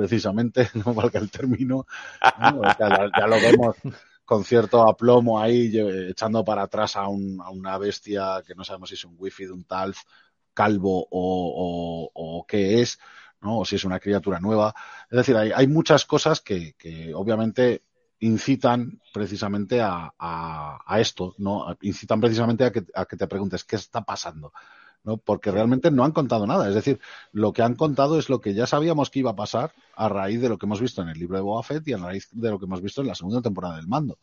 precisamente, 0.00 0.70
no 0.84 0.94
valga 0.94 1.20
el 1.20 1.30
término. 1.30 1.86
ya, 2.78 3.26
lo 3.26 3.36
vemos 3.36 3.76
con 4.24 4.44
cierto 4.44 4.88
aplomo 4.88 5.38
ahí, 5.38 5.72
echando 6.08 6.42
para 6.44 6.62
atrás 6.62 6.96
a, 6.96 7.06
una 7.08 7.76
bestia 7.76 8.42
que 8.46 8.54
no 8.54 8.64
sabemos 8.64 8.88
si 8.88 8.94
es 8.94 9.04
un 9.04 9.16
wifi 9.18 9.44
de 9.44 9.52
un 9.52 9.64
Talf 9.64 9.98
calvo 10.54 11.06
o, 11.10 12.44
qué 12.48 12.80
es, 12.80 12.98
¿no? 13.42 13.58
O 13.58 13.64
si 13.64 13.76
es 13.76 13.84
una 13.84 14.00
criatura 14.00 14.40
nueva. 14.40 14.74
Es 15.10 15.18
decir, 15.18 15.36
hay, 15.36 15.66
muchas 15.66 16.06
cosas 16.06 16.40
que, 16.40 16.74
obviamente 17.14 17.82
incitan 18.20 19.00
precisamente 19.12 19.80
a, 19.82 20.96
esto, 20.98 21.34
¿no? 21.38 21.76
Incitan 21.82 22.20
precisamente 22.20 22.64
a 22.64 22.72
que, 22.72 22.84
a 22.94 23.04
que 23.04 23.16
te 23.16 23.26
preguntes 23.26 23.64
qué 23.64 23.76
está 23.76 24.02
pasando. 24.02 24.52
¿No? 25.04 25.16
Porque 25.16 25.50
realmente 25.50 25.90
no 25.90 26.04
han 26.04 26.12
contado 26.12 26.46
nada. 26.46 26.68
Es 26.68 26.74
decir, 26.74 27.00
lo 27.32 27.52
que 27.52 27.62
han 27.62 27.74
contado 27.74 28.18
es 28.18 28.28
lo 28.28 28.40
que 28.40 28.54
ya 28.54 28.66
sabíamos 28.66 29.10
que 29.10 29.20
iba 29.20 29.30
a 29.30 29.36
pasar 29.36 29.72
a 29.96 30.08
raíz 30.08 30.40
de 30.40 30.48
lo 30.48 30.58
que 30.58 30.66
hemos 30.66 30.80
visto 30.80 31.02
en 31.02 31.08
el 31.08 31.18
libro 31.18 31.36
de 31.36 31.42
Boba 31.42 31.62
Fett 31.62 31.86
y 31.88 31.92
a 31.92 31.98
raíz 31.98 32.28
de 32.32 32.50
lo 32.50 32.58
que 32.58 32.66
hemos 32.66 32.82
visto 32.82 33.00
en 33.00 33.08
la 33.08 33.14
segunda 33.14 33.42
temporada 33.42 33.76
del 33.76 33.88
mando. 33.88 34.18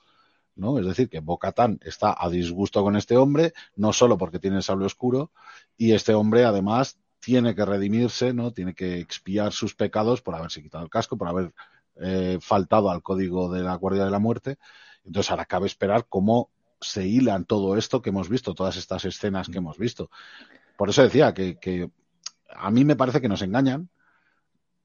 ¿no? 0.56 0.80
Es 0.80 0.86
decir, 0.86 1.10
que 1.10 1.20
Bo-Katan 1.20 1.80
está 1.84 2.16
a 2.18 2.30
disgusto 2.30 2.84
con 2.84 2.96
este 2.96 3.16
hombre, 3.16 3.54
no 3.76 3.94
solo 3.94 4.18
porque 4.18 4.40
tiene 4.40 4.58
el 4.58 4.64
sable 4.64 4.86
oscuro, 4.86 5.32
y 5.78 5.94
este 5.94 6.14
hombre 6.14 6.46
además 6.46 6.98
tiene 7.20 7.56
que 7.56 7.66
redimirse, 7.66 8.34
¿no? 8.34 8.52
Tiene 8.52 8.74
que 8.74 9.00
expiar 9.00 9.52
sus 9.52 9.76
pecados 9.76 10.22
por 10.22 10.36
haberse 10.36 10.62
quitado 10.62 10.84
el 10.84 10.90
casco, 10.90 11.18
por 11.18 11.28
haber 11.28 11.54
eh, 11.96 12.38
faltado 12.42 12.90
al 12.90 13.04
código 13.04 13.52
de 13.52 13.62
la 13.64 13.76
Guardia 13.76 14.06
de 14.06 14.12
la 14.12 14.20
Muerte. 14.20 14.58
Entonces 15.04 15.32
ahora 15.32 15.46
cabe 15.46 15.68
esperar 15.68 16.06
cómo 16.08 16.50
se 16.80 17.08
hilan 17.08 17.46
todo 17.46 17.78
esto 17.78 18.02
que 18.02 18.10
hemos 18.10 18.30
visto, 18.30 18.54
todas 18.54 18.78
estas 18.78 19.06
escenas 19.06 19.50
que 19.50 19.58
hemos 19.58 19.78
visto. 19.78 20.10
Por 20.78 20.90
eso 20.90 21.04
decía 21.04 21.34
que, 21.34 21.90
a 22.50 22.72
mí 22.72 22.86
me 22.86 22.96
parece 22.96 23.20
que 23.20 23.28
nos 23.28 23.42
engañan, 23.42 23.90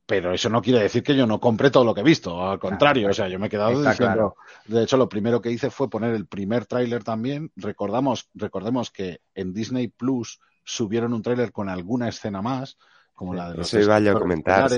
pero 0.06 0.34
eso 0.34 0.48
no 0.48 0.60
quiere 0.60 0.80
decir 0.80 1.02
que 1.02 1.14
yo 1.14 1.26
no 1.26 1.38
compre 1.38 1.70
todo 1.70 1.84
lo 1.84 1.94
que 1.94 2.00
he 2.00 2.04
visto, 2.04 2.42
al 2.44 2.58
contrario, 2.58 3.10
o 3.10 3.12
sea, 3.12 3.28
yo 3.28 3.38
me 3.38 3.46
he 3.46 3.50
quedado 3.50 3.80
diciendo, 3.80 4.34
de 4.66 4.82
hecho 4.82 4.96
lo 4.96 5.08
primero 5.08 5.40
que 5.40 5.52
hice 5.52 5.70
fue 5.70 5.88
poner 5.88 6.14
el 6.14 6.26
primer 6.26 6.66
tráiler 6.66 7.04
también, 7.04 7.52
recordamos, 7.54 8.28
recordemos 8.34 8.90
que 8.90 9.20
en 9.34 9.52
Disney 9.52 9.88
Plus 9.88 10.40
subieron 10.64 11.12
un 11.12 11.22
tráiler 11.22 11.52
con 11.52 11.68
alguna 11.68 12.08
escena 12.08 12.42
más, 12.42 12.78
como 13.14 13.34
la 13.34 13.50
de 13.50 13.58
los 13.58 13.72
Eso 13.72 13.80
iba 13.80 13.96
a 13.96 14.18
comentar, 14.18 14.70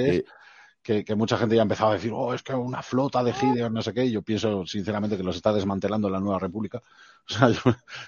que, 0.84 1.14
mucha 1.16 1.38
gente 1.38 1.56
ya 1.56 1.62
empezaba 1.62 1.92
a 1.92 1.94
decir, 1.94 2.12
oh, 2.14 2.34
es 2.34 2.42
que 2.42 2.52
una 2.52 2.82
flota 2.82 3.24
de 3.24 3.32
Gideon, 3.32 3.72
no 3.72 3.80
sé 3.80 3.94
qué, 3.94 4.04
y 4.04 4.12
yo 4.12 4.20
pienso 4.20 4.66
sinceramente 4.66 5.16
que 5.16 5.22
los 5.22 5.36
está 5.36 5.50
desmantelando 5.50 6.10
la 6.10 6.20
nueva 6.20 6.38
república. 6.38 6.82
O 7.26 7.32
sea, 7.32 7.48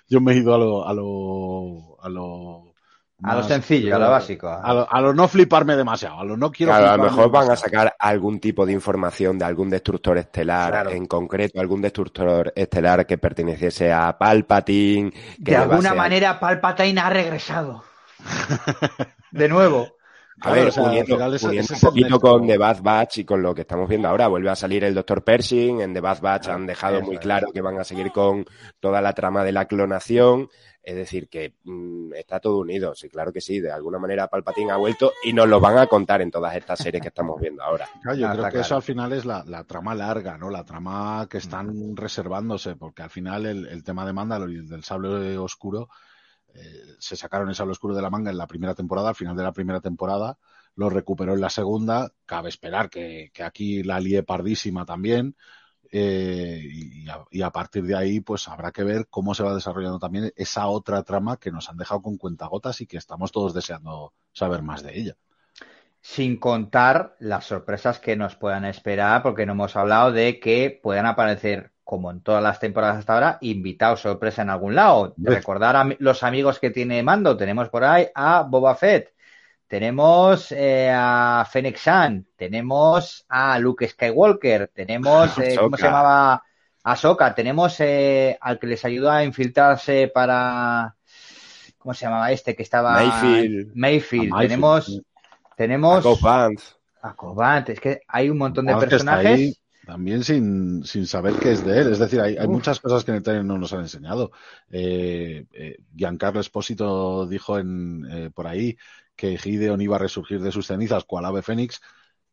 yo, 0.09 0.21
me 0.21 0.35
he 0.35 0.37
ido 0.37 0.55
a 0.55 0.59
lo, 0.59 0.87
a 0.87 0.93
lo, 0.93 1.97
a 2.03 2.09
lo 2.11 2.76
a 3.23 3.35
lo 3.35 3.43
sencillo, 3.43 3.97
a 3.97 3.99
lo 3.99 4.11
básico. 4.11 4.49
A 4.49 5.01
lo, 5.01 5.15
no 5.15 5.27
fliparme 5.27 5.75
demasiado, 5.75 6.21
a 6.21 6.25
lo 6.25 6.37
no 6.37 6.51
quiero. 6.53 6.75
a 6.75 6.97
lo 6.97 7.05
mejor 7.05 7.31
van 7.31 7.51
a 7.51 7.57
sacar 7.57 7.95
algún 7.99 8.39
tipo 8.41 8.67
de 8.67 8.73
información 8.73 9.39
de 9.39 9.45
algún 9.47 9.71
destructor 9.71 10.19
estelar, 10.19 10.93
en 10.93 11.07
concreto 11.07 11.61
algún 11.61 11.81
destructor 11.81 12.53
estelar 12.55 13.07
que 13.07 13.17
perteneciese 13.17 13.93
a 13.93 14.17
Palpatine. 14.19 15.13
de 15.39 15.57
alguna 15.57 15.95
manera 15.95 16.39
Palpatine 16.39 17.01
ha 17.01 17.11
regresado. 17.11 17.85
de 19.31 19.49
nuevo. 19.49 19.97
A 20.43 20.53
ver, 20.53 20.71
uniendo, 20.77 21.17
un 21.17 21.81
poquito 21.81 22.21
con 22.21 22.47
The 22.47 22.59
Bad 22.59 22.83
Batch 22.83 23.19
y 23.19 23.25
con 23.25 23.41
lo 23.41 23.55
que 23.55 23.63
estamos 23.63 23.89
viendo 23.89 24.09
ahora, 24.09 24.29
vuelve 24.29 24.51
a 24.51 24.57
salir 24.57 24.85
el 24.85 24.95
Dr. 24.95 25.25
Pershing, 25.25 25.81
en 25.81 25.95
The 25.95 26.01
Bad 26.01 26.21
Batch 26.21 26.49
han 26.49 26.67
dejado 26.67 27.01
muy 27.01 27.17
claro 27.17 27.51
que 27.53 27.63
van 27.63 27.79
a 27.79 27.85
seguir 27.85 28.13
con 28.13 28.45
toda 28.79 29.01
la 29.01 29.15
trama 29.15 29.45
de 29.45 29.53
la 29.53 29.65
clonación, 29.65 30.51
es 30.87 30.95
decir, 30.95 31.29
que 31.29 31.57
mm, 31.65 32.15
está 32.15 32.39
todo 32.39 32.59
unido, 32.59 32.95
sí, 32.95 33.09
claro 33.09 33.33
que 33.33 33.41
sí, 33.41 33.59
de 33.59 33.73
alguna 33.73 33.99
manera 33.99 34.29
Palpatine 34.29 34.71
ha 34.71 34.77
vuelto 34.77 35.13
y 35.25 35.33
nos 35.33 35.49
lo 35.49 35.59
van 35.59 35.79
a 35.79 35.89
contar 35.89 36.23
en 36.23 36.31
todas 36.31 36.55
estas 36.55 36.79
series 36.79 37.03
que 37.03 37.09
estamos 37.09 37.41
viendo 37.41 37.61
ahora. 37.61 37.89
yo 38.17 38.31
creo 38.31 38.49
que 38.49 38.61
eso 38.61 38.77
al 38.77 38.83
final 38.83 39.13
es 39.13 39.25
la, 39.25 39.65
trama 39.65 39.97
larga, 39.97 40.39
¿no? 40.39 40.49
La 40.49 40.65
trama 40.65 41.27
que 41.29 41.39
están 41.39 41.97
reservándose, 41.97 42.77
porque 42.77 43.03
al 43.03 43.11
final 43.11 43.47
el, 43.47 43.83
tema 43.83 44.07
de 44.07 44.13
Mandalor 44.13 44.49
y 44.49 44.65
del 44.65 44.85
sable 44.85 45.37
oscuro 45.37 45.89
eh, 46.55 46.95
se 47.01 47.17
sacaron 47.17 47.49
el 47.49 47.57
sable 47.57 47.73
oscuro 47.73 47.97
de 47.97 48.03
la 48.03 48.11
manga 48.11 48.31
en 48.31 48.39
la 48.39 48.47
primera 48.47 48.77
temporada, 48.77 49.09
al 49.09 49.17
final 49.17 49.35
de 49.35 49.43
la 49.43 49.53
primera 49.53 49.81
temporada, 49.81 50.39
lo 50.77 50.89
recuperó 50.89 51.35
en 51.35 51.41
la 51.41 51.51
segunda, 51.51 52.13
cabe 52.27 52.49
esperar 52.49 52.91
que, 52.91 53.33
aquí 53.45 53.83
la 53.83 53.99
lie 53.99 54.23
pardísima 54.23 54.87
también, 54.87 55.35
eh, 55.91 56.61
y, 57.31 57.43
a, 57.43 57.51
partir 57.51 57.85
de 57.85 57.97
ahí, 57.97 58.21
pues 58.21 58.49
habrá 58.49 58.73
que 58.73 58.85
ver 58.85 59.07
cómo 59.09 59.35
se 59.35 59.43
va 59.43 59.55
desarrollando 59.55 59.99
también 59.99 60.33
esa 60.37 60.67
otra 60.67 61.03
trama 61.03 61.37
que 61.37 61.51
nos 61.51 61.69
han 61.69 61.77
dejado 61.77 62.03
con 62.03 62.17
cuentagotas 62.17 62.81
y 62.81 62.87
que 62.87 62.97
estamos 62.97 63.33
todos 63.33 63.55
deseando 63.55 64.13
saber 64.33 64.63
más 64.63 64.83
de 64.83 64.99
ella. 64.99 65.17
Sin 66.01 66.37
contar 66.39 67.17
las 67.19 67.45
sorpresas 67.45 67.99
que 67.99 68.17
nos 68.17 68.37
puedan 68.37 68.65
esperar, 68.65 69.23
porque 69.23 69.47
no 69.47 69.53
hemos 69.53 69.77
hablado 69.77 70.13
de 70.13 70.39
que 70.39 70.79
puedan 70.83 71.07
aparecer 71.07 71.73
como 71.83 72.11
en 72.11 72.21
todas 72.21 72.43
las 72.43 72.59
temporadas 72.59 72.99
hasta 72.99 73.15
ahora, 73.15 73.39
invitados 73.41 74.01
sorpresa 74.01 74.43
en 74.43 74.51
algún 74.51 74.75
lado. 74.75 75.15
Recordar 75.17 75.77
a 75.77 75.89
los 76.01 76.25
amigos 76.25 76.59
que 76.59 76.71
tiene 76.71 77.03
Mando, 77.03 77.37
tenemos 77.37 77.69
por 77.69 77.85
ahí 77.85 78.09
a 78.13 78.43
Boba 78.43 78.75
Fett, 78.75 79.16
tenemos 79.69 80.53
eh, 80.53 80.91
a 80.93 81.47
Fennec 81.51 81.79
Shan, 81.79 82.27
tenemos 82.37 83.25
a 83.29 83.59
Luke 83.59 83.89
Skywalker, 83.89 84.71
tenemos, 84.75 85.37
eh, 85.39 85.57
¿cómo 85.59 85.77
se 85.77 85.85
llamaba? 85.85 86.43
A 86.85 86.95
Soka, 86.95 87.35
tenemos 87.35 87.81
eh, 87.81 88.39
al 88.41 88.61
que 88.61 88.69
les 88.69 88.85
ayudó 88.85 89.11
a 89.11 89.25
infiltrarse 89.25 90.11
para, 90.15 90.95
¿cómo 91.79 91.95
se 91.95 92.05
llamaba 92.05 92.31
este? 92.31 92.55
Que 92.55 92.63
estaba... 92.63 92.93
Mayfield. 92.93 93.75
Mayfield. 93.75 94.39
Tenemos, 94.39 95.03
tenemos... 95.57 96.07
A 97.03 97.15
Cobant. 97.15 97.69
Es 97.69 97.81
que 97.81 98.01
hay 98.09 98.31
un 98.31 98.39
montón 98.39 98.67
de 98.67 98.77
personajes 98.77 99.61
también 99.87 100.25
sin, 100.25 100.85
sin 100.85 101.07
saber 101.07 101.35
qué 101.35 101.53
es 101.53 101.65
de 101.65 101.81
él. 101.81 101.93
Es 101.93 102.01
decir, 102.01 102.21
hay, 102.21 102.37
hay 102.37 102.49
muchas 102.49 102.81
cosas 102.81 103.05
que 103.05 103.13
en 103.13 103.19
el 103.19 103.23
trailer 103.23 103.45
no 103.45 103.57
nos 103.57 103.73
han 103.73 103.83
enseñado. 103.83 104.33
Eh, 104.69 105.47
eh, 105.53 105.77
Giancarlo 105.95 106.41
Espósito 106.41 107.25
dijo 107.29 107.57
en, 107.57 108.05
eh, 108.11 108.31
por 108.35 108.49
ahí 108.49 108.77
que 109.17 109.39
Gideon 109.39 109.81
iba 109.81 109.97
a 109.97 109.99
resurgir 110.01 110.41
de 110.41 110.53
sus 110.53 110.67
cenizas 110.67 111.05
cual 111.05 111.25
ave 111.25 111.43
fénix, 111.43 111.81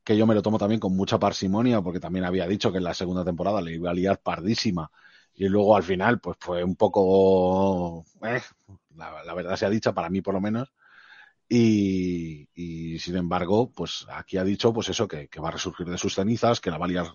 que 0.04 0.18
yo 0.18 0.28
me 0.28 0.36
lo 0.36 0.42
tomo 0.42 0.58
también 0.58 0.80
con 0.80 0.96
mucha 0.96 1.20
parsimonia, 1.20 1.82
porque 1.82 2.00
también 2.00 2.26
había 2.26 2.48
dicho 2.48 2.72
que 2.72 2.80
en 2.80 2.84
la 2.86 2.94
segunda 2.94 3.24
temporada 3.26 3.62
le 3.62 3.74
iba 3.76 3.90
a 3.92 3.94
liar 3.94 4.20
pardísima. 4.22 4.92
Y 5.36 5.48
luego 5.48 5.76
al 5.76 5.84
final, 5.84 6.20
pues 6.20 6.38
fue 6.40 6.64
un 6.64 6.76
poco, 6.76 8.06
eh, 8.24 8.42
la, 8.96 9.24
la 9.24 9.34
verdad 9.34 9.56
sea 9.56 9.70
dicha, 9.70 9.94
para 9.94 10.10
mí 10.10 10.22
por 10.22 10.34
lo 10.34 10.42
menos, 10.42 10.74
y, 11.50 12.50
y, 12.56 13.00
sin 13.00 13.16
embargo, 13.16 13.72
pues 13.72 14.08
aquí 14.10 14.38
ha 14.38 14.44
dicho 14.44 14.74
pues 14.74 14.90
eso, 14.90 15.08
que, 15.08 15.28
que, 15.28 15.40
va 15.40 15.50
a 15.50 15.52
resurgir 15.52 15.88
de 15.88 15.98
sus 15.98 16.16
cenizas, 16.16 16.60
que 16.60 16.72
la 16.72 16.78
va 16.78 16.86
a 16.86 16.88
liar 16.88 17.08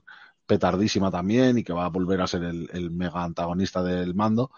petardísima 0.47 1.11
también 1.11 1.59
y 1.59 1.65
que 1.65 1.73
va 1.73 1.87
a 1.87 1.91
volver 1.91 2.21
a 2.21 2.27
ser 2.27 2.45
el, 2.45 2.91
mega 2.91 3.25
antagonista 3.25 3.83
del 3.83 4.15
mando. 4.15 4.51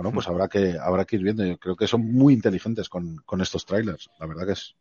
Bueno, 0.00 0.14
pues 0.14 0.28
habrá 0.28 0.48
que, 0.48 0.78
habrá 0.80 1.04
que 1.04 1.16
ir 1.16 1.22
viendo. 1.22 1.44
Yo 1.44 1.58
creo 1.58 1.76
que 1.76 1.86
son 1.86 2.10
muy 2.10 2.32
inteligentes 2.32 2.88
con, 2.88 3.16
con 3.26 3.42
estos 3.42 3.66
trailers. 3.66 4.08
La 4.18 4.24
verdad 4.24 4.46
que 4.46 4.52
es. 4.52 4.74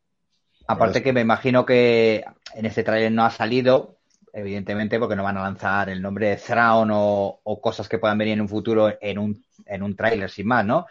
Aparte 0.66 1.04
que 1.04 1.12
me 1.12 1.20
imagino 1.20 1.66
que 1.66 2.24
en 2.56 2.66
este 2.66 2.84
trailer 2.84 3.12
no 3.12 3.26
ha 3.26 3.30
salido, 3.30 3.98
evidentemente, 4.32 4.98
porque 4.98 5.18
no 5.18 5.24
van 5.24 5.36
a 5.36 5.42
lanzar 5.42 5.90
el 5.90 6.02
nombre 6.02 6.30
de 6.30 6.36
Thrawn 6.38 6.92
o, 6.94 7.42
o 7.44 7.60
cosas 7.60 7.90
que 7.90 7.98
puedan 7.98 8.18
venir 8.18 8.36
en 8.36 8.42
un 8.42 8.48
futuro 8.48 8.98
en 9.02 9.20
un, 9.20 9.44
en 9.66 9.84
un 9.84 9.94
tráiler 9.94 10.30
sin 10.30 10.48
más, 10.48 10.66
¿no? 10.66 10.86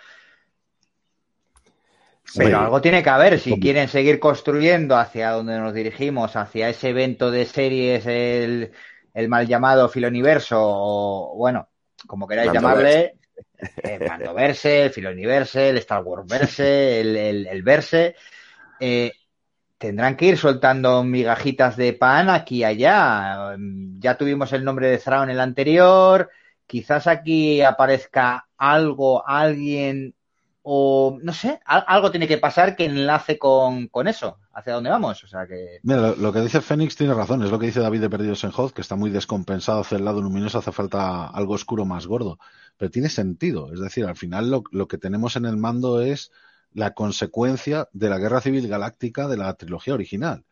Pero 2.36 2.60
algo 2.60 2.82
tiene 2.82 3.02
que 3.02 3.08
haber, 3.08 3.38
si 3.38 3.58
quieren 3.58 3.88
seguir 3.88 4.20
construyendo 4.20 4.98
hacia 4.98 5.30
donde 5.30 5.58
nos 5.58 5.72
dirigimos, 5.72 6.36
hacia 6.36 6.68
ese 6.68 6.90
evento 6.90 7.30
de 7.30 7.46
series, 7.46 8.04
el, 8.04 8.72
el 9.14 9.28
mal 9.30 9.46
llamado 9.46 9.88
Filoniverso, 9.88 10.58
o 10.60 11.34
bueno, 11.34 11.68
como 12.06 12.28
queráis 12.28 12.52
llamarle, 12.52 13.14
el 13.82 14.02
eh, 14.02 14.32
Verse, 14.34 14.84
el 14.84 14.90
Filoniverse, 14.90 15.70
el 15.70 15.78
Star 15.78 16.02
Wars 16.02 16.26
Verse, 16.26 17.00
el, 17.00 17.16
el, 17.46 17.62
Verse, 17.62 18.14
eh, 18.80 19.12
tendrán 19.78 20.16
que 20.16 20.26
ir 20.26 20.38
soltando 20.38 21.02
migajitas 21.04 21.76
de 21.76 21.92
pan 21.92 22.30
aquí 22.30 22.58
y 22.58 22.64
allá. 22.64 23.56
Ya 23.98 24.16
tuvimos 24.16 24.52
el 24.52 24.64
nombre 24.64 24.88
de 24.88 24.98
Thrawn 24.98 25.24
en 25.24 25.36
el 25.36 25.40
anterior, 25.40 26.30
quizás 26.66 27.06
aquí 27.06 27.62
aparezca 27.62 28.48
algo, 28.56 29.26
alguien 29.26 30.14
o 30.62 31.18
no 31.22 31.32
sé, 31.32 31.60
algo 31.64 32.10
tiene 32.10 32.28
que 32.28 32.36
pasar 32.36 32.76
que 32.76 32.84
enlace 32.84 33.38
con, 33.38 33.88
eso, 34.06 34.38
hacia 34.58 34.74
dónde 34.74 34.90
vamos. 34.90 35.22
O 35.24 35.26
sea 35.26 35.46
que. 35.46 35.80
Mira, 35.82 36.14
lo, 36.16 36.32
que 36.32 36.40
dice 36.40 36.60
Fénix 36.60 36.96
tiene 36.96 37.14
razón, 37.14 37.42
es 37.42 37.50
lo 37.50 37.58
que 37.58 37.66
dice 37.66 37.80
David 37.80 38.00
de 38.00 38.10
Perdidos 38.10 38.44
en 38.44 38.52
Hoz, 38.56 38.72
que 38.72 38.80
está 38.80 38.96
muy 38.96 39.10
descompensado 39.10 39.80
hacia 39.80 39.98
el 39.98 40.04
lado 40.04 40.20
luminoso, 40.20 40.58
hace 40.58 40.72
falta 40.72 41.26
algo 41.26 41.54
oscuro 41.54 41.84
más 41.84 42.06
gordo. 42.06 42.38
Pero 42.76 42.90
tiene 42.90 43.08
sentido, 43.08 43.72
es 43.72 43.80
decir, 43.80 44.04
al 44.04 44.16
final 44.16 44.50
lo, 44.50 44.62
lo 44.70 44.88
que 44.88 44.98
tenemos 44.98 45.36
en 45.36 45.46
el 45.46 45.56
mando 45.56 46.00
es 46.00 46.30
la 46.72 46.94
consecuencia 46.94 47.88
de 47.92 48.10
la 48.10 48.18
guerra 48.18 48.40
civil 48.40 48.68
galáctica 48.68 49.28
de 49.28 49.36
la 49.36 49.54
trilogía 49.54 49.94
original. 49.94 50.44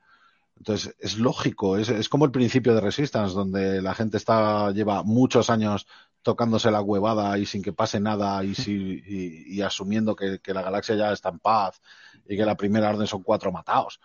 Entonces, 0.56 0.96
es 0.98 1.18
lógico, 1.18 1.76
es, 1.76 1.90
es 1.90 2.08
como 2.08 2.24
el 2.24 2.30
principio 2.30 2.74
de 2.74 2.80
Resistance, 2.80 3.34
donde 3.34 3.82
la 3.82 3.94
gente 3.94 4.16
está, 4.16 4.70
lleva 4.72 5.02
muchos 5.02 5.50
años 5.50 5.86
tocándose 6.26 6.72
la 6.72 6.80
huevada 6.80 7.38
y 7.38 7.46
sin 7.46 7.62
que 7.62 7.72
pase 7.72 8.00
nada 8.00 8.42
y, 8.42 8.56
si, 8.56 9.00
y, 9.46 9.62
asumiendo 9.62 10.16
que, 10.16 10.40
la 10.46 10.62
galaxia 10.62 10.96
ya 10.96 11.12
está 11.12 11.28
en 11.28 11.38
paz 11.38 11.80
y 12.28 12.36
que 12.36 12.44
la 12.44 12.56
primera 12.56 12.90
orden 12.90 13.06
son 13.06 13.22
cuatro 13.22 13.52
matados. 13.52 14.00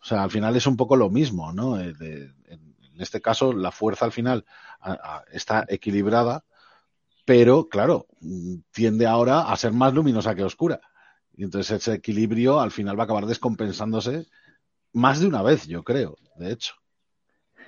O 0.00 0.04
sea, 0.04 0.22
al 0.22 0.30
final 0.30 0.54
es 0.54 0.68
un 0.68 0.76
poco 0.76 0.94
lo 0.94 1.10
mismo, 1.10 1.52
¿no? 1.52 1.80
Eh, 1.80 1.92
en, 2.46 2.76
este 3.00 3.20
caso, 3.20 3.52
la 3.52 3.72
fuerza 3.72 4.04
al 4.04 4.12
final 4.12 4.44
está 5.32 5.66
equilibrada, 5.68 6.44
pero 7.24 7.68
claro, 7.68 8.06
tiende 8.70 9.08
ahora 9.08 9.50
a 9.50 9.56
ser 9.56 9.72
más 9.72 9.92
luminosa 9.92 10.36
que 10.36 10.44
oscura. 10.44 10.80
Y 11.34 11.42
entonces 11.42 11.82
ese 11.82 11.94
equilibrio 11.94 12.60
al 12.60 12.70
final 12.70 12.96
va 12.96 13.02
a 13.02 13.06
acabar 13.06 13.26
descompensándose 13.26 14.28
más 14.92 15.18
de 15.18 15.26
una 15.26 15.42
vez, 15.42 15.66
yo 15.66 15.82
creo, 15.82 16.16
de 16.36 16.52
hecho. 16.52 16.76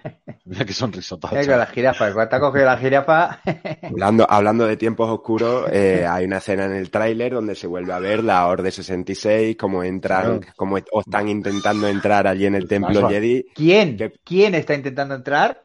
Mira 0.44 0.64
qué 0.64 0.72
sonrisota. 0.72 1.30
la 1.32 1.66
jirafa, 1.66 2.12
cuando 2.12 2.36
ha 2.36 2.40
cogido 2.40 2.64
la 2.64 2.78
jirafa. 2.78 3.40
hablando, 3.82 4.26
hablando 4.28 4.66
de 4.66 4.76
tiempos 4.76 5.11
oscuros, 5.11 5.68
eh, 5.72 6.07
hay 6.09 6.24
una 6.24 6.38
escena 6.38 6.64
en 6.66 6.74
el 6.74 6.90
tráiler 6.90 7.32
donde 7.32 7.55
se 7.55 7.66
vuelve 7.66 7.92
a 7.92 7.99
ver 7.99 8.24
la 8.24 8.46
Orde 8.46 8.70
66, 8.70 9.57
cómo 9.57 9.82
entran, 9.82 10.40
cómo 10.57 10.78
están 10.78 11.28
intentando 11.28 11.88
entrar 11.88 12.26
allí 12.26 12.46
en 12.46 12.55
el 12.55 12.66
templo 12.66 13.09
Jedi. 13.09 13.46
¿Quién? 13.55 13.96
¿Quién 14.24 14.55
está 14.55 14.74
intentando 14.74 15.14
entrar? 15.14 15.62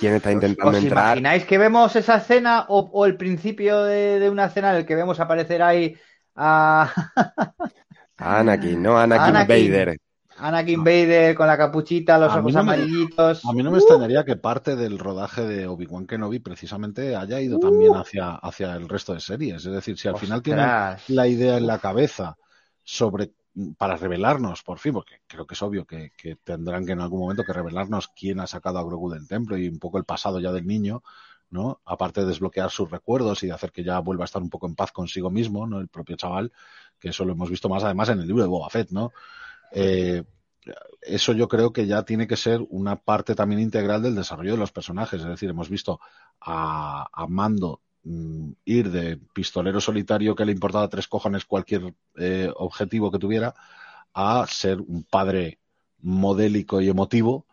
¿Quién 0.00 0.14
está 0.14 0.32
intentando 0.32 0.76
¿Os 0.76 0.82
entrar? 0.82 1.18
imagináis 1.18 1.44
que 1.44 1.56
vemos 1.56 1.94
esa 1.94 2.16
escena 2.16 2.66
o, 2.68 3.06
el 3.06 3.16
principio 3.16 3.84
de, 3.84 4.28
una 4.28 4.46
escena 4.46 4.70
en 4.70 4.78
el 4.78 4.86
que 4.86 4.96
vemos 4.96 5.20
aparecer 5.20 5.62
ahí 5.62 5.96
a... 6.34 6.92
Anakin, 8.16 8.82
¿no? 8.82 8.98
Anakin, 8.98 9.34
Vader. 9.48 9.96
Anakin 10.42 10.82
Vader 10.82 11.34
con 11.34 11.46
la 11.46 11.56
capuchita, 11.56 12.18
los 12.18 12.34
ojos 12.34 12.56
amarillitos. 12.56 13.44
A 13.44 13.52
mí 13.52 13.62
no 13.62 13.70
me 13.70 13.78
extrañaría 13.78 14.24
que 14.24 14.36
parte 14.36 14.74
del 14.74 14.98
rodaje 14.98 15.42
de 15.42 15.66
Obi-Wan 15.66 16.06
Kenobi 16.06 16.40
precisamente 16.40 17.14
haya 17.14 17.40
ido 17.40 17.58
también 17.58 17.94
hacia, 17.94 18.32
hacia 18.34 18.74
el 18.74 18.88
resto 18.88 19.14
de 19.14 19.20
series. 19.20 19.64
Es 19.64 19.72
decir, 19.72 19.96
si 19.96 20.08
al 20.08 20.18
final 20.18 20.42
tiene 20.42 20.66
la 21.08 21.28
idea 21.28 21.56
en 21.56 21.66
la 21.66 21.78
cabeza 21.78 22.36
sobre 22.82 23.32
para 23.76 23.96
revelarnos, 23.96 24.62
por 24.62 24.78
fin, 24.78 24.94
porque 24.94 25.20
creo 25.26 25.46
que 25.46 25.54
es 25.54 25.62
obvio 25.62 25.84
que, 25.84 26.12
tendrán 26.42 26.86
que 26.86 26.92
en 26.92 27.00
algún 27.00 27.20
momento 27.20 27.44
que 27.44 27.52
revelarnos 27.52 28.08
quién 28.08 28.40
ha 28.40 28.46
sacado 28.46 28.78
a 28.78 28.84
Grogu 28.84 29.10
del 29.10 29.28
templo 29.28 29.56
y 29.58 29.68
un 29.68 29.78
poco 29.78 29.98
el 29.98 30.04
pasado 30.04 30.40
ya 30.40 30.52
del 30.52 30.66
niño, 30.66 31.02
¿no? 31.50 31.80
Aparte 31.84 32.22
de 32.22 32.28
desbloquear 32.28 32.70
sus 32.70 32.90
recuerdos 32.90 33.42
y 33.42 33.48
de 33.48 33.52
hacer 33.52 33.70
que 33.70 33.84
ya 33.84 33.98
vuelva 33.98 34.24
a 34.24 34.26
estar 34.26 34.40
un 34.40 34.48
poco 34.48 34.66
en 34.66 34.74
paz 34.74 34.90
consigo 34.90 35.30
mismo, 35.30 35.66
¿no? 35.66 35.80
El 35.80 35.88
propio 35.88 36.16
chaval, 36.16 36.50
que 36.98 37.10
eso 37.10 37.24
lo 37.24 37.32
hemos 37.32 37.50
visto 37.50 37.68
más 37.68 37.84
además 37.84 38.08
en 38.08 38.20
el 38.20 38.26
libro 38.26 38.42
de 38.42 38.48
Boba 38.48 38.70
Fett, 38.70 38.90
¿no? 38.90 39.12
Eh, 39.72 40.22
eso 41.00 41.32
yo 41.32 41.48
creo 41.48 41.72
que 41.72 41.86
ya 41.86 42.04
tiene 42.04 42.26
que 42.26 42.36
ser 42.36 42.60
una 42.68 42.96
parte 42.96 43.34
también 43.34 43.60
integral 43.60 44.02
del 44.02 44.14
desarrollo 44.14 44.52
de 44.52 44.58
los 44.58 44.72
personajes. 44.72 45.20
Es 45.20 45.26
decir, 45.26 45.50
hemos 45.50 45.68
visto 45.68 46.00
a, 46.40 47.26
Mando 47.28 47.80
mm, 48.04 48.52
ir 48.64 48.90
de 48.90 49.16
pistolero 49.34 49.80
solitario 49.80 50.34
que 50.34 50.44
le 50.44 50.52
importaba 50.52 50.88
tres 50.88 51.08
cojones 51.08 51.44
cualquier 51.44 51.94
eh, 52.16 52.50
objetivo 52.56 53.10
que 53.10 53.18
tuviera 53.18 53.54
a 54.14 54.46
ser 54.48 54.80
un 54.80 55.04
padre 55.04 55.58
modélico 56.00 56.80
y 56.80 56.88
emotivo. 56.88 57.46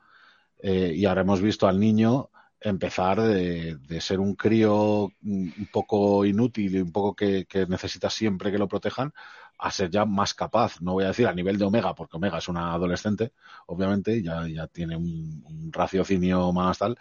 Eh, 0.61 0.93
y 0.95 1.05
ahora 1.05 1.21
hemos 1.21 1.41
visto 1.41 1.67
al 1.67 1.79
niño 1.79 2.29
empezar 2.61 3.21
de, 3.21 4.01
ser 4.01 4.19
un 4.19 4.35
crío 4.35 5.09
mm, 5.21 5.49
un 5.57 5.69
poco 5.71 6.25
inútil 6.25 6.75
y 6.75 6.81
un 6.81 6.91
poco 6.91 7.15
que 7.15 7.47
necesita 7.67 8.09
siempre 8.09 8.51
que 8.51 8.57
lo 8.57 8.67
protejan 8.67 9.13
a 9.59 9.71
ser 9.71 9.89
ya 9.89 10.05
más 10.05 10.33
capaz, 10.33 10.81
no 10.81 10.93
voy 10.93 11.03
a 11.03 11.09
decir 11.09 11.27
a 11.27 11.33
nivel 11.33 11.57
de 11.57 11.65
Omega, 11.65 11.93
porque 11.93 12.15
Omega 12.17 12.37
es 12.37 12.47
una 12.47 12.73
adolescente, 12.73 13.33
obviamente, 13.67 14.21
ya, 14.23 14.47
ya 14.47 14.67
tiene 14.67 14.95
un, 14.95 15.69
raciocinio 15.71 16.51
más 16.53 16.77
tal, 16.77 16.97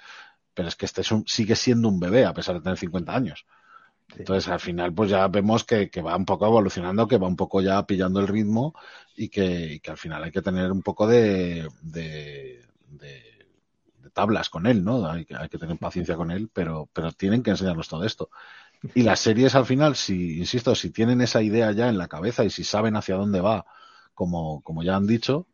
pero 0.54 0.68
es 0.68 0.76
que 0.76 0.86
este 0.86 1.02
sigue 1.26 1.54
siendo 1.56 1.88
un 1.88 2.00
bebé 2.00 2.24
a 2.26 2.34
pesar 2.34 2.56
de 2.56 2.60
tener 2.60 2.76
50 2.76 3.14
años. 3.14 3.46
Entonces, 4.16 4.48
al 4.48 4.58
final, 4.60 4.92
pues 4.92 5.10
ya 5.10 5.28
vemos 5.28 5.64
que, 5.64 5.90
va 6.02 6.16
un 6.16 6.24
poco 6.24 6.46
evolucionando, 6.46 7.06
que 7.06 7.18
va 7.18 7.28
un 7.28 7.36
poco 7.36 7.60
ya 7.60 7.86
pillando 7.86 8.20
el 8.20 8.28
ritmo 8.28 8.74
y 9.16 9.28
que, 9.28 9.80
al 9.86 9.98
final 9.98 10.24
hay 10.24 10.32
que 10.32 10.42
tener 10.42 10.72
un 10.72 10.82
poco 10.82 11.06
de, 11.06 11.68
de, 11.82 12.64
tablas 14.12 14.50
con 14.50 14.66
él, 14.66 14.82
¿no? 14.82 15.08
Hay 15.08 15.24
que, 15.24 15.36
hay 15.36 15.48
que 15.48 15.58
tener 15.58 15.78
paciencia 15.78 16.16
con 16.16 16.32
él, 16.32 16.50
pero, 16.52 16.88
pero 16.92 17.12
tienen 17.12 17.42
que 17.42 17.50
enseñarnos 17.50 17.86
todo 17.86 18.04
esto. 18.04 18.30
Y 18.94 19.02
las 19.02 19.20
series 19.20 19.54
al 19.54 19.66
final, 19.66 19.96
si, 19.96 20.38
insisto, 20.38 20.74
si 20.74 20.90
tienen 20.90 21.20
esa 21.20 21.42
idea 21.42 21.72
ya 21.72 21.88
en 21.88 21.98
la 21.98 22.08
cabeza 22.08 22.44
y 22.44 22.50
si 22.50 22.64
saben 22.64 22.96
hacia 22.96 23.16
dónde 23.16 23.40
va, 23.40 23.66
como, 24.14 24.62
como 24.62 24.82
ya 24.82 24.96
han 24.96 25.06
dicho, 25.06 25.46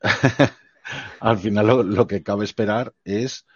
al 1.20 1.38
final 1.38 1.66
lo, 1.66 2.06
que 2.06 2.22
cabe 2.22 2.44
esperar 2.44 2.94
es 3.04 3.46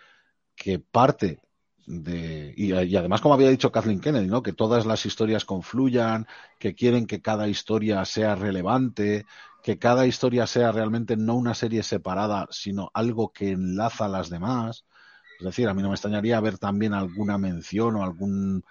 que 0.55 0.79
parte 0.79 1.41
de, 1.87 2.53
y, 2.57 2.73
además 2.73 3.23
como 3.23 3.35
había 3.35 3.49
dicho 3.49 3.73
Kathleen 3.73 4.01
Kennedy, 4.01 4.27
¿no? 4.27 4.43
que 4.43 4.53
todas 4.53 4.85
las 4.85 5.07
historias 5.07 5.47
confluyan, 5.47 6.27
que 6.59 6.75
quieren 6.75 7.07
que 7.07 7.23
cada 7.23 7.49
historia 7.49 8.05
sea 8.05 8.35
relevante, 8.35 9.25
que 9.63 9.79
cada 9.79 10.07
historia 10.07 10.47
sea 10.47 10.71
realmente 10.73 11.17
no 11.17 11.35
una 11.35 11.55
serie 11.55 11.83
separada, 11.83 12.47
sino 12.51 12.91
algo 12.93 13.33
que 13.33 13.51
enlaza 13.51 14.05
a 14.05 14.09
las 14.09 14.29
demás. 14.29 14.85
Es 15.39 15.47
decir, 15.47 15.69
a 15.69 15.75
mí 15.75 15.83
no 15.83 15.89
me 15.89 15.95
extrañaría 15.95 16.41
ver 16.41 16.59
también 16.59 16.95
alguna 16.95 17.39
mención 17.39 17.97
o 17.97 18.03
algún 18.03 18.65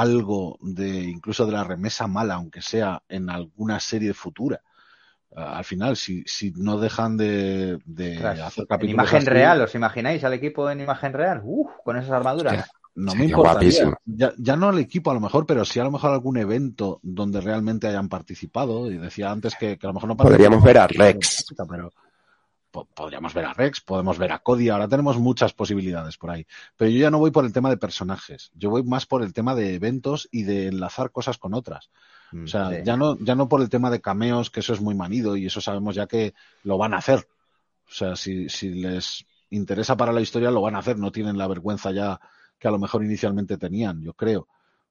algo 0.00 0.58
de 0.60 1.04
incluso 1.04 1.44
de 1.46 1.52
la 1.52 1.64
remesa 1.64 2.06
mala, 2.06 2.34
aunque 2.34 2.62
sea 2.62 3.02
en 3.08 3.30
alguna 3.30 3.80
serie 3.80 4.14
futura. 4.14 4.60
al 5.34 5.64
final, 5.64 5.96
si, 5.96 6.22
si 6.24 6.52
no 6.52 6.78
dejan 6.78 7.16
de, 7.16 7.78
hacer 8.44 8.66
capítulos. 8.66 8.82
En 8.82 8.90
imagen 8.90 9.26
real, 9.26 9.60
¿os 9.62 9.74
imagináis 9.74 10.24
al 10.24 10.34
equipo 10.34 10.70
en 10.70 10.80
imagen 10.80 11.12
real? 11.12 11.40
Uf, 11.44 11.70
con 11.84 11.96
esas 11.96 12.12
armaduras. 12.12 12.68
No 12.94 13.14
me 13.14 13.26
importa. 13.26 13.60
Ya, 14.04 14.32
ya, 14.36 14.56
no 14.56 14.70
al 14.70 14.78
equipo 14.80 15.12
a 15.12 15.14
lo 15.14 15.20
mejor, 15.20 15.46
pero 15.46 15.64
sí 15.64 15.78
a 15.78 15.84
lo 15.84 15.92
mejor 15.92 16.10
algún 16.12 16.36
evento 16.36 16.98
donde 17.02 17.40
realmente 17.40 17.86
hayan 17.86 18.08
participado. 18.08 18.90
Y 18.90 18.98
decía 18.98 19.30
antes 19.30 19.54
que, 19.54 19.78
a 19.80 19.86
lo 19.86 19.94
mejor 19.94 20.08
no 20.08 20.16
Podríamos 20.16 20.62
ver 20.64 20.78
a 20.78 20.88
Rex. 20.88 21.46
Pero, 21.70 21.90
podríamos 22.86 23.34
ver 23.34 23.44
a 23.46 23.52
Rex, 23.52 23.80
podemos 23.80 24.18
ver 24.18 24.32
a 24.32 24.38
Cody, 24.40 24.68
ahora 24.68 24.88
tenemos 24.88 25.18
muchas 25.18 25.52
posibilidades 25.52 26.16
por 26.16 26.30
ahí. 26.30 26.46
Pero 26.76 26.90
yo 26.90 26.98
ya 26.98 27.10
no 27.10 27.18
voy 27.18 27.30
por 27.30 27.44
el 27.44 27.52
tema 27.52 27.70
de 27.70 27.76
personajes, 27.76 28.50
yo 28.54 28.70
voy 28.70 28.82
más 28.82 29.06
por 29.06 29.22
el 29.22 29.32
tema 29.32 29.54
de 29.54 29.74
eventos 29.74 30.28
y 30.30 30.42
de 30.42 30.68
enlazar 30.68 31.10
cosas 31.10 31.38
con 31.38 31.54
otras. 31.54 31.90
o 32.32 32.46
sea, 32.46 32.70
mm, 32.70 32.84
ya 32.84 32.96
no, 32.96 33.18
ya 33.18 33.34
no 33.34 33.48
por 33.48 33.60
el 33.60 33.68
tema 33.68 33.90
de 33.90 34.00
cameos, 34.00 34.50
que 34.50 34.60
eso 34.60 34.72
es 34.72 34.80
muy 34.80 34.94
manido 34.94 35.36
y 35.36 35.46
eso 35.46 35.60
sabemos 35.60 35.94
ya 35.94 36.06
que 36.06 36.34
lo 36.62 36.78
van 36.78 36.94
a 36.94 36.98
hacer. 36.98 37.28
O 37.88 37.92
sea, 37.92 38.16
si, 38.16 38.48
si 38.48 38.70
les 38.70 39.24
interesa 39.50 39.96
para 39.96 40.12
la 40.12 40.20
historia, 40.20 40.50
lo 40.50 40.60
van 40.60 40.74
a 40.74 40.80
hacer, 40.80 40.98
no 40.98 41.10
tienen 41.10 41.38
la 41.38 41.48
vergüenza 41.48 41.90
ya 41.90 42.20
que 42.58 42.68
a 42.68 42.70
lo 42.70 42.78
mejor 42.78 43.04
inicialmente 43.04 43.56
tenían, 43.56 44.02
yo 44.02 44.14
creo. 44.14 44.48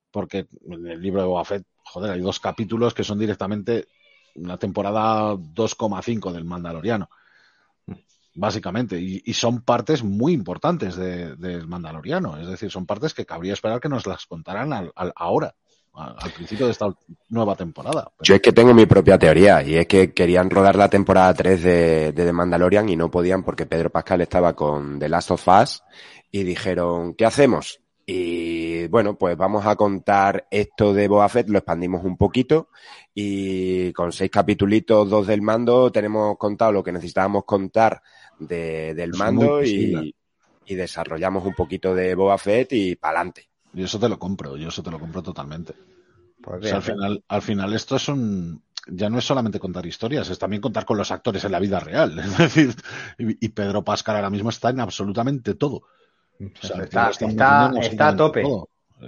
Porque 0.09 0.47
en 0.65 0.87
el 0.87 1.01
libro 1.01 1.21
de 1.21 1.27
Boba 1.27 1.45
Fett, 1.45 1.65
joder, 1.83 2.11
hay 2.11 2.21
dos 2.21 2.39
capítulos 2.39 2.93
que 2.93 3.03
son 3.03 3.19
directamente 3.19 3.87
una 4.35 4.57
temporada 4.57 5.33
2,5 5.33 6.31
del 6.31 6.45
Mandaloriano 6.45 7.09
básicamente, 8.37 8.99
y, 8.99 9.33
son 9.33 9.61
partes 9.61 10.03
muy 10.03 10.31
importantes 10.33 10.95
del 10.95 11.67
Mandaloriano, 11.67 12.37
es 12.37 12.47
decir, 12.47 12.71
son 12.71 12.85
partes 12.85 13.13
que 13.13 13.25
cabría 13.25 13.53
esperar 13.53 13.79
que 13.79 13.89
nos 13.89 14.05
las 14.05 14.25
contaran 14.27 14.71
al, 14.73 14.91
ahora, 15.15 15.55
al, 15.93 16.31
principio 16.31 16.67
de 16.67 16.71
esta 16.71 16.85
nueva 17.29 17.55
temporada. 17.55 18.11
Yo 18.21 18.35
es 18.35 18.41
que 18.41 18.53
tengo 18.53 18.73
mi 18.75 18.85
propia 18.85 19.17
teoría, 19.17 19.63
y 19.63 19.75
es 19.75 19.87
que 19.87 20.13
querían 20.13 20.51
rodar 20.51 20.75
la 20.75 20.89
temporada 20.89 21.33
3 21.33 21.63
de, 21.63 22.11
de 22.11 22.25
The 22.25 22.33
Mandalorian 22.33 22.87
y 22.89 22.95
no 22.95 23.09
podían 23.09 23.43
porque 23.43 23.65
Pedro 23.65 23.89
Pascal 23.89 24.21
estaba 24.21 24.53
con 24.53 24.99
The 24.99 25.09
Last 25.09 25.31
of 25.31 25.47
Us 25.47 25.83
y 26.29 26.43
dijeron, 26.43 27.15
¿qué 27.15 27.25
hacemos? 27.25 27.79
Y 28.09 28.87
bueno, 28.87 29.17
pues 29.17 29.35
vamos 29.35 29.65
a 29.65 29.75
contar 29.75 30.47
esto 30.49 30.93
de 30.93 31.09
Boa 31.09 31.27
Fett, 31.27 31.49
lo 31.49 31.57
expandimos 31.57 32.05
un 32.05 32.15
poquito 32.15 32.69
y 33.13 33.91
con 33.91 34.13
seis 34.13 34.31
capitulitos, 34.31 35.09
dos 35.09 35.27
del 35.27 35.41
mando, 35.41 35.91
tenemos 35.91 36.37
contado 36.37 36.71
lo 36.71 36.81
que 36.81 36.93
necesitábamos 36.93 37.43
contar 37.43 38.01
de, 38.39 38.93
del 38.93 39.13
mando 39.13 39.61
y, 39.61 40.15
y, 40.65 40.75
desarrollamos 40.75 41.45
un 41.45 41.53
poquito 41.53 41.93
de 41.93 42.15
Boba 42.15 42.37
Fett 42.37 42.71
y 42.71 42.95
pa'lante. 42.95 43.49
Y 43.73 43.83
eso 43.83 43.99
te 43.99 44.07
lo 44.07 44.17
compro, 44.17 44.55
yo 44.55 44.69
eso 44.69 44.81
te 44.81 44.91
lo 44.91 44.99
compro 45.01 45.21
totalmente. 45.21 45.73
Pues 46.41 46.71
al 46.71 46.81
final, 46.81 47.21
al 47.27 47.41
final 47.41 47.73
esto 47.73 47.97
es 47.97 48.07
un, 48.07 48.63
ya 48.87 49.09
no 49.09 49.17
es 49.17 49.25
solamente 49.25 49.59
contar 49.59 49.85
historias, 49.85 50.29
es 50.29 50.39
también 50.39 50.61
contar 50.61 50.85
con 50.85 50.97
los 50.97 51.11
actores 51.11 51.43
en 51.43 51.51
la 51.51 51.59
vida 51.59 51.81
real. 51.81 52.17
Es 52.23 52.37
decir, 52.37 52.73
y 53.17 53.49
Pedro 53.49 53.83
Pascal 53.83 54.15
ahora 54.15 54.29
mismo 54.29 54.49
está 54.49 54.69
en 54.69 54.79
absolutamente 54.79 55.55
todo 55.55 55.83
está, 56.39 57.09
está, 57.09 58.07
a 58.07 58.15
tope. 58.15 58.43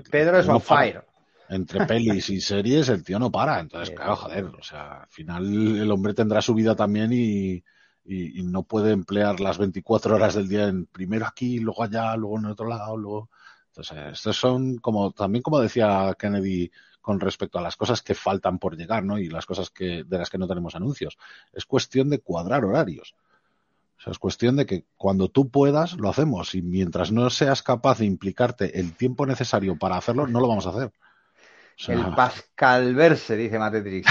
Pedro 0.09 0.39
es 0.39 0.47
on 0.47 0.61
fire. 0.61 1.03
Entre 1.49 1.86
pelis 1.88 2.30
y 2.30 2.39
series 2.39 2.89
el 2.89 3.03
tío 3.03 3.17
no 3.17 3.32
para. 3.32 3.59
Entonces, 3.59 3.95
claro, 3.95 4.15
joder, 4.15 4.45
o 4.45 4.61
sea, 4.63 5.01
al 5.01 5.09
final 5.09 5.45
el 5.77 5.91
hombre 5.91 6.13
tendrá 6.13 6.41
su 6.41 6.53
vida 6.53 6.75
también 6.75 7.11
y, 7.11 7.63
no 8.43 8.63
puede 8.63 8.91
emplear 8.91 9.39
las 9.39 9.57
24 9.59 10.15
horas 10.15 10.34
del 10.34 10.47
día 10.47 10.67
en 10.67 10.88
primero 10.88 11.27
aquí, 11.27 11.59
luego 11.59 11.84
allá, 11.84 12.15
luego 12.15 12.39
en 12.39 12.45
otro 12.45 12.67
lado, 12.67 12.97
luego... 12.97 13.30
Entonces, 13.67 14.13
estos 14.13 14.36
son 14.36 14.77
como, 14.77 15.11
también 15.11 15.43
como 15.43 15.59
decía 15.59 16.15
Kennedy 16.17 16.71
con 17.01 17.19
respecto 17.19 17.59
a 17.59 17.61
las 17.61 17.75
cosas 17.75 18.01
que 18.01 18.15
faltan 18.15 18.59
por 18.59 18.75
llegar, 18.75 19.03
¿no? 19.03 19.17
Y 19.17 19.30
las 19.30 19.45
cosas 19.45 19.69
que, 19.69 20.03
de 20.03 20.17
las 20.17 20.30
que 20.30 20.38
no 20.38 20.47
tenemos 20.47 20.75
anuncios. 20.75 21.17
Es 21.53 21.65
cuestión 21.65 22.09
de 22.09 22.19
cuadrar 22.19 22.65
horarios. 22.65 23.15
O 23.99 24.01
sea, 24.01 24.11
es 24.11 24.19
cuestión 24.19 24.55
de 24.55 24.65
que 24.65 24.85
cuando 24.95 25.27
tú 25.27 25.51
puedas, 25.51 25.93
lo 25.93 26.09
hacemos. 26.09 26.55
Y 26.55 26.61
mientras 26.61 27.11
no 27.11 27.29
seas 27.29 27.61
capaz 27.61 27.99
de 27.99 28.05
implicarte 28.05 28.79
el 28.79 28.93
tiempo 28.93 29.25
necesario 29.25 29.77
para 29.77 29.97
hacerlo, 29.97 30.25
no 30.25 30.39
lo 30.39 30.47
vamos 30.47 30.65
a 30.67 30.69
hacer. 30.69 30.91
El 31.87 32.13
Pascal 32.15 32.95
Verse, 32.95 33.35
dice 33.35 33.59
Matetrix. 33.59 34.09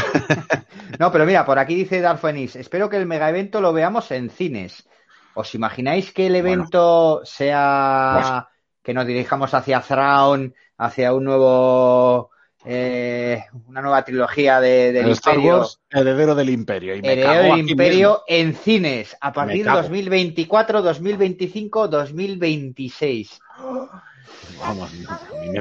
no, 0.99 1.11
pero 1.11 1.24
mira, 1.24 1.45
por 1.45 1.59
aquí 1.59 1.74
dice 1.74 2.01
Darfenis, 2.01 2.57
espero 2.57 2.89
que 2.89 2.97
el 2.97 3.07
mega 3.07 3.28
evento 3.30 3.61
lo 3.61 3.72
veamos 3.72 4.11
en 4.11 4.30
cines. 4.30 4.86
¿Os 5.34 5.55
imagináis 5.55 6.12
que 6.12 6.26
el 6.26 6.36
evento 6.36 7.22
sea 7.24 8.49
que 8.82 8.95
nos 8.95 9.07
dirijamos 9.07 9.53
hacia 9.55 9.80
Thrawn, 9.80 10.55
hacia 10.78 11.12
un 11.12 11.24
nuevo 11.24 12.30
eh, 12.71 13.47
una 13.66 13.81
nueva 13.81 14.05
trilogía 14.05 14.61
de, 14.61 14.93
del 14.93 15.09
Imperio. 15.09 15.66
heredero 15.91 16.35
del 16.35 16.51
Imperio. 16.51 16.97
Y 16.97 16.99
heredero 16.99 17.57
del 17.57 17.71
Imperio 17.71 18.23
en 18.29 18.55
cines 18.55 19.16
a 19.23 19.33
partir 19.33 19.64
de 19.64 19.71
2024, 19.71 20.83
2025, 20.83 21.89
2026. 21.89 23.41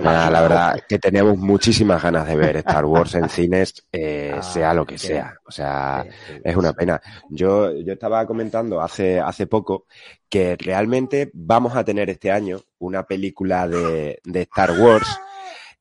la 0.03 0.41
verdad 0.41 0.80
que 0.86 0.99
tenemos 0.99 1.38
muchísimas 1.38 2.03
ganas 2.03 2.28
de 2.28 2.36
ver 2.36 2.58
Star 2.58 2.84
Wars 2.84 3.16
en 3.16 3.30
cines, 3.30 3.86
eh, 3.93 4.34
ah, 4.36 4.41
sea 4.41 4.74
lo 4.74 4.86
que 4.86 4.97
sea. 4.97 5.34
O 5.47 5.51
sea, 5.51 6.05
es 6.43 6.55
una 6.58 6.74
pena. 6.74 7.01
Yo, 7.30 7.72
yo 7.72 7.93
estaba 7.93 8.28
comentando 8.28 8.82
hace, 8.82 9.22
hace 9.22 9.47
poco 9.47 9.86
que 10.28 10.58
realmente 10.58 11.32
vamos 11.34 11.74
a 11.78 11.86
tener 11.86 12.10
este 12.10 12.32
año 12.32 12.60
una 12.80 13.03
película 13.03 13.66
de, 13.66 14.20
de 14.26 14.41
Star 14.41 14.72
Wars 14.78 15.08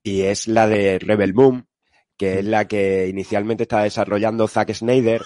y 0.07 0.23
es 0.23 0.47
la 0.47 0.69
de 0.69 1.01
Rebel 1.01 1.35
Moon, 1.35 1.67
que 2.17 2.39
es 2.39 2.45
la 2.45 2.69
que 2.69 3.09
inicialmente 3.09 3.65
está 3.65 3.83
desarrollando 3.83 4.47
Zack 4.47 4.73
Snyder 4.73 5.21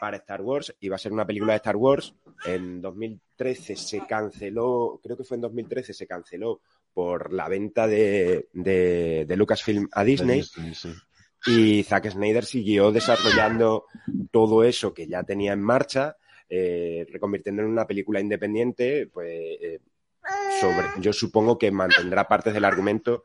para 0.00 0.16
Star 0.16 0.42
Wars. 0.42 0.74
Iba 0.80 0.96
a 0.96 0.98
ser 0.98 1.12
una 1.12 1.24
película 1.24 1.52
de 1.52 1.58
Star 1.58 1.76
Wars. 1.76 2.12
En 2.44 2.82
2013 2.82 3.76
se 3.76 4.04
canceló, 4.08 4.98
creo 5.00 5.16
que 5.16 5.22
fue 5.22 5.36
en 5.36 5.42
2013, 5.42 5.94
se 5.94 6.08
canceló 6.08 6.60
por 6.92 7.32
la 7.32 7.48
venta 7.48 7.86
de, 7.86 8.48
de, 8.52 9.36
Lucasfilm 9.36 9.88
a 9.92 10.02
Disney. 10.02 10.42
Y 11.46 11.84
Zack 11.84 12.10
Snyder 12.10 12.44
siguió 12.44 12.90
desarrollando 12.90 13.84
todo 14.32 14.64
eso 14.64 14.92
que 14.92 15.06
ya 15.06 15.22
tenía 15.22 15.52
en 15.52 15.62
marcha, 15.62 16.16
eh, 16.48 17.06
reconvirtiendo 17.12 17.62
en 17.62 17.68
una 17.68 17.86
película 17.86 18.18
independiente, 18.18 19.06
pues 19.06 19.28
eh, 19.30 19.80
sobre, 20.60 20.88
yo 20.98 21.12
supongo 21.12 21.56
que 21.56 21.70
mantendrá 21.70 22.26
partes 22.26 22.52
del 22.52 22.64
argumento 22.64 23.22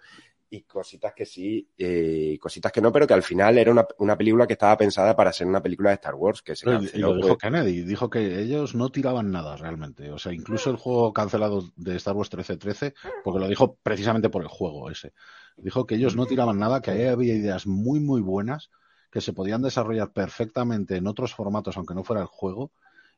y 0.49 0.61
cositas 0.63 1.13
que 1.13 1.25
sí, 1.25 1.69
eh, 1.77 2.31
y 2.33 2.37
cositas 2.37 2.71
que 2.71 2.81
no, 2.81 2.91
pero 2.91 3.07
que 3.07 3.13
al 3.13 3.23
final 3.23 3.57
era 3.57 3.71
una, 3.71 3.85
una, 3.97 4.17
película 4.17 4.47
que 4.47 4.53
estaba 4.53 4.77
pensada 4.77 5.15
para 5.15 5.33
ser 5.33 5.47
una 5.47 5.61
película 5.61 5.89
de 5.89 5.95
Star 5.95 6.15
Wars. 6.15 6.41
Que 6.41 6.55
se 6.55 6.65
canceló, 6.65 7.13
lo 7.13 7.23
dijo 7.23 7.37
Kennedy, 7.37 7.81
dijo 7.81 8.09
que 8.09 8.39
ellos 8.39 8.75
no 8.75 8.89
tiraban 8.89 9.31
nada 9.31 9.57
realmente. 9.57 10.11
O 10.11 10.17
sea, 10.17 10.33
incluso 10.33 10.69
el 10.69 10.77
juego 10.77 11.13
cancelado 11.13 11.63
de 11.75 11.95
Star 11.95 12.15
Wars 12.15 12.29
1313, 12.29 12.93
porque 13.23 13.39
lo 13.39 13.47
dijo 13.47 13.75
precisamente 13.81 14.29
por 14.29 14.41
el 14.41 14.47
juego 14.47 14.89
ese. 14.89 15.13
Dijo 15.57 15.85
que 15.85 15.95
ellos 15.95 16.15
no 16.15 16.25
tiraban 16.25 16.59
nada, 16.59 16.81
que 16.81 16.91
ahí 16.91 17.05
había 17.05 17.33
ideas 17.33 17.65
muy, 17.67 17.99
muy 17.99 18.21
buenas 18.21 18.69
que 19.11 19.21
se 19.21 19.31
podían 19.31 19.61
desarrollar 19.61 20.11
perfectamente 20.11 20.97
en 20.97 21.07
otros 21.07 21.33
formatos, 21.33 21.77
aunque 21.77 21.95
no 21.95 22.03
fuera 22.03 22.21
el 22.21 22.27
juego, 22.27 22.73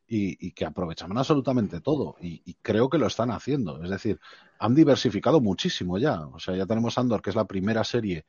y, 0.07 0.51
que 0.51 0.65
aprovechaban 0.65 1.17
absolutamente 1.17 1.81
todo. 1.81 2.15
Y, 2.21 2.53
creo 2.61 2.89
que 2.89 2.97
lo 2.97 3.07
están 3.07 3.31
haciendo. 3.31 3.83
Es 3.83 3.89
decir, 3.89 4.19
han 4.59 4.73
diversificado 4.73 5.41
muchísimo 5.41 5.97
ya. 5.97 6.27
O 6.27 6.39
sea, 6.39 6.55
ya 6.55 6.65
tenemos 6.65 6.97
Andor, 6.97 7.21
que 7.21 7.29
es 7.29 7.35
la 7.35 7.45
primera 7.45 7.83
serie 7.83 8.25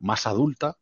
más 0.00 0.26
adulta. 0.26 0.76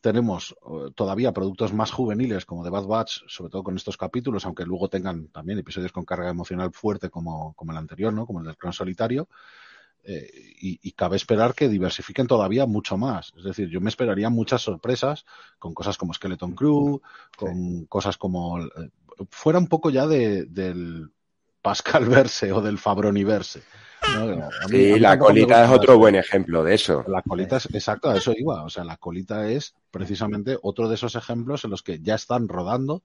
Tenemos 0.00 0.52
eh, 0.52 0.90
todavía 0.96 1.32
productos 1.32 1.72
más 1.72 1.92
juveniles 1.92 2.44
como 2.44 2.64
The 2.64 2.70
Bad 2.70 2.86
Batch, 2.86 3.22
sobre 3.28 3.50
todo 3.50 3.62
con 3.62 3.76
estos 3.76 3.96
capítulos, 3.96 4.44
aunque 4.44 4.66
luego 4.66 4.88
tengan 4.88 5.28
también 5.28 5.60
episodios 5.60 5.92
con 5.92 6.04
carga 6.04 6.28
emocional 6.28 6.72
fuerte 6.72 7.08
como, 7.08 7.54
como 7.54 7.70
el 7.70 7.78
anterior, 7.78 8.12
¿no? 8.12 8.26
Como 8.26 8.40
el 8.40 8.46
del 8.46 8.56
Clon 8.56 8.72
Solitario. 8.72 9.28
Eh, 10.04 10.28
y, 10.60 10.92
cabe 10.92 11.14
esperar 11.14 11.54
que 11.54 11.68
diversifiquen 11.68 12.26
todavía 12.26 12.66
mucho 12.66 12.96
más. 12.96 13.32
Es 13.36 13.44
decir, 13.44 13.68
yo 13.68 13.80
me 13.80 13.88
esperaría 13.88 14.30
muchas 14.30 14.62
sorpresas 14.62 15.24
con 15.60 15.74
cosas 15.74 15.96
como 15.96 16.12
Skeleton 16.12 16.54
Crew, 16.56 17.00
con 17.36 17.84
cosas 17.86 18.16
como 18.16 18.60
eh, 18.60 18.90
fuera 19.30 19.58
un 19.58 19.66
poco 19.66 19.90
ya 19.90 20.06
de, 20.06 20.44
del 20.46 21.10
Pascal 21.60 22.06
Verse 22.06 22.52
o 22.52 22.60
del 22.60 22.78
Fabroni 22.78 23.24
Verse. 23.24 23.62
sí, 24.68 24.98
la 24.98 25.18
colita 25.18 25.64
es 25.64 25.70
otro 25.70 25.96
buen 25.98 26.16
ejemplo 26.16 26.64
de 26.64 26.74
eso. 26.74 27.04
La 27.06 27.22
colita 27.22 27.56
es, 27.56 27.66
exacto, 27.72 28.10
a 28.10 28.16
eso 28.16 28.32
iba. 28.36 28.64
O 28.64 28.70
sea, 28.70 28.84
la 28.84 28.96
colita 28.96 29.48
es 29.48 29.74
precisamente 29.90 30.58
otro 30.62 30.88
de 30.88 30.96
esos 30.96 31.14
ejemplos 31.14 31.64
en 31.64 31.70
los 31.70 31.82
que 31.82 32.00
ya 32.00 32.16
están 32.16 32.48
rodando, 32.48 33.02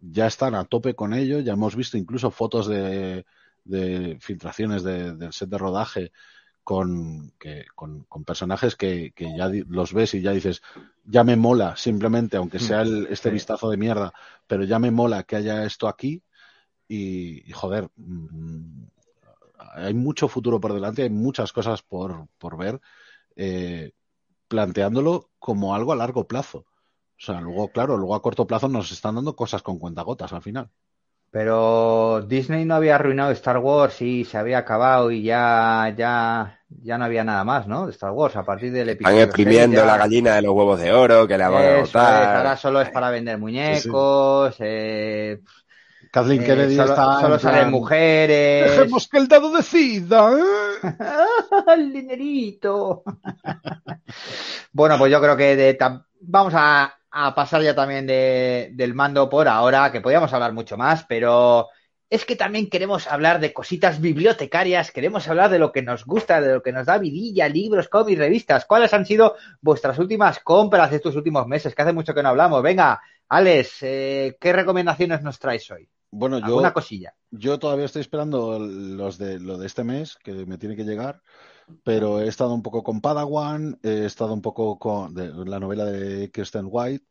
ya 0.00 0.26
están 0.26 0.54
a 0.54 0.64
tope 0.64 0.94
con 0.94 1.14
ello, 1.14 1.40
ya 1.40 1.52
hemos 1.52 1.76
visto 1.76 1.98
incluso 1.98 2.30
fotos 2.30 2.66
de, 2.66 3.26
de 3.64 4.18
filtraciones 4.20 4.82
del 4.82 5.32
set 5.32 5.48
de 5.48 5.58
rodaje 5.58 6.12
con, 6.64 7.32
que, 7.38 7.66
con, 7.74 8.06
personajes 8.24 8.76
que, 8.76 9.12
que, 9.14 9.36
ya 9.36 9.50
los 9.68 9.92
ves 9.92 10.14
y 10.14 10.22
ya 10.22 10.32
dices, 10.32 10.62
ya 11.04 11.24
me 11.24 11.36
mola 11.36 11.76
simplemente, 11.76 12.36
aunque 12.36 12.58
sea 12.58 12.82
el, 12.82 13.06
este 13.10 13.30
vistazo 13.30 13.68
de 13.70 13.76
mierda, 13.76 14.12
pero 14.46 14.64
ya 14.64 14.78
me 14.78 14.90
mola 14.90 15.24
que 15.24 15.36
haya 15.36 15.64
esto 15.64 15.88
aquí 15.88 16.22
y, 16.88 17.50
joder, 17.52 17.88
mm, 17.96 18.84
hay 19.74 19.94
mucho 19.94 20.28
futuro 20.28 20.60
por 20.60 20.74
delante, 20.74 21.02
hay 21.02 21.10
muchas 21.10 21.52
cosas 21.52 21.82
por, 21.82 22.28
por 22.38 22.56
ver, 22.56 22.80
eh, 23.36 23.92
planteándolo 24.48 25.30
como 25.38 25.74
algo 25.74 25.92
a 25.92 25.96
largo 25.96 26.26
plazo. 26.26 26.58
O 26.58 27.24
sea, 27.24 27.40
luego, 27.40 27.68
claro, 27.68 27.96
luego 27.96 28.14
a 28.14 28.22
corto 28.22 28.46
plazo 28.46 28.68
nos 28.68 28.92
están 28.92 29.14
dando 29.14 29.34
cosas 29.34 29.62
con 29.62 29.78
cuentagotas 29.78 30.32
al 30.32 30.42
final. 30.42 30.70
Pero 31.32 32.20
Disney 32.28 32.66
no 32.66 32.74
había 32.74 32.96
arruinado 32.96 33.30
Star 33.30 33.56
Wars 33.56 34.02
y 34.02 34.26
se 34.26 34.36
había 34.36 34.58
acabado 34.58 35.10
y 35.10 35.22
ya, 35.22 35.90
ya, 35.96 36.60
ya 36.68 36.98
no 36.98 37.06
había 37.06 37.24
nada 37.24 37.42
más, 37.42 37.66
¿no? 37.66 37.86
De 37.86 37.92
Star 37.92 38.10
Wars 38.10 38.36
a 38.36 38.44
partir 38.44 38.70
del 38.70 38.90
episodio. 38.90 39.16
Están 39.16 39.28
exprimiendo 39.28 39.82
la 39.86 39.96
gallina 39.96 40.34
de 40.34 40.42
los 40.42 40.52
huevos 40.52 40.78
de 40.78 40.92
oro 40.92 41.26
que 41.26 41.38
la 41.38 41.48
van 41.48 41.64
a 41.64 41.80
botar. 41.80 42.36
ahora 42.36 42.56
solo 42.58 42.82
es 42.82 42.90
para 42.90 43.10
vender 43.10 43.38
muñecos. 43.38 44.56
Eh, 44.58 45.40
Kathleen 46.10 46.42
eh, 46.42 46.44
Kennedy 46.44 46.76
solo, 46.76 46.90
está. 46.90 47.20
Solo 47.22 47.38
salen 47.38 47.70
mujeres. 47.70 48.70
Dejemos 48.70 49.08
que 49.08 49.16
el 49.16 49.28
dado 49.28 49.56
decida. 49.56 50.32
¿eh? 50.32 50.96
el 51.74 51.94
dinerito. 51.94 53.04
bueno, 54.72 54.98
pues 54.98 55.10
yo 55.10 55.18
creo 55.18 55.34
que 55.34 55.56
de 55.56 55.78
vamos 56.20 56.52
a 56.54 56.94
a 57.12 57.34
pasar 57.34 57.62
ya 57.62 57.74
también 57.74 58.06
de, 58.06 58.70
del 58.72 58.94
mando 58.94 59.28
por 59.28 59.46
ahora, 59.46 59.92
que 59.92 60.00
podríamos 60.00 60.32
hablar 60.32 60.52
mucho 60.52 60.78
más, 60.78 61.04
pero 61.04 61.68
es 62.08 62.24
que 62.24 62.36
también 62.36 62.70
queremos 62.70 63.06
hablar 63.06 63.38
de 63.38 63.52
cositas 63.52 64.00
bibliotecarias, 64.00 64.90
queremos 64.90 65.28
hablar 65.28 65.50
de 65.50 65.58
lo 65.58 65.72
que 65.72 65.82
nos 65.82 66.06
gusta, 66.06 66.40
de 66.40 66.54
lo 66.54 66.62
que 66.62 66.72
nos 66.72 66.86
da 66.86 66.98
vidilla, 66.98 67.48
libros, 67.48 67.88
cómics, 67.88 68.18
revistas. 68.18 68.64
¿Cuáles 68.64 68.92
han 68.94 69.04
sido 69.04 69.36
vuestras 69.60 69.98
últimas 69.98 70.40
compras 70.40 70.90
de 70.90 70.96
estos 70.96 71.14
últimos 71.16 71.46
meses? 71.46 71.74
Que 71.74 71.82
hace 71.82 71.92
mucho 71.92 72.14
que 72.14 72.22
no 72.22 72.30
hablamos. 72.30 72.62
Venga, 72.62 73.00
Alex, 73.28 73.82
eh, 73.82 74.36
¿qué 74.40 74.52
recomendaciones 74.52 75.22
nos 75.22 75.38
traes 75.38 75.70
hoy? 75.70 75.88
Bueno, 76.10 76.38
yo, 76.38 76.58
una 76.58 76.74
cosilla. 76.74 77.14
Yo 77.30 77.58
todavía 77.58 77.86
estoy 77.86 78.02
esperando 78.02 78.58
los 78.58 79.16
de 79.16 79.38
lo 79.38 79.56
de 79.56 79.66
este 79.66 79.84
mes, 79.84 80.18
que 80.22 80.32
me 80.32 80.58
tiene 80.58 80.76
que 80.76 80.84
llegar 80.84 81.22
pero 81.84 82.20
he 82.20 82.28
estado 82.28 82.54
un 82.54 82.62
poco 82.62 82.82
con 82.82 83.00
Padawan, 83.00 83.78
he 83.82 84.04
estado 84.04 84.34
un 84.34 84.42
poco 84.42 84.78
con 84.78 85.14
la 85.14 85.60
novela 85.60 85.84
de 85.84 86.30
Kirsten 86.30 86.66
White, 86.68 87.04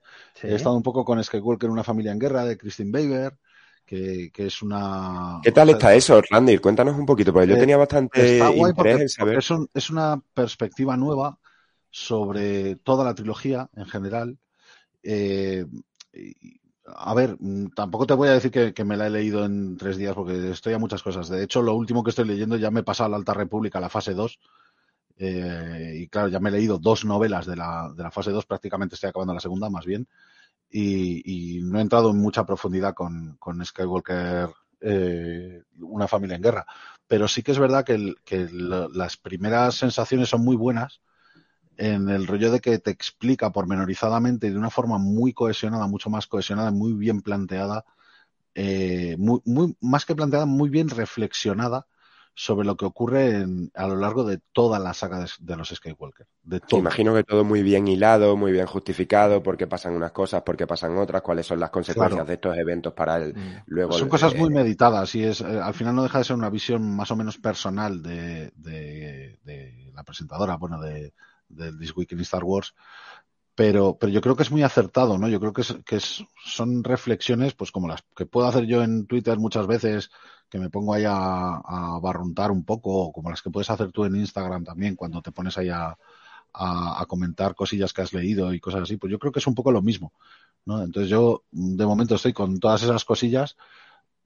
he 0.43 0.55
estado 0.55 0.75
un 0.75 0.83
poco 0.83 1.05
con 1.05 1.23
Skywalker, 1.23 1.69
una 1.69 1.83
familia 1.83 2.11
en 2.11 2.19
guerra 2.19 2.45
de 2.45 2.57
Christine 2.57 2.91
Baber, 2.91 3.37
que, 3.85 4.31
es 4.35 4.61
una... 4.61 5.39
¿Qué 5.43 5.51
tal 5.51 5.69
está 5.69 5.93
eso, 5.93 6.21
Randy? 6.29 6.57
Cuéntanos 6.59 6.97
un 6.97 7.05
poquito, 7.05 7.33
porque 7.33 7.49
yo 7.49 7.55
eh, 7.55 7.59
tenía 7.59 7.77
bastante 7.77 8.37
interés 8.37 9.01
en 9.01 9.09
saber. 9.09 9.37
Es, 9.39 9.49
es 9.73 9.89
una 9.89 10.21
perspectiva 10.33 10.95
nueva 10.95 11.37
sobre 11.89 12.77
toda 12.77 13.03
la 13.03 13.13
trilogía 13.13 13.69
en 13.75 13.85
general. 13.85 14.37
Eh, 15.03 15.65
a 16.95 17.13
ver, 17.13 17.37
mm, 17.39 17.69
tampoco 17.75 18.05
te 18.05 18.13
voy 18.13 18.29
a 18.29 18.33
decir 18.33 18.51
que, 18.51 18.83
me 18.85 18.97
la 18.97 19.07
he 19.07 19.09
leído 19.09 19.45
en 19.45 19.77
tres 19.77 19.97
días 19.97 20.15
porque 20.15 20.51
estoy 20.51 20.73
a 20.73 20.79
muchas 20.79 21.03
cosas. 21.03 21.29
De 21.29 21.43
hecho, 21.43 21.61
lo 21.61 21.75
último 21.75 22.03
que 22.03 22.11
estoy 22.11 22.25
leyendo 22.25 22.57
ya 22.57 22.71
me 22.71 22.81
he 22.81 22.83
pasado 22.83 23.07
a 23.07 23.09
la 23.11 23.17
Alta 23.17 23.33
República, 23.33 23.79
la 23.79 23.89
fase 23.89 24.13
2. 24.13 24.39
Eh, 25.17 25.93
y 26.01 26.07
claro, 26.07 26.29
ya 26.29 26.39
me 26.39 26.49
he 26.49 26.53
leído 26.53 26.79
dos 26.79 27.05
novelas 27.05 27.45
de 27.45 27.55
la, 27.55 27.91
de 27.95 28.03
la 28.03 28.11
fase 28.11 28.31
2, 28.31 28.45
prácticamente 28.45 28.95
estoy 28.95 29.09
acabando 29.09 29.33
la 29.33 29.39
segunda, 29.39 29.69
más 29.69 29.85
bien. 29.85 30.07
Y, 30.69 31.59
no 31.63 31.79
he 31.79 31.81
entrado 31.81 32.11
en 32.11 32.17
mucha 32.17 32.45
profundidad 32.45 32.93
con, 32.93 33.35
con 33.37 33.63
Skywalker, 33.65 34.49
eh, 34.81 35.63
una 35.79 36.07
familia 36.07 36.37
en 36.37 36.41
guerra. 36.41 36.65
Pero 37.07 37.27
sí 37.27 37.43
que 37.43 37.51
es 37.51 37.59
verdad 37.59 37.85
que, 37.85 38.15
que 38.25 38.47
las 38.49 39.17
primeras 39.17 39.75
sensaciones 39.75 40.29
son 40.29 40.43
muy 40.43 40.55
buenas 40.55 41.01
en 41.81 42.09
el 42.09 42.27
rollo 42.27 42.51
de 42.51 42.59
que 42.59 42.77
te 42.77 42.91
explica 42.91 43.51
pormenorizadamente 43.51 44.51
de 44.51 44.57
una 44.57 44.69
forma 44.69 44.99
muy 44.99 45.33
cohesionada, 45.33 45.87
mucho 45.87 46.11
más 46.11 46.27
cohesionada, 46.27 46.69
muy 46.69 46.93
bien 46.93 47.21
planteada, 47.21 47.85
eh, 48.53 49.15
muy, 49.17 49.41
muy, 49.45 49.75
más 49.81 50.05
que 50.05 50.13
planteada, 50.13 50.45
muy 50.45 50.69
bien 50.69 50.89
reflexionada 50.89 51.87
sobre 52.35 52.67
lo 52.67 52.77
que 52.77 52.85
ocurre 52.85 53.47
a 53.73 53.87
lo 53.87 53.95
largo 53.95 54.23
de 54.23 54.39
toda 54.53 54.77
la 54.77 54.93
saga 54.93 55.25
de, 55.39 55.57
los 55.57 55.69
Skywalker. 55.69 56.27
De 56.43 56.61
Imagino 56.69 57.15
que 57.15 57.23
todo 57.23 57.43
muy 57.43 57.63
bien 57.63 57.87
hilado, 57.87 58.37
muy 58.37 58.51
bien 58.51 58.67
justificado, 58.67 59.41
por 59.41 59.57
qué 59.57 59.65
pasan 59.65 59.95
unas 59.95 60.11
cosas, 60.11 60.43
por 60.43 60.55
qué 60.55 60.67
pasan 60.67 60.95
otras, 60.97 61.23
cuáles 61.23 61.47
son 61.47 61.59
las 61.59 61.71
consecuencias 61.71 62.27
de 62.27 62.35
estos 62.35 62.55
eventos 62.57 62.93
para 62.93 63.17
él. 63.17 63.33
Mm. 63.35 63.63
Luego 63.65 63.93
son 63.93 64.07
cosas 64.07 64.35
muy 64.35 64.51
meditadas 64.51 65.15
y 65.15 65.23
es 65.23 65.41
eh, 65.41 65.59
al 65.59 65.73
final 65.73 65.95
no 65.95 66.03
deja 66.03 66.19
de 66.19 66.25
ser 66.25 66.35
una 66.35 66.51
visión 66.51 66.95
más 66.95 67.09
o 67.09 67.15
menos 67.15 67.39
personal 67.39 68.03
de, 68.03 68.51
la 69.95 70.03
presentadora, 70.03 70.57
bueno, 70.57 70.79
de, 70.79 71.13
This 71.79 71.95
Week 71.95 72.11
in 72.11 72.19
Star 72.21 72.43
Wars. 72.43 72.73
Pero, 73.55 73.97
pero 73.99 74.11
yo 74.11 74.21
creo 74.21 74.35
que 74.35 74.43
es 74.43 74.51
muy 74.51 74.63
acertado, 74.63 75.17
¿no? 75.17 75.27
Yo 75.27 75.39
creo 75.39 75.53
que, 75.53 75.61
es, 75.61 75.75
que 75.85 75.99
son 76.45 76.83
reflexiones, 76.83 77.53
pues 77.53 77.71
como 77.71 77.87
las 77.87 78.01
que 78.15 78.25
puedo 78.25 78.47
hacer 78.47 78.65
yo 78.65 78.81
en 78.81 79.05
Twitter 79.07 79.37
muchas 79.37 79.67
veces, 79.67 80.09
que 80.49 80.57
me 80.57 80.69
pongo 80.69 80.93
ahí 80.93 81.03
a, 81.05 81.99
barruntar 82.01 82.51
un 82.51 82.63
poco, 82.63 83.11
como 83.11 83.29
las 83.29 83.41
que 83.41 83.49
puedes 83.49 83.69
hacer 83.69 83.91
tú 83.91 84.05
en 84.05 84.15
Instagram 84.15 84.63
también, 84.63 84.95
cuando 84.95 85.21
te 85.21 85.31
pones 85.31 85.57
ahí 85.57 85.69
a, 85.69 85.97
comentar 87.07 87.55
cosillas 87.55 87.93
que 87.93 88.01
has 88.01 88.13
leído 88.13 88.53
y 88.53 88.59
cosas 88.59 88.81
así, 88.83 88.97
pues 88.97 89.11
yo 89.11 89.19
creo 89.19 89.31
que 89.31 89.39
es 89.39 89.47
un 89.47 89.55
poco 89.55 89.71
lo 89.71 89.81
mismo, 89.81 90.13
¿no? 90.65 90.81
Entonces 90.81 91.09
yo 91.09 91.43
de 91.51 91.85
momento 91.85 92.15
estoy 92.15 92.33
con 92.33 92.59
todas 92.59 92.83
esas 92.83 93.05
cosillas, 93.05 93.57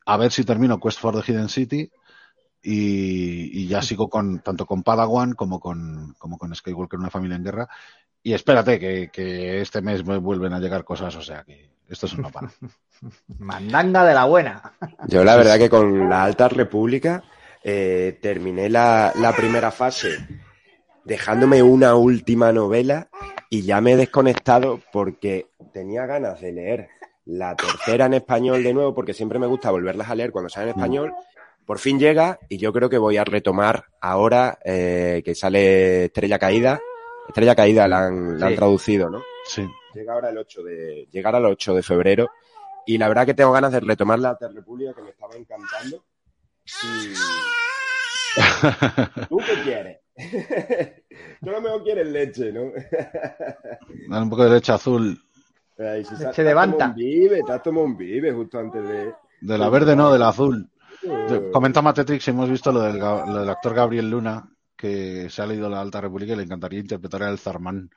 a 0.06 0.18
ver 0.18 0.32
si 0.32 0.44
termino 0.44 0.80
Quest 0.80 1.00
for 1.00 1.16
the 1.16 1.32
Hidden 1.32 1.50
City 1.50 1.92
y, 2.66 3.68
ya 3.68 3.82
sigo 3.82 4.10
con 4.10 4.40
tanto 4.40 4.66
con 4.66 4.84
Padawan 4.84 5.34
como 5.34 5.60
con, 5.60 6.16
como 6.18 6.38
con 6.38 6.56
Skywalker, 6.56 7.00
una 7.00 7.10
familia 7.10 7.38
en 7.38 7.44
guerra. 7.44 7.70
Y 8.24 8.34
espérate 8.34 8.80
que, 8.80 9.10
que 9.14 9.62
este 9.62 9.82
mes 9.82 10.04
me 10.06 10.18
vuelven 10.18 10.54
a 10.54 10.60
llegar 10.60 10.84
cosas, 10.84 11.16
o 11.16 11.22
sea 11.22 11.44
que 11.44 11.76
esto 11.90 12.08
es 12.08 12.14
una 12.14 12.30
para. 12.30 12.50
Mandanga 13.40 14.04
de 14.06 14.14
la 14.14 14.26
buena. 14.26 14.74
Yo 15.08 15.24
la 15.24 15.36
verdad 15.36 15.58
que 15.58 15.70
con 15.70 16.10
la 16.10 16.24
Alta 16.24 16.50
República 16.50 17.24
eh, 17.64 18.18
terminé 18.22 18.70
la, 18.70 19.14
primera 19.36 19.72
fase 19.72 20.18
dejándome 21.04 21.62
una 21.62 21.96
última 21.96 22.52
novela 22.52 23.10
y 23.50 23.62
ya 23.62 23.82
me 23.82 23.94
he 23.94 23.98
desconectado 23.98 24.82
porque 24.92 25.50
tenía 25.72 26.06
ganas 26.06 26.42
de 26.42 26.52
leer 26.52 26.90
la 27.26 27.56
tercera 27.56 28.06
en 28.06 28.16
español 28.16 28.64
de 28.64 28.74
nuevo 28.74 28.96
porque 28.96 29.14
siempre 29.14 29.40
me 29.40 29.48
gusta 29.48 29.72
volverlas 29.72 30.10
a 30.10 30.16
leer 30.16 30.32
cuando 30.32 30.50
sale 30.50 30.72
en 30.72 30.78
español. 30.78 31.14
Por 31.66 31.80
fin 31.80 32.00
llega 32.00 32.40
y 32.48 32.58
yo 32.58 32.72
creo 32.72 32.90
que 32.90 32.98
voy 32.98 33.18
a 33.18 33.24
retomar 33.24 33.86
ahora 34.00 34.60
eh, 34.64 35.22
que 35.26 35.34
sale 35.34 36.06
Estrella 36.06 36.38
Caída. 36.38 36.80
Estrella 37.28 37.56
Caída 37.56 37.88
la 37.88 38.06
han, 38.06 38.40
la 38.40 38.48
han 38.48 38.56
traducido, 38.56 39.10
¿no? 39.10 39.24
Sí. 39.46 39.68
Llega 39.94 40.14
ahora 40.14 40.30
el 40.30 40.38
8 40.38 40.64
de, 40.64 41.08
llegar 41.12 41.36
al 41.36 41.46
8 41.46 41.74
de 41.74 41.82
febrero 41.82 42.30
y 42.86 42.98
la 42.98 43.08
verdad 43.08 43.26
que 43.26 43.34
tengo 43.34 43.52
ganas 43.52 43.72
de 43.72 43.80
retomar 43.80 44.20
la 44.20 44.38
República 44.40 44.94
que 44.94 45.02
me 45.02 45.10
estaba 45.10 45.36
encantando. 45.36 46.04
¿Tú 49.30 49.38
qué 49.38 49.62
quieres? 49.64 50.00
Tú 51.42 51.50
lo 51.50 51.62
mejor 51.62 51.84
quieres 51.84 52.08
leche, 52.08 52.52
¿no? 52.52 52.72
Dale 54.10 54.22
un 54.24 54.30
poco 54.30 54.46
de 54.46 54.52
leche 54.52 54.72
azul. 54.72 55.20
leche 55.78 56.44
de 56.44 56.54
banta. 56.54 56.90
Vive, 56.90 57.42
te 57.44 57.52
has 57.52 57.64
tomado 57.64 57.86
un 57.86 57.98
vive 57.98 58.32
justo 58.32 58.60
antes 58.60 58.88
de... 58.88 59.14
De 59.42 59.58
la 59.58 59.70
verde 59.70 59.96
no, 59.96 60.12
de 60.12 60.20
la 60.20 60.30
azul. 60.30 60.70
Uh. 61.06 61.52
Comenta 61.52 61.82
Matetrix, 61.82 62.28
hemos 62.28 62.50
visto 62.50 62.72
lo 62.72 62.82
del, 62.82 63.00
lo 63.00 63.40
del 63.40 63.50
actor 63.50 63.74
Gabriel 63.74 64.10
Luna, 64.10 64.50
que 64.76 65.30
se 65.30 65.42
ha 65.42 65.46
leído 65.46 65.70
la 65.70 65.82
Alta 65.82 66.02
República 66.02 66.34
y 66.34 66.36
le 66.36 66.44
encantaría 66.44 66.80
interpretar 66.80 67.24
al 67.24 67.40
Zarmán 67.40 67.90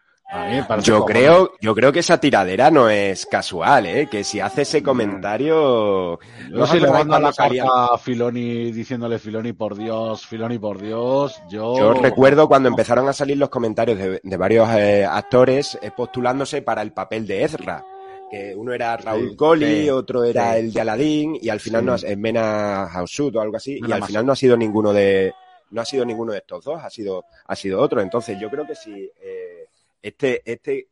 yo 0.82 1.06
creo, 1.06 1.52
yo 1.58 1.74
creo 1.74 1.90
que 1.90 2.00
esa 2.00 2.20
tiradera 2.20 2.70
no 2.70 2.90
es 2.90 3.24
casual, 3.24 3.86
¿eh? 3.86 4.08
Que 4.10 4.24
si 4.24 4.40
hace 4.40 4.62
ese 4.62 4.82
comentario. 4.82 6.18
No 6.50 6.66
sé 6.66 6.74
si 6.74 6.80
le 6.80 6.90
manda 6.90 7.18
la 7.18 7.32
carta 7.32 7.94
a 7.94 7.98
Filoni 7.98 8.70
diciéndole 8.70 9.18
Filoni 9.18 9.54
por 9.54 9.74
Dios, 9.74 10.26
Filoni 10.26 10.58
por 10.58 10.82
Dios. 10.82 11.40
Yo, 11.48 11.78
yo 11.78 11.94
recuerdo 11.94 12.46
cuando 12.46 12.68
empezaron 12.68 13.08
a 13.08 13.14
salir 13.14 13.38
los 13.38 13.48
comentarios 13.48 13.98
de, 13.98 14.36
varios 14.36 14.68
eh, 14.70 15.06
actores 15.06 15.78
eh, 15.80 15.90
postulándose 15.96 16.60
para 16.60 16.82
el 16.82 16.92
papel 16.92 17.26
de 17.26 17.44
Ezra. 17.44 17.82
Que 18.30 18.54
uno 18.54 18.72
era 18.72 18.96
Raúl 18.96 19.36
Colli, 19.36 19.88
otro 19.88 20.24
era 20.24 20.58
el 20.58 20.72
de 20.72 20.80
Aladdin, 20.80 21.38
y 21.40 21.48
al 21.48 21.60
final 21.60 21.84
no 21.84 21.96
en 22.00 22.20
Mena 22.20 22.84
Hausut 22.84 23.34
o 23.36 23.40
algo 23.40 23.56
así, 23.56 23.80
y 23.86 23.92
al 23.92 24.04
final 24.04 24.26
no 24.26 24.32
ha 24.32 24.36
sido 24.36 24.56
ninguno 24.56 24.92
de, 24.92 25.32
no 25.70 25.80
ha 25.80 25.84
sido 25.84 26.04
ninguno 26.04 26.32
de 26.32 26.38
estos 26.38 26.64
dos, 26.64 26.82
ha 26.82 26.90
sido, 26.90 27.24
ha 27.46 27.56
sido 27.56 27.80
otro. 27.80 28.00
Entonces 28.00 28.38
yo 28.40 28.50
creo 28.50 28.66
que 28.66 28.74
si 28.74 29.10
eh, 29.20 29.68
este, 30.02 30.42
este, 30.44 30.88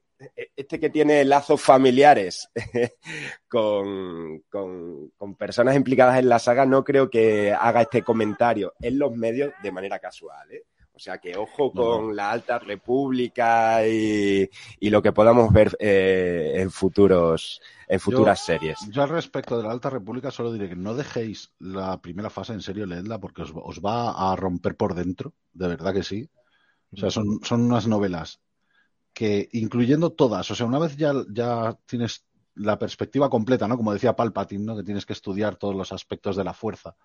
este 0.56 0.80
que 0.80 0.90
tiene 0.90 1.24
lazos 1.24 1.60
familiares 1.60 2.48
con, 3.48 4.40
con, 4.48 5.34
personas 5.36 5.76
implicadas 5.76 6.18
en 6.18 6.28
la 6.28 6.38
saga, 6.38 6.64
no 6.66 6.82
creo 6.84 7.10
que 7.10 7.52
haga 7.52 7.82
este 7.82 8.02
comentario 8.02 8.74
en 8.80 8.98
los 8.98 9.12
medios 9.12 9.52
de 9.62 9.72
manera 9.72 9.98
casual. 9.98 10.50
¿eh? 10.52 10.64
O 10.96 10.98
sea 10.98 11.18
que 11.18 11.36
ojo 11.36 11.72
con 11.72 12.16
la 12.16 12.30
Alta 12.30 12.58
República 12.58 13.86
y, 13.86 14.48
lo 14.80 15.02
que 15.02 15.12
podamos 15.12 15.52
ver 15.52 15.76
eh, 15.78 16.54
en 16.56 16.70
futuros 16.70 17.60
en 17.86 18.00
futuras 18.00 18.42
series. 18.42 18.78
Yo 18.90 19.02
al 19.02 19.10
respecto 19.10 19.58
de 19.58 19.64
la 19.64 19.72
Alta 19.72 19.90
República 19.90 20.30
solo 20.30 20.54
diré 20.54 20.70
que 20.70 20.76
no 20.76 20.94
dejéis 20.94 21.52
la 21.58 22.00
primera 22.00 22.30
fase 22.30 22.54
en 22.54 22.62
serio, 22.62 22.86
leedla, 22.86 23.20
porque 23.20 23.42
os, 23.42 23.52
os 23.54 23.80
va 23.80 24.32
a 24.32 24.34
romper 24.36 24.74
por 24.74 24.94
dentro, 24.94 25.34
de 25.52 25.68
verdad 25.68 25.92
que 25.92 26.02
sí. 26.02 26.30
O 26.92 26.96
sea, 26.96 27.10
son, 27.10 27.40
son 27.42 27.60
unas 27.66 27.86
novelas 27.86 28.40
que 29.12 29.50
incluyendo 29.52 30.12
todas, 30.12 30.50
o 30.50 30.54
sea, 30.54 30.64
una 30.64 30.78
vez 30.78 30.96
ya, 30.96 31.12
ya 31.28 31.78
tienes 31.84 32.24
la 32.54 32.78
perspectiva 32.78 33.28
completa, 33.28 33.68
¿no? 33.68 33.76
Como 33.76 33.92
decía 33.92 34.16
Palpatine, 34.16 34.64
¿no? 34.64 34.76
Que 34.76 34.82
tienes 34.82 35.04
que 35.04 35.12
estudiar 35.12 35.56
todos 35.56 35.74
los 35.74 35.92
aspectos 35.92 36.36
de 36.36 36.44
la 36.44 36.54
fuerza 36.54 36.96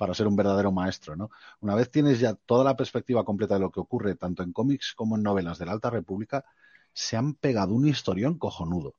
para 0.00 0.14
ser 0.14 0.26
un 0.26 0.34
verdadero 0.34 0.72
maestro, 0.72 1.14
¿no? 1.14 1.30
Una 1.60 1.74
vez 1.74 1.90
tienes 1.90 2.20
ya 2.20 2.32
toda 2.32 2.64
la 2.64 2.74
perspectiva 2.74 3.22
completa 3.22 3.54
de 3.54 3.60
lo 3.60 3.70
que 3.70 3.80
ocurre 3.80 4.14
tanto 4.14 4.42
en 4.42 4.54
cómics 4.54 4.94
como 4.96 5.16
en 5.16 5.22
novelas 5.22 5.58
de 5.58 5.66
la 5.66 5.72
Alta 5.72 5.90
República, 5.90 6.42
se 6.94 7.18
han 7.18 7.34
pegado 7.34 7.74
un 7.74 7.86
historión 7.86 8.38
cojonudo. 8.38 8.94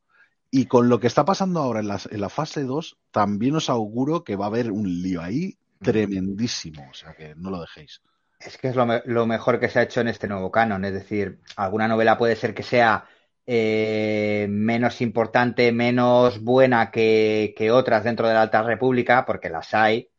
Y 0.51 0.67
con 0.67 0.89
lo 0.89 0.99
que 0.99 1.07
está 1.07 1.25
pasando 1.25 1.59
ahora 1.59 1.79
en 1.79 1.87
la, 1.87 1.99
en 2.11 2.21
la 2.21 2.29
fase 2.29 2.65
2, 2.65 2.99
también 3.09 3.55
os 3.55 3.71
auguro 3.71 4.23
que 4.23 4.35
va 4.35 4.45
a 4.45 4.49
haber 4.49 4.71
un 4.71 5.01
lío 5.01 5.23
ahí 5.23 5.57
tremendísimo, 5.81 6.87
o 6.91 6.93
sea 6.93 7.15
que 7.15 7.33
no 7.33 7.49
lo 7.49 7.59
dejéis. 7.61 8.03
Es 8.39 8.59
que 8.59 8.67
es 8.67 8.75
lo, 8.75 9.25
mejor 9.25 9.59
que 9.59 9.69
se 9.69 9.79
ha 9.79 9.83
hecho 9.83 10.01
en 10.01 10.07
este 10.07 10.27
nuevo 10.27 10.51
canon. 10.51 10.85
Es 10.85 10.93
decir, 10.93 11.39
alguna 11.55 11.87
novela 11.87 12.15
puede 12.15 12.35
ser 12.35 12.53
que 12.53 12.61
sea 12.61 13.05
eh, 13.47 14.45
menos 14.49 15.01
importante, 15.01 15.71
menos 15.71 16.43
buena 16.43 16.91
que, 16.91 17.69
otras 17.73 18.03
dentro 18.03 18.27
de 18.27 18.35
la 18.35 18.43
Alta 18.43 18.61
República, 18.61 19.25
porque 19.25 19.49
las 19.49 19.73
hay. 19.73 20.10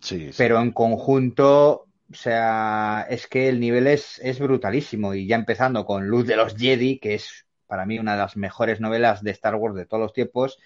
Sí, 0.00 0.30
Pero 0.36 0.60
en 0.60 0.72
conjunto, 0.72 1.86
o 2.10 2.14
sea, 2.14 3.06
es 3.08 3.26
que 3.26 3.48
el 3.48 3.60
nivel 3.60 3.86
es, 3.86 4.18
es 4.22 4.38
brutalísimo. 4.38 5.14
Y 5.14 5.26
ya 5.26 5.36
empezando 5.36 5.84
con 5.84 6.08
Luz 6.08 6.26
de 6.26 6.36
los 6.36 6.56
Jedi, 6.56 6.98
que 6.98 7.14
es 7.14 7.46
para 7.66 7.86
mí 7.86 7.98
una 7.98 8.12
de 8.12 8.18
las 8.18 8.36
mejores 8.36 8.80
novelas 8.80 9.22
de 9.22 9.30
Star 9.30 9.54
Wars 9.54 9.76
de 9.76 9.86
todos 9.86 10.02
los 10.02 10.12
tiempos, 10.12 10.58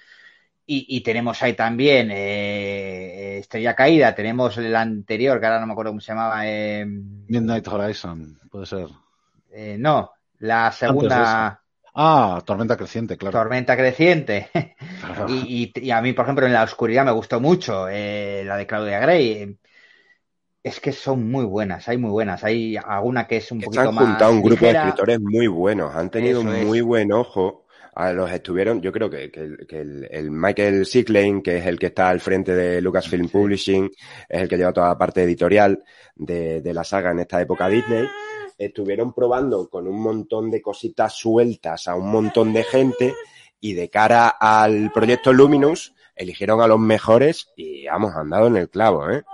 y, 0.66 1.02
tenemos 1.02 1.42
ahí 1.42 1.52
también 1.52 2.08
eh, 2.10 3.36
Estrella 3.38 3.74
Caída, 3.74 4.14
tenemos 4.14 4.56
el 4.56 4.74
anterior, 4.74 5.38
que 5.38 5.44
ahora 5.44 5.60
no 5.60 5.66
me 5.66 5.72
acuerdo 5.72 5.90
cómo 5.90 6.00
se 6.00 6.12
llamaba. 6.12 6.48
Eh, 6.48 6.86
Midnight 6.86 7.68
Horizon, 7.68 8.40
puede 8.50 8.64
ser. 8.64 8.86
Eh, 9.52 9.76
no, 9.78 10.12
la 10.38 10.72
segunda. 10.72 11.63
Ah, 11.94 12.42
Tormenta 12.44 12.76
Creciente, 12.76 13.16
claro. 13.16 13.38
Tormenta 13.38 13.76
Creciente. 13.76 14.50
y, 15.28 15.90
a 15.90 16.02
mí, 16.02 16.12
por 16.12 16.24
ejemplo, 16.24 16.46
en 16.46 16.52
La 16.52 16.64
Oscuridad 16.64 17.04
me 17.04 17.12
gustó 17.12 17.40
mucho 17.40 17.88
eh, 17.88 18.42
la 18.44 18.56
de 18.56 18.66
Claudia 18.66 18.98
Gray. 18.98 19.56
Es 20.62 20.80
que 20.80 20.92
son 20.92 21.30
muy 21.30 21.44
buenas, 21.44 21.88
hay 21.88 21.98
muy 21.98 22.10
buenas. 22.10 22.42
Hay 22.42 22.76
alguna 22.76 23.26
que 23.26 23.36
es 23.36 23.52
un 23.52 23.60
poquito 23.60 23.92
más. 23.92 24.02
Han 24.02 24.08
juntado 24.10 24.32
un 24.32 24.42
grupo 24.42 24.66
de 24.66 24.72
escritores 24.72 25.20
muy 25.20 25.46
buenos, 25.46 25.94
han 25.94 26.10
tenido 26.10 26.40
un 26.40 26.66
muy 26.66 26.80
buen 26.80 27.12
ojo 27.12 27.64
a 27.94 28.12
los 28.12 28.30
estuvieron, 28.32 28.82
yo 28.82 28.90
creo 28.90 29.08
que, 29.08 29.30
el, 30.10 30.30
Michael 30.32 30.84
Sicklane, 30.84 31.42
que 31.42 31.58
es 31.58 31.66
el 31.66 31.78
que 31.78 31.86
está 31.86 32.08
al 32.08 32.20
frente 32.20 32.52
de 32.52 32.80
Lucasfilm 32.80 33.28
Publishing, 33.28 33.88
es 34.28 34.42
el 34.42 34.48
que 34.48 34.56
lleva 34.56 34.72
toda 34.72 34.88
la 34.88 34.98
parte 34.98 35.22
editorial 35.22 35.84
de, 36.16 36.60
de 36.60 36.74
la 36.74 36.82
saga 36.82 37.12
en 37.12 37.20
esta 37.20 37.40
época 37.40 37.68
Disney, 37.68 38.04
estuvieron 38.56 39.12
probando 39.12 39.68
con 39.68 39.86
un 39.86 40.00
montón 40.00 40.50
de 40.50 40.62
cositas 40.62 41.14
sueltas 41.14 41.88
a 41.88 41.96
un 41.96 42.10
montón 42.10 42.52
de 42.52 42.64
gente 42.64 43.14
y 43.60 43.74
de 43.74 43.88
cara 43.90 44.28
al 44.28 44.92
proyecto 44.92 45.32
Luminous 45.32 45.94
eligieron 46.14 46.60
a 46.60 46.66
los 46.66 46.78
mejores 46.78 47.48
y 47.56 47.86
hemos 47.86 48.14
andado 48.14 48.46
en 48.46 48.56
el 48.56 48.68
clavo, 48.68 49.10
¿eh? 49.10 49.24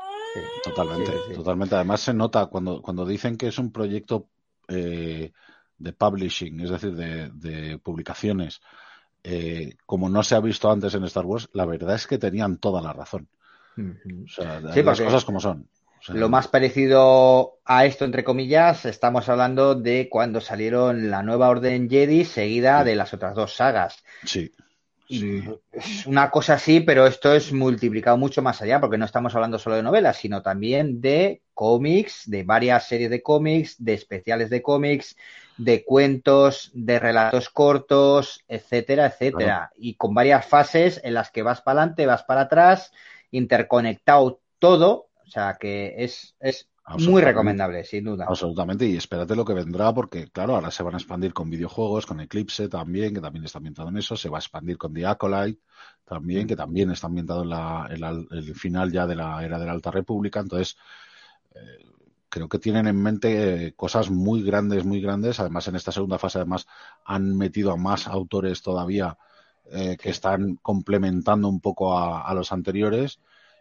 totalmente, 0.63 1.13
totalmente. 1.35 1.75
Además 1.75 2.01
se 2.01 2.15
nota 2.15 2.47
cuando, 2.47 2.81
cuando 2.81 3.05
dicen 3.05 3.37
que 3.37 3.49
es 3.49 3.59
un 3.59 3.73
proyecto 3.73 4.29
eh, 4.69 5.33
de 5.79 5.93
publishing, 5.93 6.61
es 6.61 6.71
decir, 6.71 6.95
de, 6.95 7.79
publicaciones, 7.79 8.61
eh, 9.25 9.75
como 9.85 10.09
no 10.09 10.23
se 10.23 10.35
ha 10.35 10.41
visto 10.41 10.71
antes 10.71 10.95
en 10.95 11.05
Star 11.05 11.27
Wars, 11.27 11.49
la 11.53 11.67
verdad 11.67 11.97
es 11.97 12.07
que 12.07 12.19
tenían 12.19 12.59
toda 12.59 12.81
la 12.81 12.93
razón. 12.93 13.29
O 13.77 14.29
sea, 14.29 14.61
las 14.61 15.01
cosas 15.01 15.25
como 15.25 15.41
son. 15.41 15.69
Lo 16.09 16.29
más 16.29 16.49
parecido 16.49 17.59
a 17.65 17.85
esto, 17.85 18.05
entre 18.05 18.25
comillas, 18.25 18.85
estamos 18.87 19.29
hablando 19.29 19.75
de 19.75 20.09
cuando 20.11 20.41
salieron 20.41 21.11
la 21.11 21.23
nueva 21.23 21.49
Orden 21.49 21.89
Jedi 21.89 22.25
seguida 22.25 22.85
de 22.85 22.97
las 22.97 23.13
otras 23.15 23.35
dos 23.35 23.55
sagas. 23.55 24.03
Sí. 24.25 24.53
Es 25.73 26.07
una 26.07 26.31
cosa 26.31 26.55
así, 26.55 26.81
pero 26.81 27.05
esto 27.05 27.35
es 27.35 27.53
multiplicado 27.53 28.17
mucho 28.17 28.43
más 28.43 28.63
allá, 28.63 28.81
porque 28.81 28.97
no 28.97 29.05
estamos 29.05 29.35
hablando 29.35 29.59
solo 29.59 29.75
de 29.75 29.83
novelas, 29.83 30.17
sino 30.17 30.41
también 30.41 31.01
de 31.01 31.43
cómics, 31.53 32.31
de 32.31 32.45
varias 32.45 32.87
series 32.87 33.11
de 33.11 33.21
cómics, 33.21 33.75
de 33.83 33.95
especiales 33.95 34.51
de 34.51 34.63
cómics, 34.63 35.17
de 35.57 35.85
cuentos, 35.85 36.71
de 36.75 37.01
relatos 37.01 37.51
cortos, 37.51 38.45
etcétera, 38.47 39.07
etcétera. 39.07 39.73
Y 39.77 39.95
con 39.95 40.15
varias 40.15 40.47
fases 40.47 41.01
en 41.03 41.15
las 41.15 41.33
que 41.33 41.43
vas 41.43 41.61
para 41.61 41.81
adelante, 41.81 42.07
vas 42.07 42.23
para 42.23 42.43
atrás, 42.43 42.93
interconectado 43.33 44.41
todo. 44.61 45.10
O 45.31 45.33
sea 45.33 45.57
que 45.61 45.95
es, 45.97 46.35
es 46.41 46.69
muy 46.99 47.23
recomendable, 47.23 47.85
sin 47.85 48.03
duda. 48.03 48.27
Absolutamente, 48.29 48.85
y 48.85 48.97
espérate 48.97 49.37
lo 49.37 49.45
que 49.45 49.55
vendrá, 49.55 49.95
porque 49.95 50.29
claro, 50.29 50.57
ahora 50.57 50.73
se 50.73 50.83
van 50.83 50.95
a 50.95 50.97
expandir 50.97 51.33
con 51.33 51.49
videojuegos, 51.49 52.05
con 52.05 52.19
Eclipse 52.19 52.69
también, 52.69 53.15
que 53.15 53.21
también 53.21 53.45
está 53.45 53.59
ambientado 53.59 53.91
en 53.91 53.99
eso, 53.99 54.17
se 54.17 54.29
va 54.29 54.39
a 54.39 54.41
expandir 54.41 54.77
con 54.77 54.93
The 54.93 55.07
Acolyte 55.07 55.61
también, 56.05 56.49
que 56.49 56.57
también 56.57 56.91
está 56.91 57.07
ambientado 57.07 57.45
en, 57.45 57.51
la, 57.51 57.89
el 58.33 58.55
final 58.57 58.91
ya 58.91 59.07
de 59.07 59.15
la 59.15 59.45
era 59.45 59.61
de 59.61 59.67
la 59.67 59.73
Alta 59.73 59.93
República, 59.93 60.41
entonces 60.41 60.77
eh, 61.55 61.87
creo 62.29 62.49
que 62.49 62.59
tienen 62.59 62.89
en 62.89 63.01
mente 63.01 63.73
cosas 63.77 64.11
muy 64.11 64.43
grandes, 64.43 64.85
muy 64.85 65.01
grandes, 65.01 65.39
además 65.39 65.69
en 65.69 65.77
esta 65.77 65.93
segunda 65.93 66.19
fase 66.19 66.39
además 66.39 66.67
han 67.05 67.37
metido 67.37 67.71
a 67.71 67.77
más 67.77 68.09
autores 68.09 68.63
todavía 68.63 69.17
eh, 69.73 69.97
que 69.97 70.11
están 70.11 70.57
complementando 70.57 71.47
un 71.49 71.61
poco 71.61 71.97
a, 71.97 72.35
los 72.35 72.51
anteriores 72.51 73.21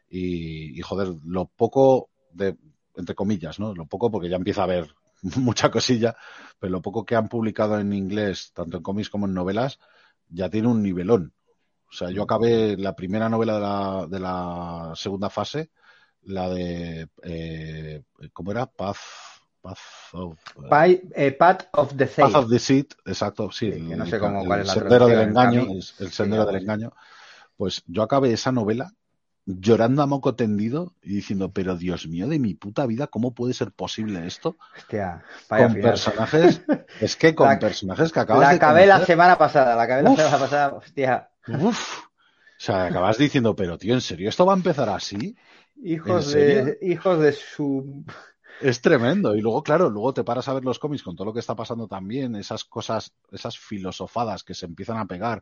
y, 0.09 0.77
y 0.77 0.81
joder, 0.81 1.09
lo 1.23 1.45
poco 1.45 2.09
de, 2.31 2.57
entre 2.95 3.15
comillas, 3.15 3.59
¿no? 3.59 3.73
Lo 3.73 3.85
poco, 3.85 4.11
porque 4.11 4.29
ya 4.29 4.35
empieza 4.35 4.61
a 4.61 4.65
haber 4.65 4.93
mucha 5.37 5.71
cosilla, 5.71 6.15
pero 6.59 6.71
lo 6.71 6.81
poco 6.81 7.05
que 7.05 7.15
han 7.15 7.29
publicado 7.29 7.79
en 7.79 7.93
inglés, 7.93 8.51
tanto 8.53 8.77
en 8.77 8.83
cómics 8.83 9.09
como 9.09 9.25
en 9.25 9.33
novelas, 9.33 9.79
ya 10.29 10.49
tiene 10.49 10.67
un 10.67 10.83
nivelón. 10.83 11.33
O 11.89 11.91
sea, 11.91 12.11
yo 12.11 12.23
acabé 12.23 12.77
la 12.77 12.95
primera 12.95 13.29
novela 13.29 13.55
de 13.55 13.59
la, 13.61 14.07
de 14.07 14.19
la 14.19 14.91
segunda 14.95 15.29
fase, 15.29 15.71
la 16.23 16.47
de, 16.49 17.09
eh, 17.23 18.03
¿cómo 18.31 18.51
era? 18.51 18.67
Path, 18.67 18.97
Path 19.59 19.79
of, 20.13 20.37
eh, 21.15 21.31
Path 21.31 21.67
of 21.73 21.95
the 21.95 22.05
Path 22.05 22.35
of 22.35 22.49
the 22.49 22.59
Seed, 22.59 22.85
exacto, 23.05 23.51
sí. 23.51 23.69
el, 23.69 23.97
no 23.97 24.05
sé 24.05 24.19
cómo, 24.19 24.43
sendero 24.65 25.07
del 25.07 25.29
engaño, 25.29 25.65
el 25.71 26.11
sendero 26.11 26.45
del 26.45 26.57
engaño. 26.57 26.93
Pues 27.57 27.83
yo 27.87 28.03
acabé 28.03 28.33
esa 28.33 28.51
novela 28.51 28.93
llorando 29.57 30.03
a 30.03 30.05
moco 30.05 30.35
tendido 30.35 30.93
y 31.01 31.15
diciendo, 31.15 31.51
pero 31.51 31.75
Dios 31.75 32.07
mío 32.07 32.27
de 32.27 32.37
mi 32.37 32.53
puta 32.53 32.85
vida, 32.85 33.07
¿cómo 33.07 33.33
puede 33.33 33.53
ser 33.53 33.71
posible 33.71 34.27
esto? 34.27 34.57
Hostia, 34.77 35.23
con 35.47 35.73
personajes, 35.75 36.61
es 37.01 37.15
que 37.15 37.33
con 37.33 37.57
personajes 37.57 38.11
que 38.11 38.19
acabas 38.19 38.43
la 38.43 38.49
de 38.49 38.55
acabé 38.55 38.85
la 38.85 39.05
semana 39.05 39.37
pasada, 39.37 39.75
la 39.75 39.83
acabé 39.83 40.03
la 40.03 40.15
semana 40.15 40.37
pasada, 40.37 40.73
hostia. 40.73 41.29
Uf. 41.47 41.99
O 42.03 42.61
sea, 42.61 42.85
acabas 42.85 43.17
diciendo, 43.17 43.55
pero 43.55 43.77
tío, 43.77 43.93
¿en 43.93 44.01
serio 44.01 44.29
esto 44.29 44.45
va 44.45 44.53
a 44.53 44.57
empezar 44.57 44.89
así? 44.89 45.35
Hijos 45.81 46.33
de, 46.33 46.77
hijos 46.81 47.19
de 47.19 47.31
su... 47.31 48.03
Es 48.59 48.81
tremendo. 48.81 49.33
Y 49.33 49.41
luego, 49.41 49.63
claro, 49.63 49.89
luego 49.89 50.13
te 50.13 50.25
paras 50.25 50.49
a 50.49 50.53
ver 50.53 50.65
los 50.65 50.77
cómics 50.77 51.01
con 51.01 51.15
todo 51.15 51.25
lo 51.25 51.33
que 51.33 51.39
está 51.39 51.55
pasando 51.55 51.87
también, 51.87 52.35
esas 52.35 52.65
cosas, 52.65 53.13
esas 53.31 53.57
filosofadas 53.57 54.43
que 54.43 54.53
se 54.53 54.65
empiezan 54.65 54.97
a 54.97 55.05
pegar 55.05 55.41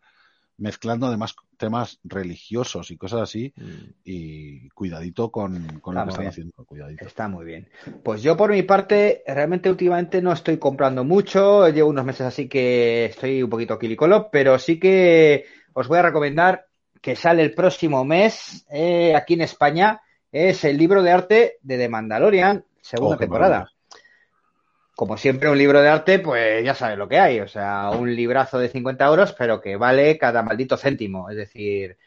mezclando 0.58 1.08
además 1.08 1.36
temas 1.58 2.00
religiosos 2.04 2.92
y 2.92 2.98
cosas 2.98 3.22
así. 3.22 3.54
Mm. 3.56 3.92
Y 4.04 4.70
cuidadito 4.70 5.32
con, 5.32 5.80
con 5.80 5.96
lo 5.96 6.04
que 6.04 6.10
están 6.10 6.28
haciendo. 6.28 6.66
Cuidadito. 6.66 7.06
Está 7.06 7.28
muy 7.28 7.46
bien. 7.46 7.70
Pues 8.04 8.22
yo 8.22 8.36
por 8.36 8.52
mi 8.52 8.64
parte, 8.64 9.24
realmente 9.28 9.70
últimamente 9.70 10.22
no 10.22 10.32
estoy 10.32 10.58
comprando 10.58 11.04
mucho. 11.04 11.68
Llevo 11.70 11.90
unos 11.90 12.06
meses 12.06 12.28
así 12.28 12.48
que 12.48 13.06
estoy 13.06 13.44
un 13.44 13.50
poquito 13.50 13.80
quilicolo, 13.80 14.30
pero 14.32 14.60
sí 14.60 14.80
que 14.80 15.46
os 15.74 15.88
voy 15.88 16.00
a 16.00 16.04
recomendar 16.04 16.68
que 17.02 17.16
sale 17.16 17.44
el 17.44 17.54
próximo 17.54 18.04
mes 18.04 18.66
eh, 18.70 19.16
aquí 19.16 19.36
en 19.36 19.42
España. 19.42 20.02
Es 20.32 20.66
el 20.66 20.78
libro 20.78 21.04
de 21.04 21.12
arte 21.12 21.58
de 21.62 21.78
The 21.78 21.90
Mandalorian, 21.90 22.66
segunda 22.82 23.16
oh, 23.16 23.20
temporada 23.20 23.70
como 24.98 25.16
siempre, 25.16 25.48
un 25.48 25.60
libro 25.60 25.80
de 25.84 25.90
arte, 25.90 26.18
pues 26.18 26.66
ya 26.66 26.74
sabes 26.74 26.98
lo 26.98 27.08
que 27.08 27.20
hay. 27.20 27.40
O 27.40 27.48
sea, 27.48 27.92
un 27.92 28.16
librazo 28.16 28.58
de 28.58 28.68
50 28.68 29.06
euros, 29.06 29.32
pero 29.38 29.62
que 29.62 29.76
vale 29.76 30.18
cada 30.18 30.42
maldito 30.42 30.76
céntimo. 30.76 31.30
Es 31.30 31.38
decir, 31.38 31.98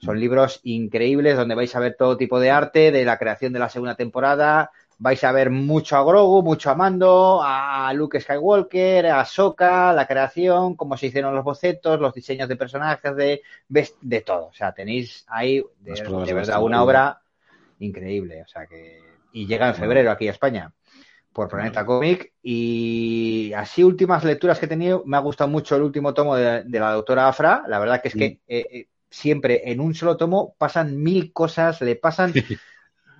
son 0.00 0.18
libros 0.18 0.58
increíbles 0.64 1.36
donde 1.36 1.54
vais 1.54 1.72
a 1.76 1.78
ver 1.78 1.94
todo 1.96 2.16
tipo 2.16 2.40
de 2.40 2.50
arte, 2.50 2.90
de 2.90 3.04
la 3.04 3.18
creación 3.18 3.52
de 3.52 3.60
la 3.60 3.68
segunda 3.68 3.94
temporada. 3.94 4.72
Vais 4.98 5.22
a 5.22 5.30
ver 5.30 5.50
mucho 5.50 5.96
a 5.96 6.02
Grogu, 6.02 6.42
mucho 6.42 6.70
a 6.70 6.74
Mando, 6.74 7.40
a 7.40 7.92
Luke 7.94 8.20
Skywalker, 8.20 9.06
a 9.06 9.24
Soka, 9.24 9.92
la 9.92 10.08
creación, 10.08 10.74
cómo 10.74 10.96
se 10.96 11.06
hicieron 11.06 11.36
los 11.36 11.44
bocetos, 11.44 12.00
los 12.00 12.14
diseños 12.14 12.48
de 12.48 12.56
personajes, 12.56 13.14
de, 13.14 13.42
de 13.68 14.20
todo. 14.22 14.46
O 14.46 14.52
sea, 14.52 14.72
tenéis 14.72 15.24
ahí 15.28 15.62
de 15.82 16.34
verdad 16.34 16.60
una 16.60 16.82
obra 16.82 17.20
increíble. 17.78 18.42
O 18.42 18.48
sea 18.48 18.66
que. 18.66 18.98
Y 19.32 19.46
llega 19.46 19.68
en 19.68 19.76
febrero 19.76 20.10
aquí 20.10 20.26
a 20.26 20.32
España 20.32 20.72
por 21.32 21.48
Planeta 21.48 21.84
Comic. 21.84 22.32
Y 22.42 23.52
así, 23.54 23.82
últimas 23.84 24.24
lecturas 24.24 24.58
que 24.58 24.66
he 24.66 24.68
tenido, 24.68 25.02
me 25.06 25.16
ha 25.16 25.20
gustado 25.20 25.50
mucho 25.50 25.76
el 25.76 25.82
último 25.82 26.14
tomo 26.14 26.36
de, 26.36 26.64
la 26.66 26.92
doctora 26.92 27.28
Afra. 27.28 27.62
La 27.68 27.78
verdad 27.78 28.02
que 28.02 28.08
es 28.08 28.14
que 28.14 28.40
eh, 28.46 28.66
eh, 28.70 28.88
siempre 29.08 29.70
en 29.70 29.80
un 29.80 29.94
solo 29.94 30.16
tomo 30.16 30.54
pasan 30.58 31.02
mil 31.02 31.32
cosas, 31.32 31.80
le 31.80 31.96
pasan. 31.96 32.32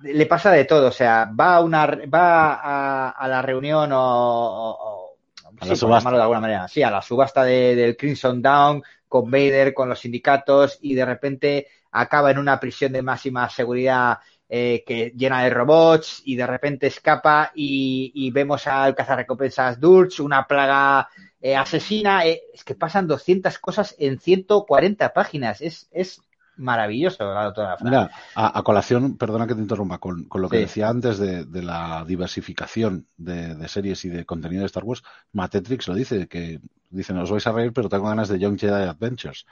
le 0.03 0.25
pasa 0.25 0.51
de 0.51 0.65
todo, 0.65 0.87
o 0.87 0.91
sea, 0.91 1.31
va 1.39 1.55
a 1.55 1.61
una 1.61 1.85
va 1.85 3.11
a, 3.11 3.27
la 3.27 3.41
reunión 3.41 3.91
o, 3.93 5.15
a 5.59 5.65
la 5.65 5.75
subasta. 5.75 6.11
de 6.11 6.21
alguna 6.21 6.39
manera, 6.39 6.67
sí, 6.67 6.81
a 6.81 6.89
la 6.89 7.01
subasta 7.01 7.43
del 7.43 7.95
Crimson 7.95 8.41
Down 8.41 8.83
con 9.07 9.29
Vader, 9.29 9.73
con 9.73 9.89
los 9.89 9.99
sindicatos 9.99 10.79
y 10.81 10.95
de 10.95 11.05
repente 11.05 11.67
acaba 11.91 12.31
en 12.31 12.39
una 12.39 12.59
prisión 12.59 12.93
de 12.93 13.01
máxima 13.01 13.49
seguridad 13.49 14.19
eh, 14.53 14.83
que 14.85 15.13
llena 15.15 15.43
de 15.43 15.49
robots 15.49 16.23
y 16.25 16.35
de 16.35 16.45
repente 16.45 16.87
escapa 16.87 17.53
y, 17.55 18.29
vemos 18.31 18.67
al 18.67 18.93
cazarrecompensas 18.93 19.79
Durch, 19.79 20.19
una 20.19 20.45
plaga 20.45 21.07
eh, 21.39 21.55
asesina. 21.55 22.25
Eh, 22.25 22.41
es 22.53 22.65
que 22.65 22.75
pasan 22.75 23.07
200 23.07 23.57
cosas 23.59 23.95
en 23.97 24.19
140 24.19 25.13
páginas. 25.13 25.61
Es, 25.61 25.87
es 25.91 26.21
maravilloso 26.57 27.23
la 27.33 27.45
doctora 27.45 27.77
Mira, 27.79 28.11
a, 28.35 28.61
colación, 28.61 29.15
perdona 29.15 29.47
que 29.47 29.55
te 29.55 29.61
interrumpa, 29.61 29.99
con, 29.99 30.27
lo 30.29 30.49
que 30.49 30.57
decía 30.57 30.89
antes 30.89 31.17
de, 31.17 31.45
la 31.61 32.03
diversificación 32.05 33.07
de, 33.15 33.55
de, 33.55 33.67
series 33.69 34.03
y 34.03 34.09
de 34.09 34.25
contenido 34.25 34.63
de 34.63 34.65
Star 34.65 34.83
Wars, 34.83 35.01
Matetrix 35.31 35.87
lo 35.87 35.95
dice, 35.95 36.27
que 36.27 36.59
dice, 36.89 37.13
no 37.13 37.23
os 37.23 37.31
vais 37.31 37.47
a 37.47 37.53
reír, 37.53 37.71
pero 37.71 37.87
tengo 37.87 38.09
ganas 38.09 38.27
de 38.27 38.37
Young 38.37 38.59
Jedi 38.59 38.83
Adventures 38.83 39.45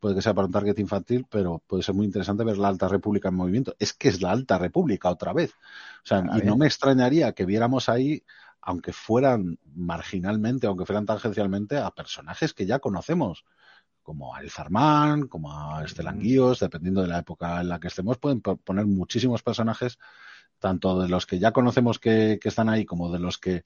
puede 0.00 0.16
que 0.16 0.22
sea 0.22 0.34
para 0.34 0.46
un 0.46 0.52
target 0.52 0.78
infantil, 0.78 1.26
pero 1.28 1.62
puede 1.66 1.82
ser 1.82 1.94
muy 1.94 2.06
interesante 2.06 2.44
ver 2.44 2.58
la 2.58 2.68
Alta 2.68 2.88
República 2.88 3.28
en 3.28 3.34
movimiento. 3.34 3.74
Es 3.78 3.92
que 3.92 4.08
es 4.08 4.20
la 4.20 4.30
Alta 4.30 4.58
República 4.58 5.10
otra 5.10 5.32
vez. 5.32 5.52
O 5.52 6.06
sea, 6.06 6.22
y 6.36 6.46
no 6.46 6.56
me 6.56 6.66
extrañaría 6.66 7.32
que 7.32 7.46
viéramos 7.46 7.88
ahí, 7.88 8.22
aunque 8.60 8.92
fueran 8.92 9.58
marginalmente, 9.74 10.66
aunque 10.66 10.86
fueran 10.86 11.06
tangencialmente, 11.06 11.78
a 11.78 11.90
personajes 11.90 12.52
que 12.54 12.66
ya 12.66 12.78
conocemos 12.78 13.44
como 14.04 14.34
a 14.34 14.40
El 14.40 14.50
Farman, 14.50 15.28
como 15.28 15.50
a 15.50 15.82
Estelan 15.82 16.20
Guíos, 16.20 16.60
dependiendo 16.60 17.00
de 17.00 17.08
la 17.08 17.18
época 17.18 17.62
en 17.62 17.70
la 17.70 17.80
que 17.80 17.88
estemos, 17.88 18.18
pueden 18.18 18.42
poner 18.42 18.84
muchísimos 18.84 19.42
personajes, 19.42 19.98
tanto 20.58 21.00
de 21.00 21.08
los 21.08 21.26
que 21.26 21.38
ya 21.38 21.52
conocemos 21.52 21.98
que, 21.98 22.38
que 22.40 22.50
están 22.50 22.68
ahí 22.68 22.84
como 22.84 23.10
de 23.10 23.18
los 23.18 23.38
que 23.38 23.64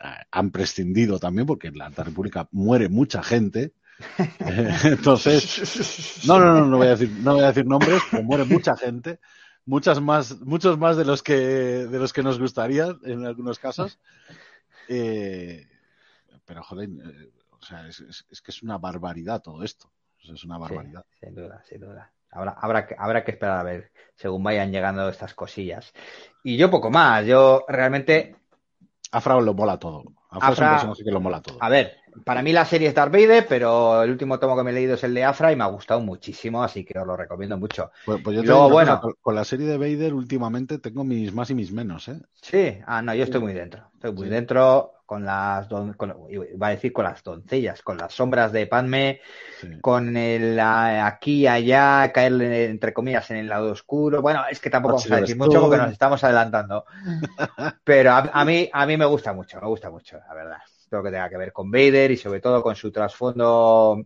eh, 0.00 0.08
han 0.30 0.50
prescindido 0.50 1.18
también, 1.18 1.46
porque 1.46 1.68
en 1.68 1.78
la 1.78 1.86
Alta 1.86 2.02
República 2.02 2.48
muere 2.50 2.88
mucha 2.88 3.22
gente, 3.22 3.72
Entonces, 4.84 6.22
no, 6.26 6.38
no, 6.38 6.54
no, 6.54 6.66
no 6.66 6.76
voy 6.76 6.88
a 6.88 6.90
decir, 6.90 7.10
no 7.10 7.34
voy 7.34 7.44
a 7.44 7.48
decir 7.48 7.66
nombres, 7.66 8.02
pero 8.10 8.22
muere 8.22 8.44
mucha 8.44 8.76
gente, 8.76 9.20
muchas 9.64 10.00
más, 10.00 10.40
muchos 10.40 10.78
más 10.78 10.96
de 10.96 11.04
los 11.04 11.22
que 11.22 11.34
de 11.34 11.98
los 11.98 12.12
que 12.12 12.22
nos 12.22 12.38
gustaría 12.38 12.96
en 13.04 13.26
algunos 13.26 13.58
casos. 13.58 13.98
Eh, 14.88 15.66
pero 16.44 16.62
joder, 16.62 16.88
eh, 16.88 17.30
o 17.50 17.64
sea, 17.64 17.86
es, 17.86 18.24
que 18.42 18.50
es 18.50 18.62
una 18.62 18.78
barbaridad 18.78 19.42
todo 19.42 19.62
esto. 19.62 19.90
es 20.22 20.44
una 20.44 20.58
barbaridad. 20.58 21.04
sin 21.20 21.34
duda, 21.34 21.62
sin 21.68 21.80
duda. 21.80 22.12
Habrá, 22.32 22.52
habrá, 22.52 22.86
que, 22.86 22.94
habrá 22.96 23.24
que 23.24 23.32
esperar 23.32 23.58
a 23.58 23.62
ver 23.64 23.90
según 24.14 24.42
vayan 24.44 24.70
llegando 24.70 25.08
estas 25.08 25.34
cosillas. 25.34 25.92
Y 26.44 26.56
yo 26.56 26.70
poco 26.70 26.90
más. 26.90 27.26
Yo 27.26 27.64
realmente. 27.68 28.36
Afra 29.12 29.40
lo 29.40 29.54
mola 29.54 29.78
todo. 29.78 30.04
Afra, 30.30 30.84
un 30.84 30.94
que 30.94 31.10
lo 31.10 31.20
mola 31.20 31.42
todo. 31.42 31.58
A 31.60 31.68
ver, 31.68 31.96
para 32.24 32.42
mí 32.42 32.52
la 32.52 32.64
serie 32.64 32.88
es 32.88 32.94
Darth 32.94 33.12
Vader, 33.12 33.46
pero 33.48 34.02
el 34.02 34.10
último 34.10 34.38
tomo 34.38 34.56
que 34.56 34.62
me 34.62 34.70
he 34.70 34.74
leído 34.74 34.94
es 34.94 35.02
el 35.02 35.14
de 35.14 35.24
Afra 35.24 35.50
y 35.50 35.56
me 35.56 35.64
ha 35.64 35.68
gustado 35.68 36.00
muchísimo, 36.00 36.62
así 36.62 36.84
que 36.84 36.98
os 36.98 37.06
lo 37.06 37.16
recomiendo 37.16 37.58
mucho. 37.58 37.90
Pues, 38.06 38.20
pues 38.22 38.40
yo 38.42 38.68
bueno, 38.68 39.00
con, 39.20 39.34
la 39.34 39.44
serie 39.44 39.66
de 39.66 39.78
Vader 39.78 40.14
últimamente 40.14 40.78
tengo 40.78 41.02
mis 41.02 41.32
más 41.34 41.50
y 41.50 41.54
mis 41.54 41.72
menos, 41.72 42.08
¿eh? 42.08 42.20
Sí, 42.40 42.78
ah, 42.86 43.02
no, 43.02 43.14
yo 43.14 43.24
estoy 43.24 43.40
muy 43.40 43.52
dentro. 43.52 43.90
Estoy 43.94 44.12
muy 44.12 44.28
dentro 44.28 44.99
con 45.10 45.24
las, 45.24 45.66
iba 46.28 46.68
a 46.68 46.70
decir 46.70 46.92
con 46.92 47.02
las 47.02 47.20
doncellas, 47.24 47.82
con 47.82 47.96
las 47.96 48.14
sombras 48.14 48.52
de 48.52 48.68
Padme, 48.68 49.20
con 49.80 50.16
el 50.16 50.60
aquí 50.60 51.40
y 51.40 51.46
allá, 51.48 52.12
caer 52.14 52.40
entre 52.40 52.92
comillas 52.92 53.28
en 53.32 53.38
el 53.38 53.48
lado 53.48 53.72
oscuro. 53.72 54.22
Bueno, 54.22 54.44
es 54.48 54.60
que 54.60 54.70
tampoco 54.70 54.98
vamos 54.98 55.10
a 55.10 55.16
decir 55.16 55.36
mucho 55.36 55.60
porque 55.62 55.78
nos 55.78 55.90
estamos 55.90 56.22
adelantando. 56.22 56.84
Pero 57.82 58.12
a, 58.12 58.44
mí, 58.44 58.70
a 58.72 58.86
mí 58.86 58.96
me 58.96 59.04
gusta 59.04 59.32
mucho, 59.32 59.60
me 59.60 59.66
gusta 59.66 59.90
mucho, 59.90 60.16
la 60.28 60.32
verdad 60.32 60.58
todo 60.88 61.00
lo 61.00 61.04
que 61.04 61.10
tenga 61.10 61.28
que 61.28 61.36
ver 61.36 61.52
con 61.52 61.72
Vader 61.72 62.12
y 62.12 62.16
sobre 62.16 62.40
todo 62.40 62.62
con 62.62 62.76
su 62.76 62.92
trasfondo 62.92 64.04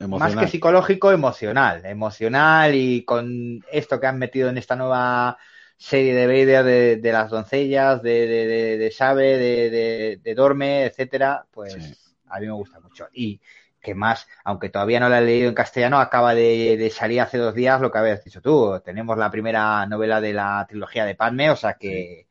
más 0.00 0.36
que 0.36 0.48
psicológico, 0.48 1.12
emocional. 1.12 1.84
Emocional 1.84 2.74
y 2.74 3.04
con 3.04 3.60
esto 3.70 4.00
que 4.00 4.06
han 4.06 4.18
metido 4.18 4.48
en 4.48 4.58
esta 4.58 4.74
nueva 4.74 5.38
serie 5.82 6.14
de 6.14 6.26
Vader 6.26 7.00
de, 7.00 7.12
las 7.12 7.30
doncellas, 7.30 8.02
de, 8.02 8.26
de, 8.26 8.78
de 8.78 8.90
Sabe, 8.92 9.36
de, 9.36 10.34
Dorme, 10.34 10.84
etcétera, 10.84 11.46
pues 11.50 12.14
a 12.28 12.38
mí 12.38 12.46
me 12.46 12.52
gusta 12.52 12.78
mucho. 12.78 13.08
Y 13.12 13.40
que 13.80 13.94
más, 13.94 14.28
aunque 14.44 14.68
todavía 14.68 15.00
no 15.00 15.08
la 15.08 15.18
he 15.18 15.24
leído 15.24 15.48
en 15.48 15.54
castellano, 15.54 15.98
acaba 15.98 16.34
de, 16.34 16.90
salir 16.94 17.20
hace 17.20 17.36
dos 17.38 17.54
días 17.54 17.80
lo 17.80 17.90
que 17.90 17.98
habías 17.98 18.22
dicho 18.22 18.40
tú. 18.40 18.80
Tenemos 18.84 19.18
la 19.18 19.30
primera 19.30 19.84
novela 19.86 20.20
de 20.20 20.32
la 20.32 20.64
trilogía 20.68 21.04
de 21.04 21.16
Padme, 21.16 21.50
o 21.50 21.56
sea 21.56 21.74
que 21.74 22.28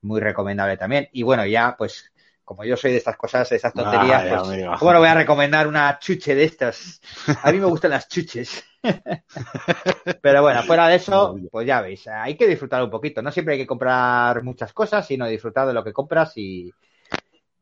muy 0.00 0.20
recomendable 0.20 0.76
también. 0.76 1.08
Y 1.12 1.22
bueno, 1.22 1.46
ya 1.46 1.76
pues 1.78 2.12
como 2.48 2.64
yo 2.64 2.78
soy 2.78 2.92
de 2.92 2.96
estas 2.96 3.18
cosas, 3.18 3.46
de 3.50 3.56
esas 3.56 3.74
tonterías, 3.74 4.24
pues, 4.26 4.64
¿cómo 4.78 4.94
no 4.94 5.00
voy 5.00 5.08
a 5.08 5.14
recomendar 5.14 5.66
una 5.66 5.98
chuche 5.98 6.34
de 6.34 6.44
estas? 6.44 6.98
A 7.42 7.52
mí 7.52 7.58
me 7.58 7.66
gustan 7.66 7.90
las 7.90 8.08
chuches. 8.08 8.64
Pero 10.22 10.40
bueno, 10.40 10.62
fuera 10.62 10.88
de 10.88 10.94
eso, 10.96 11.38
pues 11.52 11.66
ya 11.66 11.82
veis, 11.82 12.08
hay 12.08 12.38
que 12.38 12.46
disfrutar 12.46 12.82
un 12.82 12.88
poquito. 12.88 13.20
No 13.20 13.30
siempre 13.30 13.52
hay 13.52 13.60
que 13.60 13.66
comprar 13.66 14.42
muchas 14.44 14.72
cosas, 14.72 15.06
sino 15.06 15.26
disfrutar 15.26 15.66
de 15.66 15.74
lo 15.74 15.84
que 15.84 15.92
compras 15.92 16.32
y, 16.38 16.72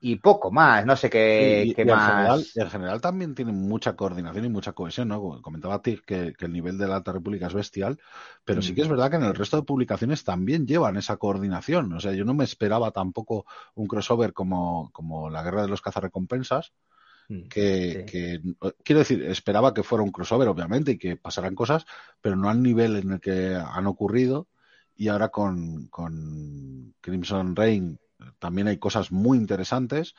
y 0.08 0.14
poco 0.16 0.52
más, 0.52 0.86
no 0.86 0.94
sé 0.94 1.10
qué, 1.10 1.72
qué 1.74 1.84
más. 1.84 1.98
En 1.98 2.16
general, 2.16 2.46
en 2.54 2.70
general, 2.70 3.00
también 3.00 3.34
tiene 3.34 3.50
mucha 3.50 3.96
coordinación 3.96 4.44
y 4.44 4.48
mucha 4.48 4.72
cohesión, 4.72 5.08
¿no? 5.08 5.42
Comentaba 5.42 5.82
Tig 5.82 6.04
que, 6.04 6.32
que, 6.32 6.44
el 6.44 6.52
nivel 6.52 6.78
de 6.78 6.86
la 6.86 6.94
Alta 6.94 7.10
República 7.10 7.48
es 7.48 7.54
bestial, 7.54 7.98
pero 8.44 8.62
sí 8.62 8.72
que 8.72 8.82
es 8.82 8.86
mm. 8.86 8.90
verdad 8.90 9.10
que 9.10 9.16
en 9.16 9.24
el 9.24 9.34
resto 9.34 9.56
de 9.56 9.64
publicaciones 9.64 10.22
también 10.22 10.64
llevan 10.64 10.96
esa 10.96 11.16
coordinación. 11.16 11.92
O 11.92 11.98
sea, 11.98 12.12
yo 12.12 12.24
no 12.24 12.34
me 12.34 12.44
esperaba 12.44 12.92
tampoco 12.92 13.46
un 13.74 13.88
crossover 13.88 14.32
como, 14.32 14.90
como 14.92 15.28
la 15.28 15.42
Guerra 15.42 15.62
de 15.62 15.68
los 15.68 15.82
Cazarrecompensas, 15.82 16.72
mm, 17.28 17.48
que, 17.48 18.06
que, 18.08 18.40
quiero 18.84 19.00
decir, 19.00 19.24
esperaba 19.24 19.74
que 19.74 19.82
fuera 19.82 20.04
un 20.04 20.12
crossover, 20.12 20.46
obviamente, 20.46 20.92
y 20.92 20.98
que 20.98 21.16
pasaran 21.16 21.56
cosas, 21.56 21.84
pero 22.20 22.36
no 22.36 22.48
al 22.48 22.62
nivel 22.62 22.94
en 22.94 23.10
el 23.14 23.20
que 23.20 23.56
han 23.56 23.88
ocurrido. 23.88 24.46
Y 24.94 25.08
ahora 25.08 25.30
con, 25.30 25.88
con 25.88 26.94
Crimson 27.00 27.56
Reign 27.56 27.98
también 28.38 28.68
hay 28.68 28.78
cosas 28.78 29.12
muy 29.12 29.38
interesantes 29.38 30.14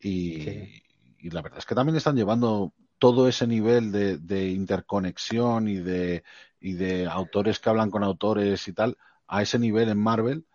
y, 0.00 0.82
la 1.22 1.42
verdad 1.42 1.58
es 1.58 1.66
que 1.66 1.74
también 1.74 1.96
están 1.96 2.16
llevando 2.16 2.72
todo 2.98 3.28
ese 3.28 3.46
nivel 3.46 3.92
de, 3.92 4.48
interconexión 4.50 5.68
y 5.68 5.76
de, 5.76 6.24
y 6.60 6.74
de 6.74 7.06
autores 7.06 7.58
que 7.58 7.70
hablan 7.70 7.90
con 7.90 8.02
autores 8.04 8.66
y 8.68 8.72
tal 8.72 8.96
a 9.26 9.42
ese 9.42 9.58
nivel 9.58 9.88
en 9.88 9.98
Marvel 9.98 10.46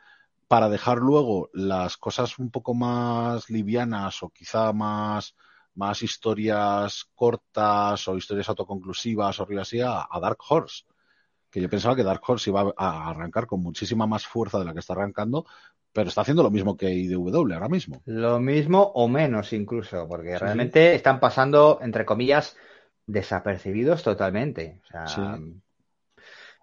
para 0.47 0.69
dejar 0.69 0.97
luego 0.97 1.49
las 1.53 1.97
cosas 1.97 2.37
un 2.37 2.51
poco 2.51 2.73
más 2.73 3.49
livianas 3.49 4.21
o 4.23 4.29
quizá 4.29 4.73
más, 4.73 5.35
más 5.75 6.03
historias 6.03 7.05
cortas 7.15 8.07
o 8.07 8.17
historias 8.17 8.49
autoconclusivas 8.49 9.39
o 9.39 9.47
algo 9.47 9.61
así 9.61 9.81
a, 9.81 10.07
Dark 10.21 10.37
Horse. 10.47 10.85
Que 11.49 11.61
yo 11.61 11.69
pensaba 11.69 11.95
que 11.95 12.03
Dark 12.03 12.21
Horse 12.27 12.49
iba 12.49 12.73
a 12.77 13.09
arrancar 13.09 13.47
con 13.47 13.61
muchísima 13.61 14.05
más 14.05 14.25
fuerza 14.25 14.59
de 14.59 14.65
la 14.65 14.73
que 14.73 14.79
está 14.79 14.93
arrancando, 14.93 15.45
pero 15.93 16.09
está 16.09 16.21
haciendo 16.21 16.41
lo 16.43 16.49
mismo 16.49 16.75
que 16.75 16.89
IDW 16.89 17.53
ahora 17.53 17.69
mismo. 17.69 18.01
Lo 18.05 18.39
mismo 18.39 18.81
o 18.95 19.07
menos 19.07 19.53
incluso, 19.53 20.07
porque 20.07 20.39
realmente 20.39 20.95
están 20.95 21.19
pasando, 21.19 21.79
entre 21.81 22.03
comillas, 22.03 22.57
desapercibidos 23.05 24.01
totalmente. 24.01 24.81
O 24.83 25.07
sea, 25.07 25.37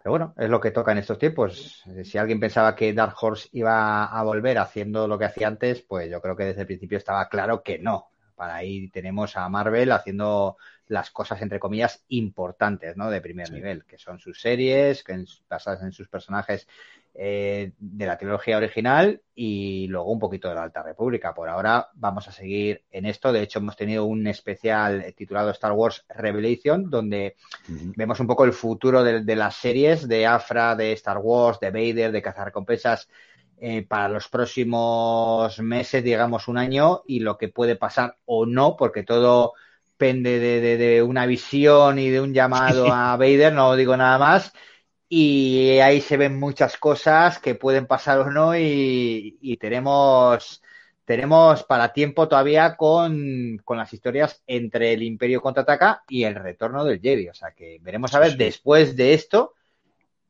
Pero 0.03 0.11
bueno, 0.11 0.35
es 0.37 0.51
lo 0.51 0.61
que 0.61 0.73
toca 0.73 0.91
en 0.91 0.99
estos 0.99 1.19
tiempos. 1.19 1.85
Si 2.03 2.19
alguien 2.19 2.41
pensaba 2.41 2.75
que 2.75 2.93
Dark 2.93 3.15
Horse 3.21 3.49
iba 3.53 4.05
a 4.07 4.23
volver 4.25 4.59
haciendo 4.59 5.07
lo 5.07 5.17
que 5.17 5.27
hacía 5.27 5.47
antes, 5.47 5.83
pues 5.83 6.11
yo 6.11 6.21
creo 6.21 6.35
que 6.35 6.45
desde 6.45 6.63
el 6.63 6.67
principio 6.67 6.99
estaba 6.99 7.29
claro 7.29 7.63
que 7.63 7.79
no. 7.79 8.09
Para 8.35 8.57
ahí 8.57 8.89
tenemos 8.91 9.37
a 9.37 9.49
Marvel 9.49 9.93
haciendo 9.93 10.57
las 10.91 11.11
cosas, 11.11 11.41
entre 11.41 11.61
comillas, 11.61 12.05
importantes, 12.09 12.97
¿no? 12.97 13.11
De 13.11 13.21
primer 13.21 13.51
nivel, 13.53 13.85
que 13.85 13.97
son 13.97 14.19
sus 14.19 14.41
series, 14.41 15.05
que 15.05 15.25
basadas 15.49 15.83
en 15.83 15.93
sus 15.93 16.09
personajes 16.09 16.67
eh, 17.15 17.73
de 17.79 18.07
la 18.07 18.19
trilogía 18.19 18.57
original 18.57 19.23
y 19.35 19.87
luego 19.87 20.11
un 20.11 20.19
poquito 20.19 20.49
de 20.49 20.57
la 20.57 20.65
Alta 20.65 20.83
República. 20.83 21.33
Por 21.33 21.49
ahora 21.49 21.89
vamos 21.95 22.27
a 22.27 22.33
seguir 22.33 22.83
en 22.91 23.07
esto. 23.07 23.33
De 23.33 23.41
hecho, 23.41 23.61
hemos 23.61 23.77
tenido 23.77 24.05
un 24.05 24.27
especial 24.27 25.15
titulado 25.17 25.51
Star 25.51 25.73
Wars 25.73 26.05
Revelation, 26.09 26.91
donde 26.91 27.37
vemos 27.69 28.19
un 28.19 28.27
poco 28.27 28.45
el 28.45 28.53
futuro 28.53 29.05
de, 29.05 29.37
las 29.37 29.55
series 29.55 30.09
de 30.09 30.27
Afra, 30.27 30.75
de 30.75 30.93
Star 30.95 31.19
Wars, 31.19 31.61
de 31.61 31.71
Vader, 31.71 32.11
de 32.11 32.23
cazarrecompensas 32.23 33.09
eh, 33.61 33.87
para 33.87 34.09
los 34.09 34.27
próximos 34.29 35.61
meses, 35.61 36.03
digamos 36.03 36.49
un 36.49 36.59
año, 36.59 37.03
y 37.07 37.21
lo 37.21 37.39
que 37.39 37.49
puede 37.49 37.77
pasar 37.77 38.17
o 38.25 38.45
no, 38.45 38.77
porque 38.77 39.05
todo 39.05 39.53
depende 40.01 40.39
de, 40.39 40.79
de 40.79 41.03
una 41.03 41.27
visión 41.27 41.99
y 41.99 42.09
de 42.09 42.23
un 42.23 42.33
llamado 42.33 42.91
a 42.91 43.17
Vader, 43.19 43.53
no 43.53 43.77
digo 43.77 43.97
nada 43.97 44.19
más 44.19 44.53
y 45.13 45.79
ahí 45.81 46.01
se 46.01 46.17
ven 46.17 46.39
muchas 46.39 46.79
cosas 46.79 47.39
que 47.41 47.57
pueden 47.57 47.87
pasar 47.87 48.21
o 48.21 48.31
no 48.31 48.57
y, 48.57 49.59
tenemos 49.61 50.63
tenemos 51.05 51.65
para 51.65 51.93
tiempo 51.93 52.29
todavía 52.29 52.77
con, 52.77 53.61
las 53.69 53.93
historias 53.93 54.43
entre 54.47 54.93
el 54.93 55.03
Imperio 55.03 55.43
contraataca 55.43 56.05
y 56.09 56.23
el 56.23 56.37
retorno 56.37 56.85
del 56.85 57.01
Jedi. 57.01 57.29
O 57.29 57.35
sea 57.35 57.51
que 57.53 57.79
veremos 57.83 58.15
a 58.15 58.21
ver 58.21 58.37
después 58.37 58.97
de 58.97 59.15
esto 59.15 59.55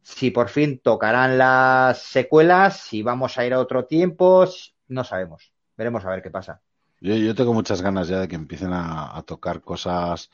si 0.03 0.31
por 0.31 0.49
fin 0.49 0.81
tocarán 0.83 1.37
las 1.37 2.03
secuelas, 2.03 2.81
si 2.81 3.03
vamos 3.03 3.37
a 3.37 3.45
ir 3.45 3.53
a 3.53 3.61
otro 3.61 3.85
tiempo, 3.85 4.49
no 4.89 5.05
sabemos. 5.05 5.53
Veremos 5.77 6.05
a 6.07 6.11
ver 6.11 6.23
qué 6.23 6.31
pasa. 6.31 6.63
Yo, 7.01 7.35
tengo 7.35 7.55
muchas 7.55 7.81
ganas 7.81 8.09
ya 8.09 8.21
de 8.21 8.29
que 8.29 8.37
empiecen 8.37 8.71
a, 8.73 9.23
tocar 9.27 9.63
cosas 9.63 10.31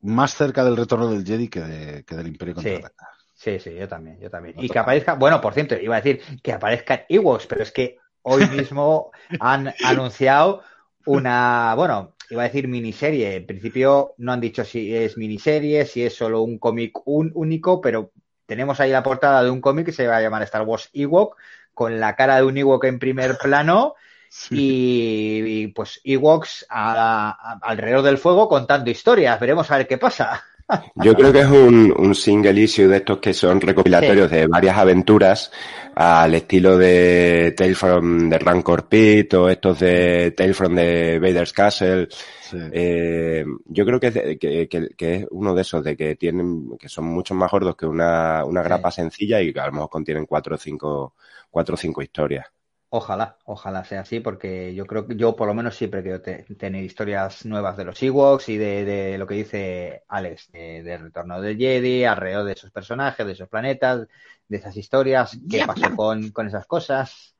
más 0.00 0.34
cerca 0.34 0.64
del 0.64 0.76
retorno 0.76 1.08
del 1.08 1.24
Jedi 1.24 1.48
que, 1.48 2.04
que 2.06 2.16
del 2.16 2.28
Imperio 2.28 2.54
contraataca. 2.54 3.08
Sí, 3.34 3.60
sí, 3.60 3.74
yo 3.74 3.86
también, 3.86 4.18
yo 4.18 4.30
también. 4.30 4.56
y 4.58 4.68
que 4.68 4.78
aparezca, 4.78 5.14
bueno, 5.14 5.40
por 5.40 5.54
cierto, 5.54 5.76
iba 5.76 5.94
a 5.94 6.00
decir 6.00 6.40
que 6.42 6.52
aparezcan 6.52 7.02
Ewoks, 7.08 7.46
pero 7.46 7.62
es 7.62 7.70
que 7.70 7.98
hoy 8.22 8.46
mismo 8.48 9.12
han 9.38 9.72
anunciado 9.84 10.62
una, 11.06 11.74
bueno, 11.76 12.14
iba 12.30 12.42
a 12.42 12.46
decir 12.46 12.66
miniserie. 12.68 13.36
En 13.36 13.46
principio 13.46 14.14
no 14.18 14.32
han 14.32 14.40
dicho 14.40 14.64
si 14.64 14.94
es 14.94 15.16
miniserie, 15.16 15.86
si 15.86 16.04
es 16.04 16.16
solo 16.16 16.42
un 16.42 16.58
cómic 16.58 16.98
único, 17.04 17.80
pero 17.80 18.10
tenemos 18.46 18.80
ahí 18.80 18.90
la 18.90 19.02
portada 19.02 19.44
de 19.44 19.50
un 19.50 19.60
cómic 19.60 19.86
que 19.86 19.92
se 19.92 20.06
va 20.06 20.16
a 20.16 20.22
llamar 20.22 20.42
Star 20.42 20.62
Wars 20.62 20.90
Ewok, 20.92 21.36
con 21.74 22.00
la 22.00 22.16
cara 22.16 22.36
de 22.36 22.42
un 22.42 22.56
Ewok 22.56 22.84
en 22.84 22.98
primer 22.98 23.38
plano. 23.38 23.94
Y, 24.50 25.68
pues 25.68 26.00
Ewoks 26.04 26.66
alrededor 26.68 28.02
del 28.02 28.18
fuego 28.18 28.48
contando 28.48 28.90
historias. 28.90 29.38
Veremos 29.40 29.70
a 29.70 29.78
ver 29.78 29.88
qué 29.88 29.98
pasa. 29.98 30.42
Yo 30.96 31.14
creo 31.14 31.32
que 31.32 31.40
es 31.40 31.46
un, 31.46 31.94
un 31.96 32.14
single 32.14 32.60
issue 32.60 32.88
de 32.88 32.98
estos 32.98 33.18
que 33.18 33.32
son 33.32 33.60
recopilatorios 33.60 34.30
de 34.30 34.46
varias 34.46 34.76
aventuras 34.76 35.50
al 35.94 36.34
estilo 36.34 36.76
de 36.76 37.54
Tale 37.56 37.74
from 37.74 38.28
the 38.28 38.38
Rancor 38.38 38.86
Pit 38.86 39.32
o 39.34 39.48
estos 39.48 39.80
de 39.80 40.32
Tale 40.32 40.52
from 40.52 40.76
the 40.76 41.18
Vader's 41.18 41.52
Castle. 41.54 42.08
Eh, 42.52 43.44
yo 43.64 43.84
creo 43.86 43.98
que, 43.98 44.38
que, 44.38 44.68
que, 44.68 45.14
es 45.14 45.26
uno 45.30 45.54
de 45.54 45.62
esos 45.62 45.82
de 45.82 45.96
que 45.96 46.16
tienen, 46.16 46.76
que 46.78 46.88
son 46.88 47.06
mucho 47.06 47.34
más 47.34 47.50
gordos 47.50 47.74
que 47.74 47.86
una, 47.86 48.44
una 48.44 48.62
grapa 48.62 48.90
sencilla 48.90 49.40
y 49.40 49.52
que 49.52 49.60
a 49.60 49.66
lo 49.66 49.72
mejor 49.72 49.90
contienen 49.90 50.26
cuatro 50.26 50.54
o 50.54 50.58
cinco, 50.58 51.14
cuatro 51.50 51.74
o 51.74 51.78
cinco 51.78 52.02
historias. 52.02 52.46
Ojalá, 52.90 53.36
ojalá 53.44 53.84
sea 53.84 54.00
así, 54.00 54.20
porque 54.20 54.74
yo 54.74 54.86
creo 54.86 55.06
que 55.06 55.14
yo 55.14 55.36
por 55.36 55.46
lo 55.46 55.52
menos 55.52 55.76
siempre 55.76 56.02
quiero 56.02 56.22
tener 56.22 56.82
historias 56.82 57.44
nuevas 57.44 57.76
de 57.76 57.84
los 57.84 58.02
Ewoks 58.02 58.48
y 58.48 58.56
de, 58.56 59.16
lo 59.18 59.26
que 59.26 59.34
dice 59.34 60.04
Alex, 60.08 60.50
del 60.52 61.00
retorno 61.00 61.38
del 61.40 61.58
Jedi, 61.58 62.04
alrededor 62.04 62.46
de 62.46 62.52
esos 62.52 62.70
personajes, 62.70 63.26
de 63.26 63.32
esos 63.32 63.48
planetas, 63.48 64.08
de 64.48 64.56
esas 64.56 64.74
historias, 64.74 65.38
qué 65.50 65.66
pasó 65.66 65.94
con, 65.94 66.30
con 66.30 66.46
esas 66.46 66.66
cosas. 66.66 67.36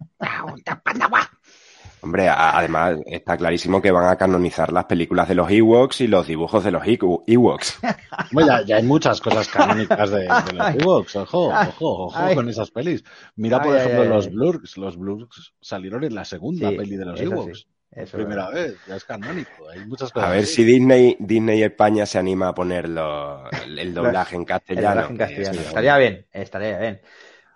Hombre, 2.01 2.29
además 2.29 2.99
está 3.07 3.37
clarísimo 3.37 3.83
que 3.83 3.91
van 3.91 4.09
a 4.09 4.17
canonizar 4.17 4.73
las 4.73 4.85
películas 4.85 5.29
de 5.29 5.35
los 5.35 5.51
Ewoks 5.51 6.01
y 6.01 6.07
los 6.07 6.27
dibujos 6.27 6.65
de 6.65 6.71
los 6.71 6.83
Ewoks. 6.87 7.79
Bueno, 8.33 8.63
ya, 8.65 8.77
hay 8.77 8.83
muchas 8.83 9.21
cosas 9.21 9.49
canónicas 9.49 10.11
de, 10.11 10.27
los 10.27 10.75
Ewoks, 10.75 11.17
ojo, 11.17 11.49
ojo, 11.49 12.05
ojo 12.07 12.35
con 12.35 12.49
esas 12.49 12.71
pelis. 12.71 13.03
Mira, 13.37 13.63
por 13.63 13.77
ejemplo, 13.77 14.05
los 14.05 14.31
Blurks. 14.31 14.77
Los 14.77 14.97
Blurks 14.97 15.55
salieron 15.61 16.05
en 16.05 16.15
la 16.15 16.25
segunda 16.25 16.71
peli 16.71 16.97
de 16.97 17.05
los 17.05 17.21
Ewoks. 17.21 17.67
primera 18.13 18.51
vez, 18.51 18.77
ya 18.87 18.97
es 18.97 19.05
canónico. 19.05 19.69
Hay 19.73 19.87
muchas 19.87 20.13
cosas. 20.13 20.29
A 20.29 20.33
ver 20.33 20.47
si 20.47 20.65
Disney, 20.65 21.17
Disney 21.19 21.63
España 21.63 22.07
se 22.07 22.19
anima 22.19 22.49
a 22.49 22.55
ponerlo, 22.55 23.45
el 23.67 23.95
doblaje 23.95 24.37
en 24.37 24.45
castellano. 24.45 25.09
estaría 25.19 25.97
bien, 25.97 26.27
estaría 26.33 26.79
bien. 26.79 27.01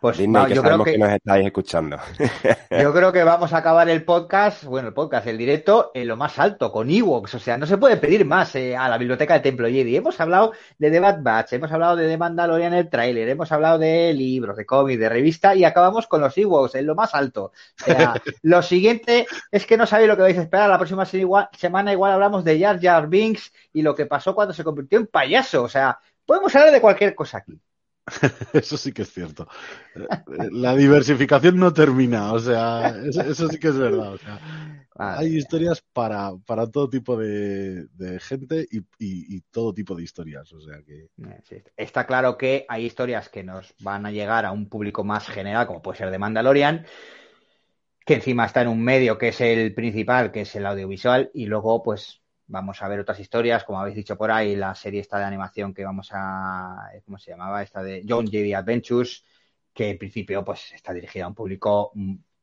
Pues 0.02 0.18
Disney, 0.18 0.46
que 0.46 0.56
sabemos 0.56 0.84
que... 0.84 0.98
nos 0.98 1.12
estáis 1.12 1.46
escuchando. 1.46 1.96
Yo 2.72 2.92
creo 2.92 3.12
que 3.12 3.22
vamos 3.22 3.52
a 3.52 3.58
acabar 3.58 3.88
el 3.88 4.04
podcast, 4.04 4.64
bueno, 4.64 4.88
el 4.88 4.94
podcast, 4.94 5.28
el 5.28 5.38
directo, 5.38 5.92
en 5.94 6.08
lo 6.08 6.16
más 6.16 6.40
alto, 6.40 6.72
con 6.72 6.90
Ewoks. 6.90 7.36
O 7.36 7.38
sea, 7.38 7.56
no 7.56 7.66
se 7.66 7.78
puede 7.78 7.98
pedir 7.98 8.24
más 8.24 8.52
eh, 8.56 8.76
a 8.76 8.88
la 8.88 8.98
biblioteca 8.98 9.34
del 9.34 9.42
Templo 9.44 9.68
Jedi. 9.68 9.94
Hemos 9.94 10.18
hablado 10.20 10.54
de 10.76 10.90
The 10.90 10.98
Bad 10.98 11.22
Batch, 11.22 11.52
hemos 11.52 11.70
hablado 11.70 11.94
de 11.94 12.08
The 12.08 12.18
Mandalorian 12.18 12.74
el 12.74 12.90
tráiler, 12.90 13.28
hemos 13.28 13.52
hablado 13.52 13.78
de 13.78 14.12
libros, 14.12 14.56
de 14.56 14.66
cómics, 14.66 14.98
de 14.98 15.08
revista 15.08 15.54
y 15.54 15.62
acabamos 15.62 16.08
con 16.08 16.20
los 16.20 16.36
Ewoks, 16.36 16.74
en 16.74 16.86
lo 16.86 16.96
más 16.96 17.14
alto. 17.14 17.52
O 17.80 17.84
sea, 17.84 18.14
lo 18.42 18.60
siguiente 18.60 19.28
es 19.52 19.66
que 19.66 19.76
no 19.76 19.86
sabéis 19.86 20.08
lo 20.08 20.16
que 20.16 20.22
vais 20.22 20.38
a 20.38 20.42
esperar. 20.42 20.68
La 20.68 20.78
próxima 20.78 21.06
semana 21.06 21.92
igual 21.92 22.10
hablamos 22.10 22.42
de 22.42 22.58
Jar 22.58 22.80
Jar 22.80 23.06
Binks 23.06 23.52
y 23.72 23.82
lo 23.82 23.94
que 23.94 24.06
pasó 24.06 24.34
cuando 24.34 24.52
se 24.52 24.64
convirtió 24.64 24.98
en 24.98 25.06
payaso. 25.06 25.62
O 25.62 25.68
sea, 25.68 26.00
podemos 26.26 26.52
hablar 26.56 26.72
de 26.72 26.80
cualquier 26.80 27.14
cosa 27.14 27.38
aquí. 27.38 27.56
Eso 28.52 28.76
sí 28.76 28.92
que 28.92 29.02
es 29.02 29.12
cierto. 29.12 29.46
La 30.50 30.74
diversificación 30.74 31.58
no 31.58 31.72
termina, 31.72 32.32
o 32.32 32.38
sea, 32.38 32.96
eso, 33.04 33.48
sí 33.48 33.58
que 33.58 33.68
es 33.68 33.78
verdad. 33.78 34.18
hay 34.96 35.36
historias 35.36 35.82
para, 35.92 36.32
para 36.44 36.66
todo 36.68 36.88
tipo 36.88 37.16
de, 37.16 37.86
gente 38.20 38.66
y, 38.70 39.40
todo 39.52 39.72
tipo 39.72 39.94
de 39.94 40.02
historias. 40.02 40.52
O 40.52 40.60
sea 40.60 40.82
que... 40.82 41.08
Está 41.76 42.06
claro 42.06 42.36
que 42.36 42.66
hay 42.68 42.86
historias 42.86 43.28
que 43.28 43.44
nos 43.44 43.74
van 43.80 44.06
a 44.06 44.10
llegar 44.10 44.46
a 44.46 44.52
un 44.52 44.68
público 44.68 45.04
más 45.04 45.28
general, 45.28 45.66
como 45.66 45.82
puede 45.82 45.98
ser 45.98 46.10
de 46.10 46.18
Mandalorian, 46.18 46.84
que 48.04 48.14
encima 48.14 48.46
está 48.46 48.62
en 48.62 48.68
un 48.68 48.82
medio 48.82 49.16
que 49.16 49.28
es 49.28 49.40
el 49.40 49.74
principal, 49.74 50.32
que 50.32 50.40
es 50.40 50.56
el 50.56 50.66
audiovisual, 50.66 51.30
y 51.34 51.46
luego, 51.46 51.84
pues, 51.84 52.21
Vamos 52.52 52.82
a 52.82 52.88
ver 52.88 53.00
otras 53.00 53.18
historias, 53.18 53.64
como 53.64 53.80
habéis 53.80 53.96
dicho 53.96 54.14
por 54.14 54.30
ahí, 54.30 54.54
la 54.54 54.74
serie 54.74 55.00
esta 55.00 55.18
de 55.18 55.24
animación 55.24 55.72
que 55.72 55.86
vamos 55.86 56.10
a, 56.12 56.90
¿cómo 57.06 57.16
se 57.16 57.30
llamaba? 57.30 57.62
Esta 57.62 57.82
de 57.82 58.04
John 58.06 58.26
J.D. 58.26 58.54
Adventures, 58.54 59.24
que 59.72 59.88
en 59.88 59.96
principio 59.96 60.44
pues 60.44 60.70
está 60.74 60.92
dirigida 60.92 61.24
a 61.24 61.28
un 61.28 61.34
público 61.34 61.92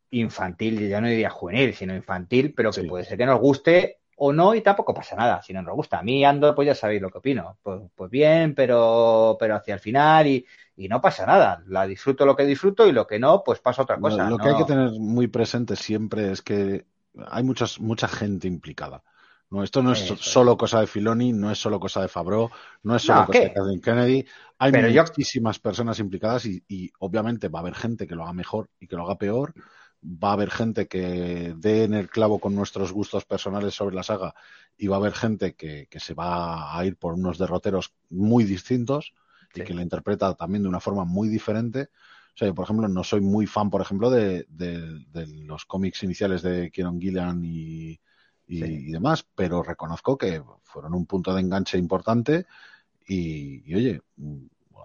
infantil, 0.10 0.90
ya 0.90 1.00
no 1.00 1.08
diría 1.08 1.30
juvenil, 1.30 1.76
sino 1.76 1.96
infantil, 1.96 2.56
pero 2.56 2.72
que 2.72 2.86
puede 2.86 3.06
ser 3.06 3.20
que 3.20 3.28
nos 3.28 3.40
guste 3.40 4.00
o 4.16 4.34
no 4.34 4.56
y 4.56 4.62
tampoco 4.62 4.96
pasa 4.96 5.16
nada 5.16 5.44
si 5.44 5.54
no 5.54 5.62
nos 5.62 5.76
gusta. 5.76 6.00
A 6.00 6.04
mí 6.04 6.26
ando, 6.26 6.56
pues 6.56 6.66
ya 6.66 6.74
sabéis 6.74 7.04
lo 7.04 7.12
que 7.12 7.20
opino. 7.20 7.60
Pues, 7.62 7.80
pues 7.94 8.10
bien, 8.10 8.56
pero, 8.56 9.38
pero 9.40 9.58
hacia 9.58 9.76
el 9.76 9.80
final 9.80 10.26
y, 10.26 10.44
no 10.90 11.00
pasa 11.00 11.28
nada. 11.28 11.62
La 11.68 11.86
disfruto 11.86 12.26
lo 12.26 12.36
que 12.36 12.46
disfruto 12.46 12.88
y 12.88 12.94
lo 12.94 13.06
que 13.06 13.20
no, 13.20 13.44
pues 13.44 13.60
pasa 13.60 13.84
otra 13.84 14.00
cosa. 14.00 14.28
Lo, 14.28 14.40
que 14.40 14.50
hay 14.50 14.58
que 14.58 14.64
tener 14.64 14.90
muy 14.94 15.28
presente 15.28 15.76
siempre 15.76 16.32
es 16.32 16.42
que 16.42 16.86
hay 17.28 17.44
muchas, 17.44 17.80
mucha 17.80 18.08
gente 18.08 18.48
implicada. 18.48 19.04
No, 19.52 19.64
esto 19.64 19.82
no 19.82 19.94
es 19.94 20.00
solo 20.00 20.56
cosa 20.56 20.80
de 20.80 20.88
Filoni, 20.88 21.34
no 21.34 21.50
es 21.50 21.58
solo 21.58 21.80
cosa 21.80 22.02
de 22.02 22.08
Fabro, 22.08 22.52
no 22.84 22.96
es 22.96 23.02
solo 23.02 23.26
cosa 23.26 23.40
de 23.40 23.54
Kathleen 23.54 23.82
Kennedy. 23.82 24.26
Hay 24.60 24.72
muchísimas 24.72 25.58
personas 25.58 26.00
implicadas 26.00 26.46
y, 26.46 26.92
obviamente 27.00 27.48
va 27.48 27.60
a 27.60 27.62
haber 27.64 27.74
gente 27.74 28.06
que 28.06 28.14
lo 28.14 28.24
haga 28.24 28.34
mejor 28.34 28.70
y 28.80 28.88
que 28.88 28.96
lo 28.96 29.06
haga 29.06 29.18
peor. 29.18 29.56
Va 30.04 30.30
a 30.30 30.34
haber 30.34 30.52
gente 30.52 30.88
que 30.88 31.56
dé 31.58 31.84
en 31.84 31.96
el 31.96 32.10
clavo 32.10 32.40
con 32.40 32.54
nuestros 32.54 32.92
gustos 32.92 33.26
personales 33.26 33.74
sobre 33.74 33.96
la 33.96 34.04
saga 34.04 34.36
y 34.78 34.88
va 34.88 34.98
a 34.98 35.00
haber 35.00 35.14
gente 35.14 35.56
que, 35.56 35.88
se 35.98 36.14
va 36.14 36.78
a 36.78 36.86
ir 36.86 36.96
por 36.98 37.16
unos 37.16 37.40
derroteros 37.40 37.94
muy 38.10 38.44
distintos 38.44 39.14
y 39.56 39.62
que 39.64 39.74
la 39.74 39.82
interpreta 39.82 40.36
también 40.36 40.62
de 40.62 40.70
una 40.70 40.80
forma 40.80 41.06
muy 41.06 41.28
diferente. 41.28 41.90
O 42.36 42.38
sea, 42.40 42.48
yo, 42.48 42.54
por 42.54 42.66
ejemplo, 42.66 42.88
no 42.88 43.04
soy 43.04 43.20
muy 43.20 43.48
fan, 43.48 43.72
por 43.72 43.82
ejemplo, 43.82 44.12
de, 44.12 44.46
de 44.48 45.28
los 45.44 45.66
cómics 45.66 46.04
iniciales 46.04 46.44
de 46.44 46.70
Kieron 46.70 47.02
Gillian 47.02 47.44
y, 47.44 48.00
y, 48.50 48.92
demás, 48.92 49.26
pero 49.36 49.62
reconozco 49.62 50.18
que 50.18 50.42
fueron 50.64 50.96
un 50.96 51.06
punto 51.06 51.34
de 51.34 51.42
enganche 51.42 51.78
importante 51.78 52.48
y, 53.08 53.74
oye, 53.74 54.02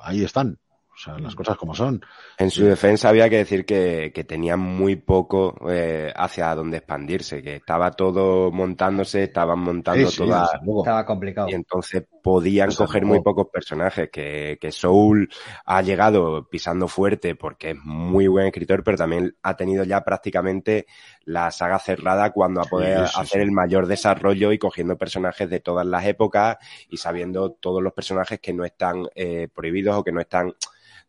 ahí 0.03 0.23
están. 0.23 0.59
O 0.95 0.97
sea, 0.97 1.19
las 1.19 1.35
cosas 1.35 1.57
como 1.57 1.75
son. 1.75 2.01
En 2.39 2.51
su 2.51 2.65
defensa 2.65 3.09
había 3.09 3.29
que 3.29 3.39
decir 3.39 3.67
que, 3.67 4.13
que 4.15 4.23
tenía 4.23 4.57
muy 4.57 4.95
poco 4.95 5.57
eh, 5.69 6.13
hacia 6.15 6.55
dónde 6.55 6.77
expandirse, 6.77 7.43
que 7.43 7.57
estaba 7.57 7.91
todo 7.91 8.53
montándose, 8.53 9.25
estaban 9.25 9.59
montando 9.59 10.09
toda... 10.11 10.49
Estaba 10.79 11.05
complicado. 11.05 11.49
Y 11.49 11.55
entonces 11.55 12.05
podían 12.23 12.73
coger 12.73 13.05
muy 13.05 13.21
pocos 13.23 13.49
personajes, 13.53 14.09
que, 14.11 14.57
que 14.61 14.71
Soul 14.71 15.29
ha 15.65 15.83
llegado 15.83 16.49
pisando 16.49 16.87
fuerte 16.87 17.35
porque 17.35 17.71
es 17.71 17.77
muy 17.85 18.29
buen 18.29 18.47
escritor, 18.47 18.85
pero 18.85 18.97
también 18.97 19.37
ha 19.43 19.57
tenido 19.57 19.83
ya 19.83 20.05
prácticamente 20.05 20.87
la 21.25 21.51
saga 21.51 21.79
cerrada 21.79 22.31
cuando 22.31 22.61
a 22.61 22.65
poder 22.65 23.07
hacer 23.15 23.41
el 23.41 23.51
mayor 23.51 23.87
desarrollo 23.87 24.53
y 24.53 24.59
cogiendo 24.59 24.97
personajes 24.97 25.51
de 25.51 25.61
todas 25.61 25.87
las 25.87 26.07
épocas 26.07 26.57
y 26.89 26.99
sabiendo 26.99 27.51
todos 27.53 27.83
los 27.83 27.93
personajes 27.93 28.41
que 28.41 28.53
no 28.53 28.65
están 28.65 29.09
eh, 29.15 29.49
prohibidos 29.53 29.97
o 29.97 30.05
que 30.05 30.13
no 30.13 30.21
están 30.21 30.55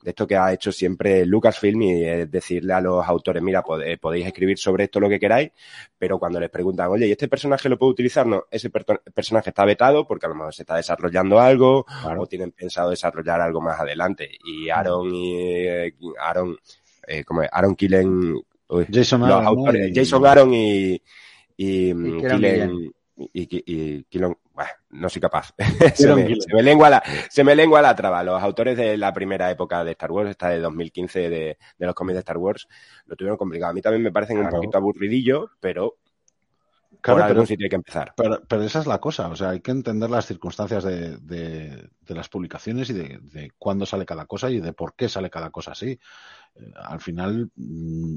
de 0.05 0.11
esto 0.11 0.27
que 0.27 0.37
ha 0.37 0.53
hecho 0.53 0.71
siempre 0.71 1.25
Lucasfilm 1.25 1.81
y 1.81 2.05
es 2.05 2.29
decirle 2.29 2.73
a 2.73 2.79
los 2.79 3.03
autores, 3.07 3.41
mira, 3.41 3.63
eh, 3.83 3.97
podéis 3.97 4.27
escribir 4.27 4.59
sobre 4.59 4.83
esto 4.83 4.99
lo 4.99 5.09
que 5.09 5.19
queráis, 5.19 5.49
pero 5.97 6.19
cuando 6.19 6.39
les 6.39 6.51
preguntan, 6.51 6.89
oye, 6.91 7.07
¿y 7.07 7.11
este 7.11 7.27
personaje 7.27 7.67
lo 7.69 7.79
puedo 7.79 7.91
utilizar? 7.91 8.27
No, 8.27 8.43
ese 8.51 8.69
personaje 8.69 9.49
está 9.49 9.65
vetado 9.65 10.05
porque 10.07 10.27
a 10.27 10.29
lo 10.29 10.35
mejor 10.35 10.53
se 10.53 10.61
está 10.61 10.75
desarrollando 10.75 11.39
algo 11.39 11.87
o 12.19 12.27
tienen 12.27 12.51
pensado 12.51 12.91
desarrollar 12.91 13.41
algo 13.41 13.61
más 13.61 13.79
adelante. 13.79 14.29
Y 14.45 14.69
Aaron 14.69 15.11
y 15.11 15.33
eh, 15.67 15.95
Aaron, 16.19 16.55
eh, 17.07 17.23
como 17.23 17.41
Aaron 17.51 17.75
Killen, 17.75 18.35
Jason, 18.93 19.23
Aaron, 19.23 19.91
Jason 19.91 20.23
Aaron 20.23 20.53
y, 20.53 21.01
y, 21.57 21.93
Killen, 22.21 22.93
y, 23.33 24.03
no 24.89 25.09
soy 25.09 25.21
capaz. 25.21 25.53
se, 25.95 26.13
me, 26.13 26.63
lengua 26.63 26.89
la, 26.89 27.03
se 27.29 27.43
me 27.43 27.55
lengua 27.55 27.81
la 27.81 27.95
traba. 27.95 28.23
Los 28.23 28.41
autores 28.41 28.77
de 28.77 28.97
la 28.97 29.13
primera 29.13 29.49
época 29.51 29.83
de 29.83 29.91
Star 29.91 30.11
Wars, 30.11 30.29
esta 30.29 30.49
de 30.49 30.59
2015 30.59 31.29
de, 31.29 31.57
de 31.77 31.85
los 31.85 31.95
cómics 31.95 32.15
de 32.15 32.19
Star 32.19 32.37
Wars, 32.37 32.67
lo 33.05 33.15
tuvieron 33.15 33.37
complicado. 33.37 33.71
A 33.71 33.73
mí 33.73 33.81
también 33.81 34.03
me 34.03 34.11
parecen 34.11 34.39
un 34.39 34.49
poquito 34.49 34.77
aburridillo, 34.77 35.51
pero 35.59 35.97
Claro, 37.05 37.19
por 37.19 37.45
pero, 37.45 37.61
hay 37.63 37.69
que 37.69 37.75
empezar. 37.75 38.13
Pero, 38.15 38.63
esa 38.63 38.79
es 38.79 38.87
la 38.87 38.99
cosa, 38.99 39.27
o 39.27 39.35
sea, 39.35 39.51
hay 39.51 39.59
que 39.59 39.69
entender 39.69 40.09
las 40.09 40.25
circunstancias 40.25 40.83
de, 40.83 41.17
de, 41.17 41.89
las 42.07 42.29
publicaciones 42.29 42.89
y 42.89 42.93
de, 42.93 43.19
de, 43.21 43.51
cuándo 43.59 43.85
sale 43.85 44.07
cada 44.07 44.25
cosa 44.25 44.49
y 44.49 44.59
de 44.59 44.73
por 44.73 44.95
qué 44.95 45.07
sale 45.07 45.29
cada 45.29 45.51
cosa 45.51 45.73
así. 45.73 45.99
Eh, 46.55 46.73
al 46.75 46.99
final, 46.99 47.51
mm, 47.55 48.15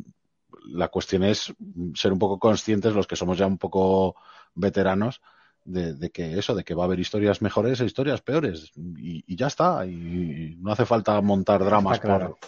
la 0.71 0.89
cuestión 0.89 1.23
es 1.25 1.53
ser 1.95 2.15
un 2.15 2.19
poco 2.19 2.39
conscientes, 2.39 2.95
los 2.95 3.07
que 3.07 3.17
somos 3.17 3.37
ya 3.37 3.47
un 3.47 3.59
poco 3.59 4.17
veteranos, 4.55 5.21
de, 5.69 6.11
que 6.11 6.39
eso, 6.39 6.55
de 6.55 6.65
que 6.65 6.75
va 6.75 6.85
a 6.85 6.87
haber 6.87 6.99
historias 6.99 7.43
mejores 7.43 7.81
e 7.81 7.85
historias 7.85 8.23
peores. 8.23 8.73
Y, 8.97 9.37
ya 9.37 9.47
está. 9.47 9.85
Y 9.87 10.57
no 10.61 10.73
hace 10.73 10.87
falta 10.87 11.21
montar 11.21 11.65
dramas 11.65 12.01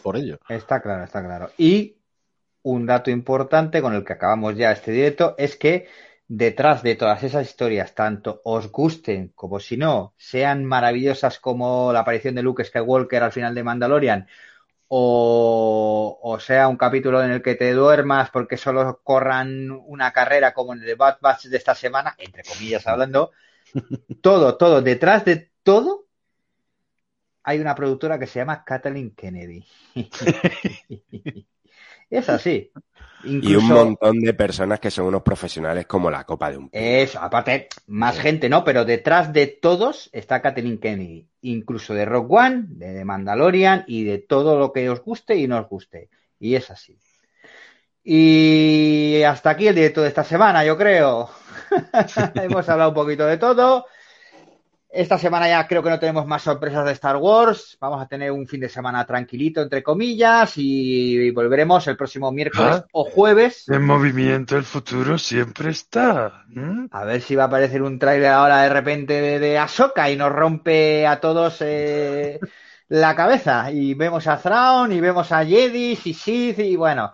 por, 0.03 0.17
ello. 0.17 0.39
Está 0.49 0.81
claro, 0.81 1.05
está 1.05 1.25
claro. 1.25 1.51
Y 1.59 1.97
un 2.63 2.87
dato 2.87 3.11
importante 3.11 3.81
con 3.83 3.95
el 3.95 4.05
que 4.05 4.15
acabamos 4.15 4.57
ya 4.57 4.73
este 4.73 4.93
directo 4.93 5.35
es 5.39 5.57
que 5.57 5.89
detrás 6.29 6.83
de 6.83 6.95
todas 6.95 7.23
esas 7.23 7.47
historias, 7.47 7.95
tanto 7.95 8.41
os 8.45 8.71
gusten 8.71 9.33
como 9.35 9.61
si 9.61 9.77
no, 9.77 10.15
sean 10.17 10.65
maravillosas 10.65 11.39
como 11.39 11.93
la 11.93 12.01
aparición 12.01 12.35
de 12.35 12.43
Luke 12.43 12.65
Skywalker 12.65 13.23
al 13.23 13.33
final 13.33 13.55
de 13.55 13.65
Mandalorian 13.65 14.29
o, 14.93 16.39
sea 16.41 16.67
un 16.67 16.77
capítulo 16.77 17.23
en 17.23 17.31
el 17.31 17.43
que 17.43 17.55
te 17.55 17.73
duermas 17.73 18.31
porque 18.31 18.57
solo 18.57 19.01
corran 19.05 19.71
una 19.71 20.13
carrera 20.13 20.53
como 20.53 20.73
en 20.75 20.83
el 20.83 20.97
Bad 20.97 21.19
Batch 21.21 21.45
de 21.45 21.57
esta 21.57 21.75
semana, 21.77 22.17
entre 22.19 22.43
comillas 22.43 22.87
hablando, 22.87 23.31
todo, 24.21 24.57
todo, 24.57 24.83
detrás 24.83 25.25
de 25.25 25.51
todo 25.63 26.07
hay 27.43 27.61
una 27.61 27.75
productora 27.75 28.19
que 28.19 28.27
se 28.27 28.41
llama 28.41 28.65
Kathleen 28.65 29.15
Kennedy. 29.15 29.65
es 32.11 32.29
así. 32.29 32.71
Y 33.23 33.55
un 33.55 33.69
montón 33.69 34.19
de 34.21 34.33
personas 34.33 34.81
que 34.81 34.91
son 34.91 35.07
unos 35.07 35.23
profesionales 35.23 35.87
como 35.87 36.11
la 36.11 36.25
copa 36.25 36.51
de 36.51 36.57
un 36.57 36.71
Eso, 36.73 37.21
aparte, 37.21 37.69
más 37.87 38.19
gente, 38.19 38.49
¿no? 38.49 38.65
Pero 38.65 38.85
detrás 38.85 39.33
de 39.33 39.47
todos 39.47 40.09
está 40.13 40.41
Kathleen 40.41 40.79
Kennedy, 40.79 41.29
incluso 41.43 41.93
de 41.93 42.07
Rock 42.07 42.33
One, 42.33 42.65
de 42.69 43.05
Mandalorian 43.05 43.85
y 43.87 44.05
de 44.05 44.19
todo 44.19 44.59
lo 44.59 44.73
que 44.73 44.89
os 44.89 45.03
guste 45.03 45.37
y 45.37 45.47
no 45.47 45.59
os 45.59 45.69
guste. 45.69 46.09
Y 46.39 46.55
es 46.55 46.71
así. 46.71 46.99
Y 48.03 49.23
hasta 49.27 49.51
aquí 49.51 49.69
el 49.69 49.75
directo 49.75 50.01
de 50.01 50.09
esta 50.09 50.25
semana, 50.25 50.65
yo 50.65 50.77
creo. 50.79 51.29
Hemos 52.35 52.69
hablado 52.69 52.91
un 52.91 52.95
poquito 52.95 53.27
de 53.27 53.37
todo. 53.37 53.87
Esta 54.93 55.19
semana 55.19 55.49
ya 55.49 55.69
creo 55.69 55.85
que 55.85 55.91
no 55.91 56.01
tenemos 56.01 56.27
más 56.27 56.43
sorpresas 56.43 56.85
de 56.85 56.91
Star 56.93 57.17
Wars. 57.17 57.79
Vamos 57.81 58.03
a 58.03 58.09
tener 58.09 58.33
un 58.33 58.49
fin 58.49 58.61
de 58.61 58.69
semana 58.69 59.07
tranquilito, 59.07 59.63
entre 59.63 59.85
comillas, 59.85 60.55
y 60.57 61.31
volveremos 61.31 61.87
el 61.87 61.97
próximo 61.97 62.33
miércoles 62.33 62.79
ah. 62.79 62.87
o 62.91 63.05
jueves. 63.05 63.69
En 63.69 63.87
movimiento 63.87 64.57
el 64.57 64.65
futuro 64.65 65.17
siempre 65.17 65.71
está. 65.71 66.45
A 66.91 67.05
ver 67.05 67.23
si 67.23 67.37
va 67.37 67.45
a 67.45 67.47
aparecer 67.47 67.83
un 67.83 68.01
tráiler 68.01 68.31
ahora 68.31 68.63
de 68.63 68.69
repente 68.69 69.21
de, 69.21 69.39
de 69.39 69.59
Ahsoka 69.59 70.11
y 70.11 70.17
nos 70.17 70.33
rompe 70.33 71.07
a 71.07 71.21
todos 71.21 71.59
eh, 71.61 72.41
la 72.89 73.15
cabeza. 73.15 73.71
Y 73.71 73.95
vemos 73.95 74.27
a 74.27 74.39
Thrawn 74.39 74.91
y 74.91 75.01
vemos 75.01 75.31
a 75.31 75.45
Jedi 75.45 76.01
y 76.05 76.15
Sith 76.15 76.59
y 76.59 76.75
bueno. 76.75 77.13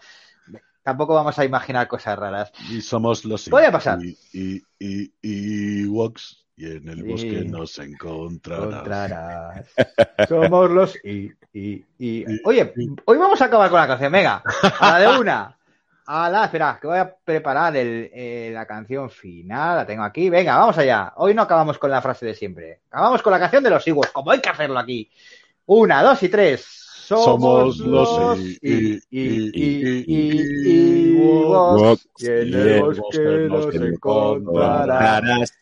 Tampoco 0.82 1.14
vamos 1.14 1.38
a 1.38 1.44
imaginar 1.44 1.88
cosas 1.88 2.18
raras. 2.18 2.52
Y 2.70 2.80
somos 2.80 3.24
los... 3.26 3.50
Puede 3.50 3.70
pasar. 3.70 3.98
Y, 4.02 4.16
y, 4.32 4.62
y, 4.78 5.12
y 5.20 5.84
Wox 5.88 6.45
y 6.56 6.70
en 6.70 6.88
el 6.88 7.04
bosque 7.04 7.44
nos 7.44 7.78
encontrarás. 7.78 9.66
Somos 10.28 10.70
los 10.70 10.96
y, 11.04 11.30
y, 11.52 11.84
y. 11.98 12.24
Oye, 12.44 12.72
hoy 13.04 13.18
vamos 13.18 13.40
a 13.42 13.44
acabar 13.44 13.68
con 13.68 13.78
la 13.78 13.86
canción, 13.86 14.10
venga, 14.10 14.42
a 14.80 14.98
la 14.98 14.98
de 14.98 15.18
una. 15.18 15.52
A 16.08 16.30
la, 16.30 16.44
espera, 16.44 16.78
que 16.80 16.86
voy 16.86 16.98
a 16.98 17.12
preparar 17.12 17.76
el, 17.76 18.08
eh, 18.14 18.50
la 18.54 18.64
canción 18.64 19.10
final, 19.10 19.78
la 19.78 19.86
tengo 19.86 20.04
aquí. 20.04 20.30
Venga, 20.30 20.56
vamos 20.56 20.78
allá. 20.78 21.12
Hoy 21.16 21.34
no 21.34 21.42
acabamos 21.42 21.78
con 21.78 21.90
la 21.90 22.00
frase 22.00 22.26
de 22.26 22.34
siempre. 22.34 22.78
Acabamos 22.90 23.20
con 23.22 23.32
la 23.32 23.40
canción 23.40 23.64
de 23.64 23.70
los 23.70 23.86
higos, 23.88 24.06
como 24.12 24.30
hay 24.30 24.40
que 24.40 24.48
hacerlo 24.48 24.78
aquí. 24.78 25.10
Una, 25.66 26.04
dos 26.04 26.22
y 26.22 26.28
tres. 26.28 26.64
Somos, 26.64 27.76
Somos 27.76 27.78
los 27.78 28.38
y, 28.38 28.58
y, 28.62 29.00
y, 29.10 29.52
y, 30.06 30.30
en 32.20 32.48
y 32.48 32.54
el 32.54 32.80
bosque 32.82 33.48
nos 33.48 33.74
encontrarás. 33.74 35.52